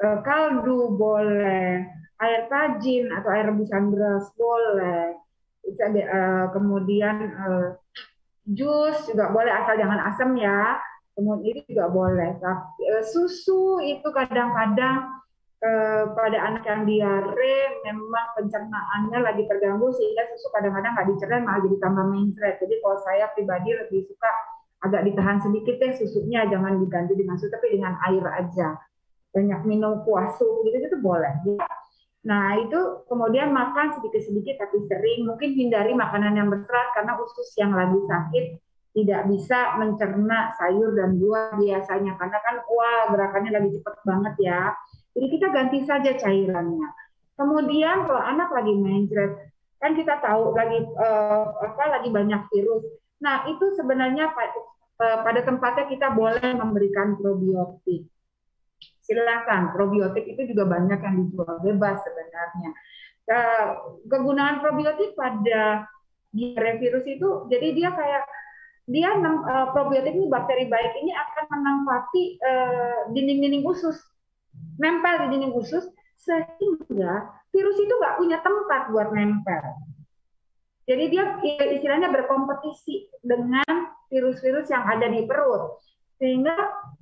eh, 0.06 0.18
kaldu 0.22 0.94
boleh, 0.94 1.82
air 2.20 2.46
tajin 2.52 3.08
atau 3.10 3.28
air 3.32 3.48
rebusan 3.48 3.88
beras 3.90 4.28
boleh. 4.36 5.16
Bisa 5.64 5.88
uh, 5.88 6.46
kemudian 6.52 7.16
uh, 7.36 7.66
jus 8.48 8.96
juga 9.08 9.32
boleh 9.32 9.52
asal 9.52 9.80
jangan 9.80 10.00
asam 10.12 10.36
ya. 10.36 10.76
Kemudian 11.16 11.56
ini 11.56 11.60
juga 11.68 11.88
boleh. 11.88 12.36
Tapi 12.40 12.82
uh, 12.92 13.04
susu 13.04 13.80
itu 13.80 14.08
kadang-kadang 14.12 15.08
uh, 15.64 16.04
pada 16.12 16.38
anak 16.52 16.64
yang 16.68 16.84
diare 16.84 17.56
memang 17.88 18.26
pencernaannya 18.36 19.18
lagi 19.24 19.44
terganggu 19.48 19.88
sehingga 19.96 20.28
susu 20.36 20.48
kadang-kadang 20.52 20.92
nggak 20.96 21.08
dicerna 21.16 21.44
malah 21.44 21.60
jadi 21.64 21.76
tambah 21.80 22.04
mencret. 22.04 22.54
Jadi 22.60 22.74
kalau 22.84 22.98
saya 23.00 23.24
pribadi 23.32 23.72
lebih 23.72 24.04
suka 24.08 24.30
agak 24.80 25.04
ditahan 25.08 25.40
sedikit 25.44 25.76
deh 25.76 25.92
susunya 25.92 26.48
jangan 26.48 26.80
diganti 26.80 27.12
dengan 27.12 27.36
susu 27.36 27.52
tapi 27.52 27.76
dengan 27.76 28.00
air 28.00 28.24
aja 28.32 28.80
banyak 29.30 29.60
minum 29.68 30.02
kuasu 30.02 30.64
gitu 30.66 30.76
itu 30.80 30.98
boleh 30.98 31.30
ya 31.44 31.60
Nah, 32.20 32.60
itu 32.60 33.08
kemudian 33.08 33.48
makan 33.48 33.96
sedikit-sedikit 33.96 34.60
tapi 34.60 34.84
sering. 34.84 35.24
Mungkin 35.24 35.56
hindari 35.56 35.96
makanan 35.96 36.36
yang 36.36 36.52
berserat 36.52 36.92
karena 36.92 37.16
usus 37.16 37.48
yang 37.56 37.72
lagi 37.72 37.96
sakit 38.04 38.44
tidak 38.90 39.22
bisa 39.30 39.78
mencerna 39.78 40.50
sayur 40.58 40.92
dan 40.98 41.16
buah 41.16 41.54
biasanya 41.54 42.18
karena 42.18 42.38
kan 42.42 42.56
wah 42.66 43.02
gerakannya 43.14 43.50
lagi 43.56 43.68
cepat 43.80 43.94
banget 44.04 44.34
ya. 44.42 44.60
Jadi 45.16 45.26
kita 45.32 45.46
ganti 45.48 45.78
saja 45.88 46.10
cairannya. 46.18 46.88
Kemudian 47.40 48.04
kalau 48.04 48.20
anak 48.20 48.52
lagi 48.52 48.72
mencret, 48.76 49.32
kan 49.80 49.96
kita 49.96 50.20
tahu 50.20 50.52
lagi 50.52 50.84
uh, 51.00 51.56
apa 51.56 51.84
lagi 51.88 52.12
banyak 52.12 52.42
virus. 52.52 52.84
Nah, 53.24 53.48
itu 53.48 53.76
sebenarnya 53.76 54.32
eh, 54.32 55.18
pada 55.24 55.40
tempatnya 55.44 55.88
kita 55.92 56.12
boleh 56.12 56.56
memberikan 56.56 57.16
probiotik 57.20 58.08
silakan 59.10 59.74
probiotik 59.74 60.22
itu 60.22 60.54
juga 60.54 60.70
banyak 60.70 61.02
yang 61.02 61.14
dijual 61.26 61.58
bebas 61.58 61.98
sebenarnya. 62.06 62.70
Kegunaan 64.06 64.62
probiotik 64.62 65.18
pada 65.18 65.82
diare 66.30 66.78
virus 66.78 67.02
itu 67.10 67.50
jadi 67.50 67.74
dia 67.74 67.90
kayak 67.90 68.22
dia 68.90 69.10
uh, 69.18 69.70
probiotik 69.74 70.14
ini 70.14 70.30
bakteri 70.30 70.70
baik 70.70 70.94
ini 71.02 71.10
akan 71.14 71.44
menempati 71.58 72.38
uh, 72.42 73.00
dinding-dinding 73.14 73.66
usus 73.66 73.98
nempel 74.78 75.26
di 75.26 75.38
dinding 75.38 75.54
usus 75.54 75.86
sehingga 76.18 77.30
virus 77.54 77.76
itu 77.78 77.92
nggak 77.98 78.16
punya 78.18 78.38
tempat 78.42 78.82
buat 78.94 79.10
nempel. 79.14 79.62
Jadi 80.90 81.04
dia 81.06 81.38
istilahnya 81.70 82.10
berkompetisi 82.10 83.10
dengan 83.22 83.94
virus-virus 84.10 84.66
yang 84.74 84.82
ada 84.82 85.06
di 85.06 85.22
perut 85.22 85.78
sehingga 86.20 86.52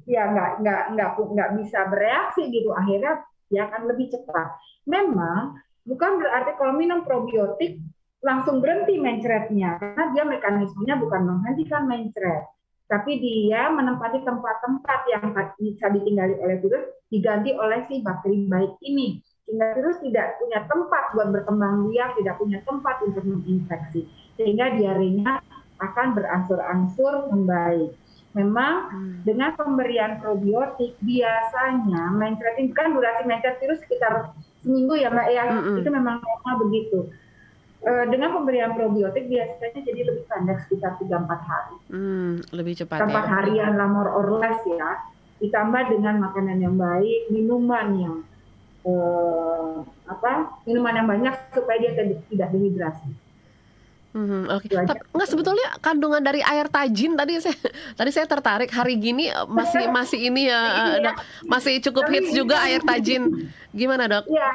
ya 0.07 0.31
nggak 0.31 0.51
nggak 0.63 0.83
nggak 0.95 1.11
nggak 1.19 1.51
bisa 1.59 1.91
bereaksi 1.91 2.47
gitu. 2.55 2.71
Akhirnya 2.71 3.27
dia 3.51 3.67
akan 3.67 3.91
lebih 3.91 4.15
cepat. 4.15 4.55
Memang 4.87 5.59
bukan 5.83 6.23
berarti 6.23 6.55
kalau 6.55 6.79
minum 6.79 7.03
probiotik 7.03 7.83
langsung 8.23 8.63
berhenti 8.63 8.95
mencretnya. 8.97 9.77
Karena 9.83 10.05
dia 10.15 10.25
mekanismenya 10.25 10.95
bukan 11.03 11.23
menghentikan 11.27 11.85
mencret. 11.91 12.47
Tapi 12.89 13.21
dia 13.21 13.69
menempati 13.69 14.25
tempat-tempat 14.25 15.01
yang 15.13 15.29
bisa 15.61 15.93
ditinggali 15.93 16.41
oleh 16.41 16.57
virus 16.65 16.89
diganti 17.13 17.53
oleh 17.53 17.85
si 17.85 18.01
bakteri 18.01 18.49
baik 18.49 18.81
ini. 18.81 19.21
Sehingga 19.45 19.77
virus 19.77 20.01
tidak 20.01 20.41
punya 20.41 20.65
tempat 20.65 21.13
buat 21.13 21.29
berkembang 21.29 21.91
biak 21.93 22.17
tidak 22.17 22.41
punya 22.41 22.65
tempat 22.65 22.97
untuk 23.05 23.25
menginfeksi. 23.29 24.09
Sehingga 24.41 24.73
diarenya 24.73 25.37
akan 25.79 26.17
berangsur-angsur 26.17 27.29
membaik 27.29 27.93
memang 28.37 28.75
hmm. 28.93 29.15
dengan 29.25 29.57
pemberian 29.57 30.21
probiotik 30.21 30.97
biasanya 31.01 32.13
mencretin 32.13 32.71
kan 32.77 32.93
durasi 32.93 33.25
mencret 33.25 33.57
virus 33.61 33.81
sekitar 33.81 34.37
seminggu 34.61 35.01
ya 35.01 35.09
mbak 35.09 35.29
ya 35.33 35.49
hmm. 35.49 35.81
itu 35.81 35.89
memang 35.89 36.21
normal 36.21 36.55
begitu 36.69 37.09
uh, 37.85 38.05
dengan 38.11 38.35
pemberian 38.35 38.75
probiotik 38.75 39.29
biasanya 39.31 39.81
jadi 39.85 40.01
lebih 40.03 40.25
pendek 40.27 40.59
sekitar 40.67 40.99
3-4 40.99 41.31
hari. 41.51 41.77
Hmm, 41.93 42.33
lebih 42.51 42.75
cepat 42.79 43.07
4 43.07 43.11
ya. 43.11 43.23
harian 43.23 43.73
lah 43.79 43.89
more 43.91 44.11
or 44.11 44.27
less 44.41 44.59
ya. 44.67 45.07
Ditambah 45.39 45.95
dengan 45.95 46.19
makanan 46.19 46.59
yang 46.59 46.75
baik, 46.75 47.31
minuman 47.31 47.87
yang 47.95 48.17
uh, 48.83 49.87
apa? 50.11 50.59
Minuman 50.67 50.99
yang 50.99 51.07
banyak 51.07 51.35
supaya 51.55 51.79
dia 51.79 51.95
tidak 51.95 52.49
dehidrasi. 52.51 53.28
Hmm, 54.09 54.49
Oke, 54.49 54.73
okay. 54.73 54.89
nggak 54.89 55.29
sebetulnya 55.29 55.69
kandungan 55.85 56.25
dari 56.25 56.41
air 56.41 56.65
tajin 56.73 57.13
tadi 57.13 57.45
saya 57.45 57.53
tadi 58.01 58.09
saya 58.09 58.25
tertarik 58.25 58.73
hari 58.73 58.97
gini 58.97 59.29
masih 59.45 59.85
masih 60.01 60.33
ini 60.33 60.49
ya 60.49 60.97
dok 60.97 61.17
masih 61.45 61.77
cukup 61.85 62.09
hits 62.09 62.33
juga 62.33 62.57
air 62.65 62.81
tajin 62.81 63.53
gimana 63.77 64.09
dok? 64.09 64.25
Iya, 64.33 64.49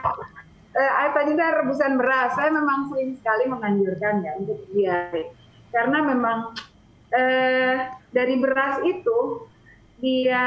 eh, 0.73 0.91
air 1.05 1.11
tajin 1.13 1.37
itu 1.37 1.45
rebusan 1.45 1.93
beras. 2.01 2.33
Saya 2.33 2.49
memang 2.49 2.89
sering 2.89 3.13
sekali 3.13 3.45
menganjurkan 3.45 4.25
ya 4.25 4.31
untuk 4.41 4.57
diare. 4.73 5.23
Karena 5.69 5.97
memang 6.01 6.37
eh, 7.13 7.93
dari 8.09 8.35
beras 8.41 8.81
itu 8.81 9.45
dia 10.01 10.45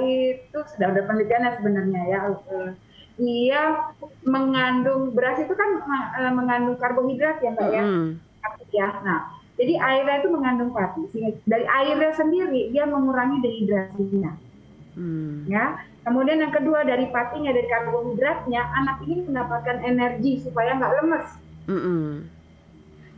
itu 0.00 0.58
sudah 0.70 0.86
ada 0.94 1.02
penelitiannya 1.02 1.50
sebenarnya 1.58 2.02
ya. 2.06 2.18
Eh, 2.30 2.70
dia 3.16 3.90
mengandung 4.22 5.10
beras 5.18 5.42
itu 5.42 5.50
kan 5.50 5.82
eh, 6.14 6.30
mengandung 6.30 6.78
karbohidrat 6.78 7.42
ya 7.42 7.50
mbak 7.50 7.70
ya. 7.74 7.82
Mm. 7.82 7.90
Ya. 7.90 8.25
Nah, 9.02 9.20
jadi 9.56 9.74
airnya 9.80 10.16
itu 10.24 10.28
mengandung 10.32 10.70
pati. 10.74 11.06
Dari 11.46 11.64
airnya 11.64 12.12
sendiri 12.12 12.70
dia 12.70 12.84
mengurangi 12.84 13.40
dehidrasinya. 13.40 14.32
Hmm. 14.96 15.44
Ya, 15.44 15.80
Kemudian 16.06 16.38
yang 16.38 16.54
kedua 16.54 16.86
dari 16.86 17.10
patinya 17.10 17.50
dari 17.50 17.66
karbohidratnya, 17.66 18.62
anak 18.62 19.02
ini 19.10 19.26
mendapatkan 19.26 19.82
energi 19.82 20.38
supaya 20.38 20.78
nggak 20.78 20.94
lemes. 21.02 21.26
Mm 21.66 21.80
-hmm. 21.82 22.06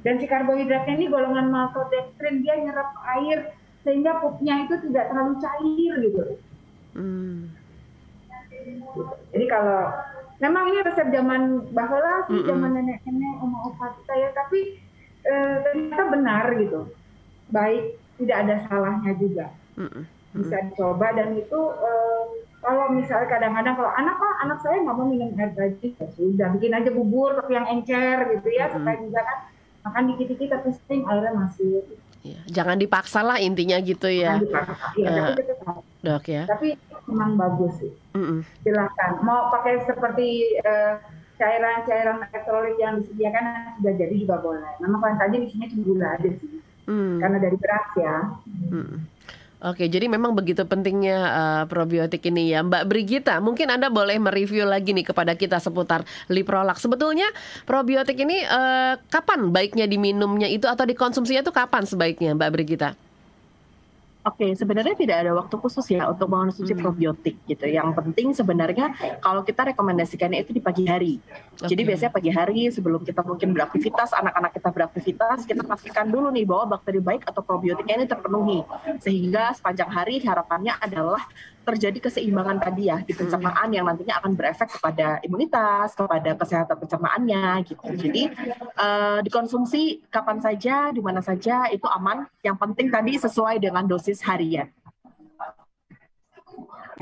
Dan 0.09 0.15
si 0.17 0.25
karbohidratnya 0.25 0.97
ini 0.97 1.13
golongan 1.13 1.53
maltodextrin 1.53 2.41
dia 2.41 2.57
nyerap 2.57 2.97
air 3.13 3.53
sehingga 3.85 4.25
pupnya 4.25 4.65
itu 4.65 4.81
tidak 4.89 5.13
terlalu 5.13 5.37
cair 5.37 5.93
gitu. 6.01 6.23
Mm. 6.97 7.53
Jadi 9.37 9.47
kalau 9.53 9.93
memang 10.41 10.65
ini 10.73 10.81
resep 10.81 11.13
zaman 11.13 11.69
sih, 11.69 11.77
mm 11.77 12.41
-hmm. 12.41 12.49
zaman 12.49 12.71
nenek-nenek, 12.73 13.35
oma 13.45 13.69
opa 13.69 14.01
kita 14.01 14.15
ya, 14.17 14.29
tapi 14.33 14.81
eh, 15.29 15.55
ternyata 15.69 16.03
benar 16.09 16.45
gitu. 16.57 16.81
Baik, 17.53 18.01
tidak 18.17 18.37
ada 18.45 18.55
salahnya 18.69 19.13
juga. 19.21 19.47
Mm. 19.77 20.03
Bisa 20.41 20.57
dicoba 20.69 21.13
dan 21.13 21.37
itu 21.37 21.61
eh, 21.85 22.25
kalau 22.59 22.91
misalnya 22.91 23.29
kadang-kadang 23.31 23.75
kalau 23.79 23.93
anak 23.95 24.17
ah 24.19 24.35
anak 24.43 24.59
saya 24.61 24.83
nggak 24.83 24.97
mau 24.99 25.07
minum 25.07 25.31
air 25.39 25.55
tajin 25.55 25.95
ya 25.95 26.07
sudah 26.11 26.49
bikin 26.59 26.75
aja 26.75 26.91
bubur 26.91 27.39
tapi 27.39 27.55
yang 27.55 27.67
encer 27.71 28.19
gitu 28.35 28.49
ya 28.51 28.67
mm 28.67 28.75
supaya 28.75 28.97
juga 28.99 29.21
kan 29.23 29.39
makan 29.87 30.05
dikit-dikit 30.13 30.49
tapi 30.59 30.69
sering 30.75 31.03
airnya 31.07 31.33
masih 31.39 31.87
ya, 32.27 32.39
jangan 32.51 32.77
dipaksa 32.77 33.23
lah 33.23 33.39
intinya 33.39 33.79
gitu 33.79 34.11
ya, 34.11 34.43
ya 34.99 35.09
uh, 35.09 35.39
tapi 35.39 35.43
dok 36.03 36.25
ya. 36.27 36.45
Tapi 36.51 36.69
memang 37.09 37.39
bagus 37.39 37.73
sih. 37.79 37.93
Mm 38.13 38.25
-hmm. 38.27 38.41
silahkan 38.67 39.13
mau 39.23 39.49
pakai 39.55 39.87
seperti 39.87 40.59
uh, 40.67 40.99
cairan-cairan 41.39 42.19
elektrolit 42.29 42.77
yang 42.83 42.99
disediakan 43.01 43.79
sudah 43.79 43.95
jadi 43.95 44.15
juga 44.19 44.37
boleh. 44.43 44.73
Memang 44.83 44.99
kalau 44.99 45.15
tajin 45.23 45.47
isinya 45.47 45.67
cuma 45.71 45.83
gula 45.87 46.09
aja 46.19 46.31
sih, 46.35 46.59
mm. 46.91 47.15
karena 47.23 47.39
dari 47.39 47.57
beras 47.57 47.87
ya. 47.95 48.17
Mm. 48.69 48.97
Oke, 49.59 49.91
jadi 49.91 50.07
memang 50.07 50.39
begitu 50.39 50.63
pentingnya 50.63 51.19
uh, 51.19 51.65
probiotik 51.67 52.23
ini 52.31 52.55
ya, 52.55 52.63
Mbak 52.63 52.87
Brigita. 52.87 53.43
Mungkin 53.43 53.67
Anda 53.67 53.91
boleh 53.91 54.15
mereview 54.15 54.63
lagi 54.63 54.95
nih 54.95 55.11
kepada 55.11 55.35
kita 55.35 55.59
seputar 55.59 56.07
Liprolak. 56.31 56.79
Sebetulnya 56.79 57.27
probiotik 57.67 58.23
ini 58.23 58.47
uh, 58.47 58.95
kapan 59.11 59.51
baiknya 59.51 59.91
diminumnya 59.91 60.47
itu 60.47 60.71
atau 60.71 60.87
dikonsumsinya 60.87 61.43
itu 61.43 61.51
kapan 61.51 61.83
sebaiknya, 61.83 62.39
Mbak 62.39 62.51
Brigita? 62.55 62.95
Oke, 64.29 64.53
sebenarnya 64.53 64.93
tidak 64.93 65.17
ada 65.25 65.33
waktu 65.33 65.57
khusus 65.57 65.89
ya 65.89 66.05
untuk 66.05 66.29
mengonsumsi 66.29 66.77
hmm. 66.77 66.83
probiotik 66.85 67.37
gitu. 67.49 67.65
Yang 67.65 67.97
penting 67.97 68.37
sebenarnya 68.37 68.93
kalau 69.25 69.41
kita 69.41 69.73
rekomendasikannya 69.73 70.45
itu 70.45 70.53
di 70.53 70.61
pagi 70.61 70.85
hari. 70.85 71.17
Okay. 71.57 71.73
Jadi 71.73 71.83
biasanya 71.89 72.13
pagi 72.13 72.31
hari 72.31 72.69
sebelum 72.69 73.09
kita 73.09 73.25
mungkin 73.25 73.57
beraktivitas, 73.57 74.13
anak-anak 74.13 74.53
kita 74.53 74.69
beraktivitas, 74.69 75.49
kita 75.49 75.65
pastikan 75.65 76.13
dulu 76.13 76.29
nih 76.29 76.45
bahwa 76.45 76.77
bakteri 76.77 77.01
baik 77.01 77.25
atau 77.25 77.41
probiotiknya 77.41 78.05
ini 78.05 78.07
terpenuhi. 78.07 78.61
Sehingga 79.01 79.57
sepanjang 79.57 79.89
hari 79.89 80.21
harapannya 80.21 80.77
adalah 80.77 81.25
terjadi 81.69 82.09
keseimbangan 82.09 82.65
tadi 82.65 82.89
ya 82.89 83.05
di 83.05 83.13
pencernaan 83.13 83.69
yang 83.69 83.85
nantinya 83.85 84.25
akan 84.25 84.33
berefek 84.33 84.81
kepada 84.81 85.21
imunitas, 85.21 85.93
kepada 85.93 86.33
kesehatan 86.33 86.77
pencernaannya 86.81 87.45
gitu. 87.69 87.85
Jadi 87.93 88.23
uh, 88.81 89.21
dikonsumsi 89.21 90.09
kapan 90.09 90.41
saja, 90.41 90.89
di 90.89 91.05
mana 91.05 91.21
saja 91.21 91.69
itu 91.69 91.85
aman. 91.85 92.25
Yang 92.41 92.57
penting 92.57 92.89
tadi 92.89 93.13
sesuai 93.21 93.61
dengan 93.61 93.85
dosis 93.85 94.25
harian. 94.25 94.73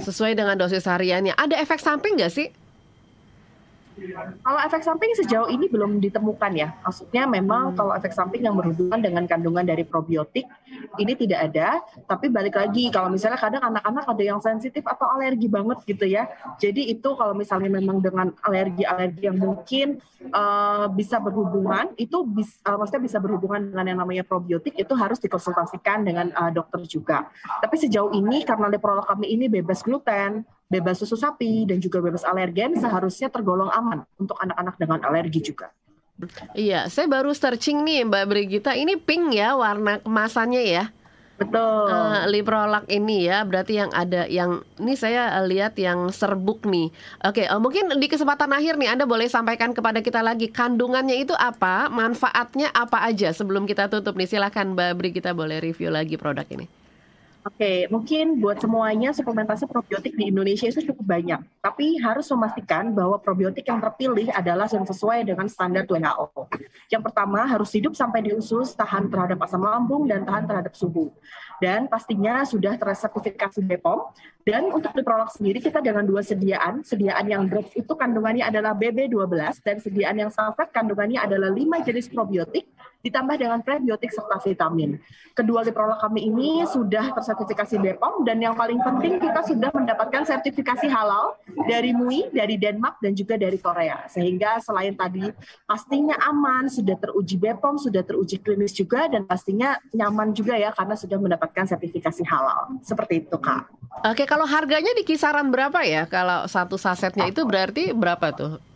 Sesuai 0.03 0.35
dengan 0.35 0.59
dosis 0.59 0.85
hariannya. 0.85 1.39
Ada 1.39 1.62
efek 1.62 1.79
samping 1.79 2.19
nggak 2.19 2.35
sih? 2.35 2.51
Kalau 4.45 4.61
efek 4.61 4.85
samping 4.85 5.17
sejauh 5.17 5.49
ini 5.49 5.73
belum 5.73 6.05
ditemukan 6.05 6.53
ya. 6.53 6.69
Maksudnya 6.85 7.25
memang 7.25 7.73
hmm. 7.73 7.77
kalau 7.81 7.93
efek 7.97 8.13
samping 8.13 8.45
yang 8.45 8.53
berhubungan 8.53 9.01
dengan 9.01 9.25
kandungan 9.25 9.65
dari 9.65 9.89
probiotik 9.89 10.45
ini 11.01 11.13
tidak 11.17 11.53
ada. 11.53 11.81
Tapi 12.05 12.29
balik 12.29 12.61
lagi 12.61 12.93
kalau 12.93 13.09
misalnya 13.09 13.41
kadang 13.41 13.65
anak-anak 13.65 14.05
ada 14.05 14.23
yang 14.23 14.41
sensitif 14.45 14.85
atau 14.85 15.09
alergi 15.17 15.49
banget 15.49 15.81
gitu 15.89 16.05
ya. 16.05 16.29
Jadi 16.61 16.93
itu 16.93 17.09
kalau 17.17 17.33
misalnya 17.33 17.73
memang 17.73 18.05
dengan 18.05 18.37
alergi-alergi 18.45 19.33
yang 19.33 19.41
mungkin 19.41 19.97
uh, 20.33 20.93
bisa 20.93 21.17
berhubungan, 21.17 21.97
itu 21.97 22.21
bisa, 22.29 22.61
uh, 22.69 22.77
maksudnya 22.77 23.03
bisa 23.09 23.19
berhubungan 23.21 23.73
dengan 23.73 23.85
yang 23.89 23.99
namanya 24.05 24.25
probiotik 24.29 24.77
itu 24.77 24.93
harus 24.93 25.17
dikonsultasikan 25.25 26.05
dengan 26.05 26.33
uh, 26.37 26.53
dokter 26.53 26.85
juga. 26.85 27.33
Tapi 27.65 27.75
sejauh 27.81 28.13
ini 28.13 28.45
karena 28.45 28.69
leprolog 28.69 29.09
kami 29.09 29.33
ini 29.33 29.49
bebas 29.49 29.81
gluten, 29.81 30.45
bebas 30.67 30.99
susu 30.99 31.14
sapi 31.14 31.67
dan 31.67 31.79
juga 31.79 32.03
bebas 32.03 32.27
alergen 32.27 32.75
seharusnya 32.75 33.31
tergolong 33.31 33.71
aman 33.71 34.03
untuk 34.19 34.35
anak-anak 34.43 34.75
dengan 34.79 34.99
alergi 35.07 35.41
juga. 35.41 35.71
Iya, 36.57 36.89
saya 36.89 37.07
baru 37.12 37.37
searching 37.37 37.85
nih 37.85 38.09
Mbak 38.09 38.25
Brigita, 38.27 38.73
ini 38.73 38.97
pink 38.97 39.37
ya 39.37 39.53
warna 39.53 40.01
kemasannya 40.01 40.64
ya. 40.64 40.85
Betul. 41.37 41.93
Uh, 41.93 42.25
Liprolak 42.33 42.89
ini 42.89 43.29
ya, 43.29 43.45
berarti 43.45 43.77
yang 43.77 43.93
ada 43.93 44.25
yang 44.25 44.64
ini 44.81 44.97
saya 44.97 45.37
lihat 45.45 45.77
yang 45.77 46.09
serbuk 46.09 46.64
nih. 46.64 46.89
Oke, 47.21 47.45
uh, 47.45 47.61
mungkin 47.61 47.93
di 48.01 48.09
kesempatan 48.09 48.49
akhir 48.57 48.81
nih 48.81 48.97
Anda 48.97 49.05
boleh 49.05 49.29
sampaikan 49.29 49.77
kepada 49.77 50.01
kita 50.01 50.25
lagi 50.25 50.49
kandungannya 50.49 51.21
itu 51.21 51.37
apa, 51.37 51.93
manfaatnya 51.93 52.73
apa 52.73 53.05
aja 53.05 53.37
sebelum 53.37 53.69
kita 53.69 53.93
tutup 53.93 54.17
nih. 54.17 54.25
Silahkan 54.25 54.64
Mbak 54.73 54.97
Brigita 54.97 55.37
boleh 55.37 55.61
review 55.61 55.93
lagi 55.93 56.17
produk 56.17 56.49
ini. 56.49 56.86
Oke, 57.47 57.87
mungkin 57.95 58.43
buat 58.43 58.59
semuanya 58.59 59.15
suplementasi 59.15 59.71
probiotik 59.71 60.19
di 60.19 60.35
Indonesia 60.35 60.67
itu 60.67 60.83
cukup 60.91 61.07
banyak. 61.15 61.39
Tapi 61.63 61.95
harus 62.03 62.27
memastikan 62.35 62.91
bahwa 62.91 63.23
probiotik 63.23 63.63
yang 63.71 63.79
terpilih 63.79 64.35
adalah 64.35 64.67
yang 64.67 64.83
sesuai 64.83 65.23
dengan 65.23 65.47
standar 65.47 65.87
WHO. 65.87 66.51
Yang 66.91 67.03
pertama 67.07 67.47
harus 67.47 67.71
hidup 67.71 67.95
sampai 67.95 68.27
di 68.27 68.35
usus, 68.35 68.75
tahan 68.75 69.07
terhadap 69.07 69.39
asam 69.47 69.63
lambung, 69.63 70.11
dan 70.11 70.27
tahan 70.27 70.43
terhadap 70.43 70.75
suhu. 70.75 71.15
Dan 71.63 71.87
pastinya 71.87 72.43
sudah 72.43 72.75
tersertifikasi 72.83 73.63
BPOM. 73.63 74.11
Dan 74.43 74.67
untuk 74.75 74.91
di 74.95 75.03
sendiri 75.07 75.63
kita 75.63 75.79
dengan 75.79 76.03
dua 76.03 76.27
sediaan. 76.27 76.83
Sediaan 76.83 77.31
yang 77.31 77.47
drops 77.47 77.79
itu 77.79 77.95
kandungannya 77.95 78.43
adalah 78.43 78.75
BB12 78.75 79.63
dan 79.63 79.79
sediaan 79.79 80.19
yang 80.19 80.31
sulfat 80.31 80.71
kandungannya 80.71 81.19
adalah 81.19 81.51
5 81.51 81.87
jenis 81.87 82.11
probiotik 82.11 82.71
ditambah 83.07 83.39
dengan 83.39 83.63
prebiotik 83.63 84.11
serta 84.11 84.43
vitamin. 84.43 84.99
Kedua 85.37 85.63
produk 85.71 86.01
kami 86.01 86.27
ini 86.27 86.65
sudah 86.67 87.15
tersertifikasi 87.15 87.79
BPOM 87.79 88.27
dan 88.27 88.43
yang 88.43 88.59
paling 88.59 88.83
penting 88.83 89.23
kita 89.23 89.47
sudah 89.47 89.71
mendapatkan 89.71 90.27
sertifikasi 90.27 90.91
halal 90.91 91.39
dari 91.69 91.95
MUI, 91.95 92.35
dari 92.35 92.59
Denmark 92.59 92.99
dan 92.99 93.15
juga 93.15 93.39
dari 93.39 93.61
Korea. 93.61 94.09
Sehingga 94.11 94.59
selain 94.59 94.97
tadi 94.97 95.29
pastinya 95.69 96.17
aman, 96.27 96.67
sudah 96.67 96.97
teruji 96.99 97.37
BPOM, 97.39 97.79
sudah 97.79 98.03
teruji 98.03 98.43
klinis 98.43 98.75
juga 98.75 99.07
dan 99.07 99.29
pastinya 99.29 99.79
nyaman 99.95 100.35
juga 100.35 100.59
ya 100.59 100.73
karena 100.75 100.97
sudah 100.99 101.19
mendapatkan 101.21 101.65
sertifikasi 101.69 102.25
halal. 102.27 102.81
Seperti 102.83 103.29
itu, 103.29 103.37
Kak. 103.37 103.71
Oke, 104.09 104.29
kalau 104.29 104.45
harganya 104.45 104.93
di 104.93 105.05
kisaran 105.05 105.49
berapa 105.49 105.85
ya? 105.85 106.05
Kalau 106.09 106.45
satu 106.49 106.77
sasetnya 106.77 107.29
itu 107.29 107.45
berarti 107.45 107.93
berapa 107.97 108.33
tuh? 108.35 108.76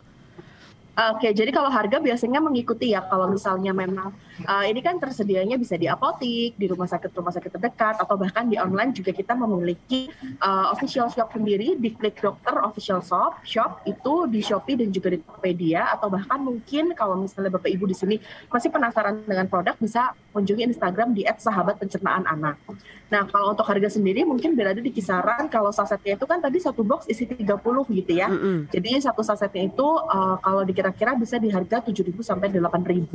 Oke, 1.01 1.33
jadi 1.33 1.49
kalau 1.49 1.73
harga 1.73 1.97
biasanya 1.97 2.37
mengikuti 2.37 2.93
ya. 2.93 3.01
Kalau 3.01 3.25
misalnya 3.25 3.73
memang 3.73 4.13
uh, 4.45 4.65
ini 4.69 4.85
kan 4.85 5.01
tersedianya 5.01 5.57
bisa 5.57 5.73
di 5.73 5.89
apotik, 5.89 6.53
di 6.53 6.65
rumah 6.69 6.85
sakit 6.85 7.09
rumah 7.09 7.33
sakit 7.33 7.57
terdekat, 7.57 7.97
atau 7.97 8.13
bahkan 8.19 8.45
di 8.45 8.61
online 8.61 8.93
juga 8.93 9.09
kita 9.09 9.33
memiliki 9.33 10.13
uh, 10.45 10.69
official 10.69 11.09
shop 11.09 11.33
sendiri 11.33 11.73
di 11.81 11.89
Klik 11.97 12.21
Dokter 12.21 12.53
official 12.61 13.01
shop. 13.01 13.41
Shop 13.41 13.81
itu 13.89 14.29
di 14.29 14.45
Shopee 14.45 14.77
dan 14.77 14.93
juga 14.93 15.17
di 15.17 15.17
Tokopedia, 15.25 15.89
atau 15.89 16.13
bahkan 16.13 16.37
mungkin 16.37 16.93
kalau 16.93 17.17
misalnya 17.17 17.49
bapak 17.49 17.73
ibu 17.73 17.89
di 17.89 17.97
sini 17.97 18.15
masih 18.53 18.69
penasaran 18.69 19.25
dengan 19.25 19.49
produk, 19.49 19.73
bisa 19.81 20.13
kunjungi 20.35 20.69
Instagram 20.69 21.17
di 21.17 21.25
@sahabat 21.25 21.81
pencernaan 21.81 22.29
anak. 22.29 22.61
Nah, 23.11 23.27
kalau 23.27 23.51
untuk 23.51 23.67
harga 23.67 23.91
sendiri 23.91 24.23
mungkin 24.23 24.55
berada 24.55 24.79
di 24.79 24.87
kisaran 24.87 25.51
kalau 25.51 25.67
sasetnya 25.75 26.15
itu 26.15 26.23
kan 26.23 26.39
tadi 26.39 26.63
satu 26.63 26.79
box 26.79 27.11
isi 27.11 27.27
30 27.27 27.43
gitu 27.91 28.11
ya. 28.15 28.31
Mm 28.31 28.39
-hmm. 28.39 28.57
Jadi 28.71 28.91
satu 29.03 29.19
sasetnya 29.19 29.67
itu 29.67 29.83
uh, 29.83 30.39
kalau 30.39 30.63
dikira 30.63 30.90
kira-kira 30.91 31.15
bisa 31.15 31.35
di 31.39 31.47
harga 31.47 31.79
7.000 31.87 32.11
sampai 32.19 32.51
8.000. 32.51 33.07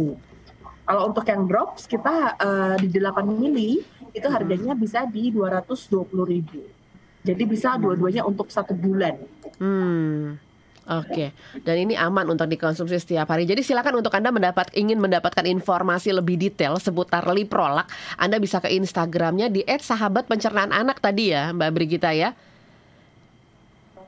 Kalau 0.86 1.02
untuk 1.10 1.24
yang 1.28 1.44
drops 1.44 1.84
kita 1.84 2.38
uh, 2.40 2.74
di 2.80 2.88
8 2.88 3.26
mili 3.26 3.84
itu 4.16 4.26
harganya 4.32 4.72
bisa 4.72 5.04
di 5.04 5.28
220.000. 5.28 7.26
Jadi 7.26 7.42
bisa 7.42 7.74
dua-duanya 7.74 8.22
untuk 8.22 8.48
satu 8.48 8.72
bulan. 8.72 9.18
Hmm. 9.58 10.38
Oke, 10.86 11.10
okay. 11.10 11.28
dan 11.66 11.82
ini 11.82 11.98
aman 11.98 12.30
untuk 12.30 12.46
dikonsumsi 12.46 13.02
setiap 13.02 13.26
hari. 13.26 13.42
Jadi 13.42 13.58
silakan 13.66 13.98
untuk 13.98 14.14
Anda 14.14 14.30
mendapat 14.30 14.70
ingin 14.70 15.02
mendapatkan 15.02 15.42
informasi 15.42 16.14
lebih 16.14 16.38
detail 16.38 16.78
seputar 16.78 17.26
Liprolak, 17.26 17.90
Anda 18.14 18.38
bisa 18.38 18.62
ke 18.62 18.70
Instagramnya 18.70 19.50
di 19.50 19.66
@sahabat_pencernaan 19.66 20.70
anak 20.70 21.02
tadi 21.02 21.34
ya, 21.34 21.50
Mbak 21.50 21.70
Brigita 21.74 22.14
ya. 22.14 22.38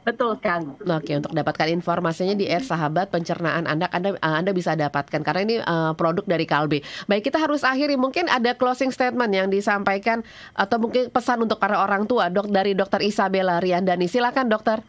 Betul 0.07 0.41
kan. 0.41 0.79
Oke, 0.79 1.13
untuk 1.19 1.35
dapatkan 1.35 1.69
informasinya 1.69 2.33
di 2.33 2.49
Air 2.49 2.65
Sahabat 2.65 3.13
Pencernaan 3.13 3.69
Anda 3.69 3.91
Anda 3.93 4.17
eh, 4.17 4.35
Anda 4.41 4.57
bisa 4.57 4.73
dapatkan 4.73 5.21
karena 5.21 5.41
ini 5.45 5.57
uh, 5.61 5.93
produk 5.93 6.25
dari 6.25 6.49
Kalbe. 6.49 6.81
Baik, 7.11 7.29
kita 7.29 7.37
harus 7.37 7.61
akhiri 7.67 8.01
mungkin 8.01 8.31
ada 8.31 8.57
closing 8.57 8.89
statement 8.89 9.35
yang 9.35 9.49
disampaikan 9.53 10.25
atau 10.57 10.81
mungkin 10.81 11.13
pesan 11.13 11.45
untuk 11.45 11.61
para 11.61 11.77
orang 11.77 12.09
tua 12.09 12.33
dok 12.33 12.49
dari 12.49 12.73
Dokter 12.73 13.05
Isabella 13.05 13.61
Riandani. 13.61 14.09
Silakan, 14.09 14.49
Dokter. 14.49 14.81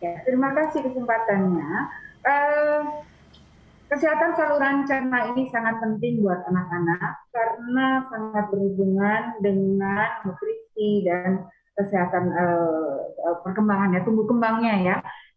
Ya, 0.00 0.12
terima 0.24 0.52
kasih 0.52 0.86
kesempatannya. 0.86 1.70
Uh, 2.26 2.80
kesehatan 3.92 4.34
saluran 4.34 4.82
cerna 4.88 5.30
ini 5.34 5.46
sangat 5.52 5.78
penting 5.78 6.24
buat 6.24 6.42
anak-anak 6.48 7.22
karena 7.30 7.86
sangat 8.10 8.44
berhubungan 8.50 9.22
dengan 9.40 10.08
nutrisi 10.26 11.06
dan 11.06 11.46
kesehatan 11.76 12.32
uh, 12.32 12.96
perkembangannya, 13.44 14.02
tumbuh 14.02 14.24
kembangnya 14.24 14.74
ya. 14.80 14.96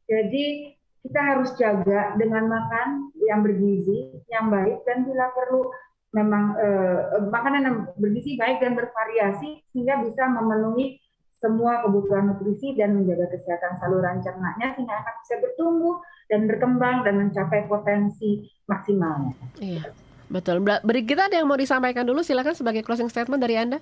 Jadi 0.10 0.74
kita 1.06 1.20
harus 1.20 1.54
jaga 1.56 2.16
dengan 2.20 2.50
makan 2.50 3.14
yang 3.28 3.46
bergizi, 3.46 4.20
yang 4.28 4.52
baik 4.52 4.84
dan 4.84 5.08
bila 5.08 5.32
perlu 5.32 5.70
memang 6.10 6.58
uh, 6.58 7.30
makanan 7.30 7.62
yang 7.62 7.78
bergizi 8.02 8.34
baik 8.36 8.58
dan 8.60 8.74
bervariasi 8.74 9.62
sehingga 9.70 10.02
bisa 10.02 10.26
memenuhi 10.26 10.98
semua 11.40 11.80
kebutuhan 11.86 12.34
nutrisi 12.34 12.76
dan 12.76 13.00
menjaga 13.00 13.32
kesehatan 13.32 13.80
saluran 13.80 14.20
cernanya 14.20 14.76
sehingga 14.76 14.96
anak 15.00 15.16
bisa 15.24 15.36
bertumbuh 15.40 16.04
dan 16.28 16.46
berkembang 16.46 17.08
dan 17.08 17.16
mencapai 17.16 17.64
potensi 17.72 18.44
maksimalnya. 18.68 19.34
Iya, 19.64 19.88
betul. 20.28 20.60
Beri 20.62 21.02
kita 21.08 21.32
ada 21.32 21.40
yang 21.40 21.48
mau 21.48 21.56
disampaikan 21.56 22.04
dulu, 22.04 22.20
silakan 22.22 22.54
sebagai 22.54 22.84
closing 22.84 23.08
statement 23.08 23.40
dari 23.40 23.56
Anda. 23.56 23.80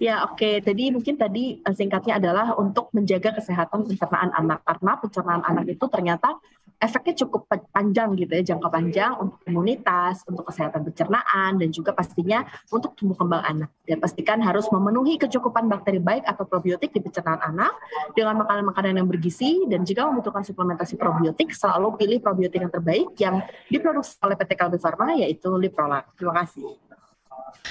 Ya, 0.00 0.24
oke. 0.24 0.40
Okay. 0.40 0.54
Jadi 0.64 0.96
mungkin 0.96 1.20
tadi 1.20 1.60
eh, 1.60 1.74
singkatnya 1.76 2.16
adalah 2.16 2.56
untuk 2.56 2.88
menjaga 2.96 3.36
kesehatan 3.36 3.84
pencernaan 3.84 4.32
anak 4.32 4.64
karena 4.64 4.92
pencernaan 4.96 5.42
anak 5.44 5.76
itu 5.76 5.84
ternyata 5.92 6.40
efeknya 6.80 7.12
cukup 7.20 7.44
panjang 7.68 8.16
gitu 8.16 8.32
ya, 8.32 8.42
jangka 8.56 8.72
panjang 8.72 9.12
untuk 9.20 9.36
imunitas, 9.44 10.24
untuk 10.24 10.48
kesehatan 10.48 10.80
pencernaan 10.88 11.60
dan 11.60 11.68
juga 11.68 11.92
pastinya 11.92 12.48
untuk 12.72 12.96
tumbuh 12.96 13.12
kembang 13.12 13.44
anak. 13.44 13.68
Dan 13.84 14.00
pastikan 14.00 14.40
harus 14.40 14.64
memenuhi 14.72 15.20
kecukupan 15.20 15.68
bakteri 15.68 16.00
baik 16.00 16.24
atau 16.24 16.48
probiotik 16.48 16.96
di 16.96 17.04
pencernaan 17.04 17.44
anak 17.44 17.76
dengan 18.16 18.40
makanan-makanan 18.40 19.04
yang 19.04 19.08
bergizi 19.12 19.68
dan 19.68 19.84
jika 19.84 20.08
membutuhkan 20.08 20.40
suplementasi 20.40 20.96
probiotik 20.96 21.52
selalu 21.52 22.00
pilih 22.00 22.18
probiotik 22.24 22.64
yang 22.64 22.72
terbaik 22.72 23.08
yang 23.20 23.44
diproduksi 23.68 24.16
oleh 24.24 24.40
PT 24.40 24.56
Kalbe 24.56 24.80
Farma 24.80 25.12
yaitu 25.12 25.52
Liprolak. 25.60 26.16
Terima 26.16 26.32
kasih. 26.40 26.89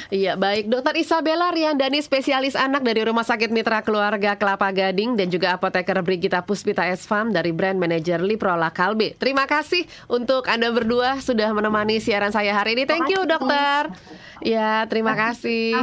Iya, 0.09 0.34
baik. 0.39 0.71
Dokter 0.71 0.95
Isabella 0.97 1.53
Riandani, 1.53 2.01
spesialis 2.01 2.57
anak 2.57 2.82
dari 2.82 3.05
Rumah 3.05 3.25
Sakit 3.25 3.53
Mitra 3.53 3.84
Keluarga 3.84 4.36
Kelapa 4.39 4.71
Gading 4.73 5.19
dan 5.19 5.27
juga 5.30 5.53
apoteker 5.53 5.99
Brigita 6.01 6.41
Puspita 6.41 6.88
Esfam 6.88 7.30
dari 7.30 7.53
brand 7.53 7.77
manager 7.77 8.23
Liprola 8.23 8.73
Kalbe. 8.73 9.13
Terima 9.19 9.45
kasih 9.45 9.86
untuk 10.09 10.49
Anda 10.49 10.71
berdua 10.73 11.21
sudah 11.21 11.51
menemani 11.53 12.01
siaran 12.01 12.34
saya 12.34 12.55
hari 12.55 12.80
ini. 12.80 12.84
Thank 12.88 13.11
you, 13.11 13.27
dokter. 13.27 13.91
Ya, 14.39 14.87
terima 14.87 15.13
kasih. 15.15 15.75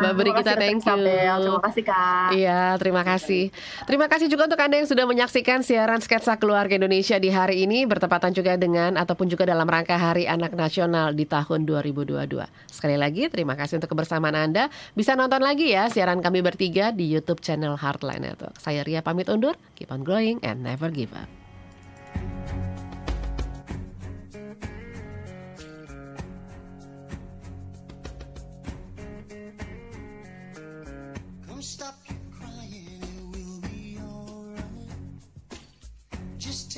Mbak 0.00 0.12
Brigita, 0.14 0.52
thank 0.54 0.82
you. 0.82 0.94
Terima 1.00 1.62
kasih, 1.62 1.82
Kak. 1.82 2.28
Iya, 2.34 2.62
terima 2.78 3.02
kasih. 3.02 3.44
Terima 3.86 4.06
kasih 4.06 4.26
juga 4.30 4.46
untuk 4.46 4.60
Anda 4.62 4.78
yang 4.78 4.88
sudah 4.88 5.04
menyaksikan 5.06 5.66
siaran 5.66 5.98
Sketsa 5.98 6.38
Keluarga 6.38 6.78
Indonesia 6.78 7.18
di 7.18 7.30
hari 7.30 7.66
ini 7.66 7.84
bertepatan 7.84 8.30
juga 8.30 8.54
dengan 8.54 8.94
ataupun 8.94 9.26
juga 9.26 9.46
dalam 9.48 9.66
rangka 9.66 9.98
Hari 9.98 10.30
Anak 10.30 10.54
Nasional 10.54 11.12
di 11.14 11.26
tahun 11.26 11.66
2022. 11.66 12.46
Sekali 12.70 12.96
lagi 12.96 13.26
terima 13.26 13.58
kasih 13.58 13.82
untuk 13.82 13.96
kebersamaan 13.96 14.38
Anda. 14.38 14.70
Bisa 14.94 15.18
nonton 15.18 15.42
lagi 15.42 15.74
ya 15.74 15.90
siaran 15.90 16.22
kami 16.22 16.40
bertiga 16.46 16.94
di 16.94 17.10
YouTube 17.10 17.42
channel 17.42 17.74
Heartline 17.74 18.22
Network. 18.22 18.56
Saya 18.62 18.86
Ria 18.86 19.02
pamit 19.02 19.26
undur. 19.26 19.58
Keep 19.74 19.90
on 19.90 20.06
growing 20.06 20.38
and 20.46 20.62
never 20.62 20.92
give 20.92 21.10
up. 21.16 21.39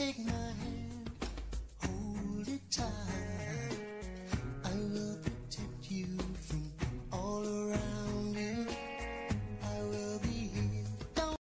signal. 0.03 0.42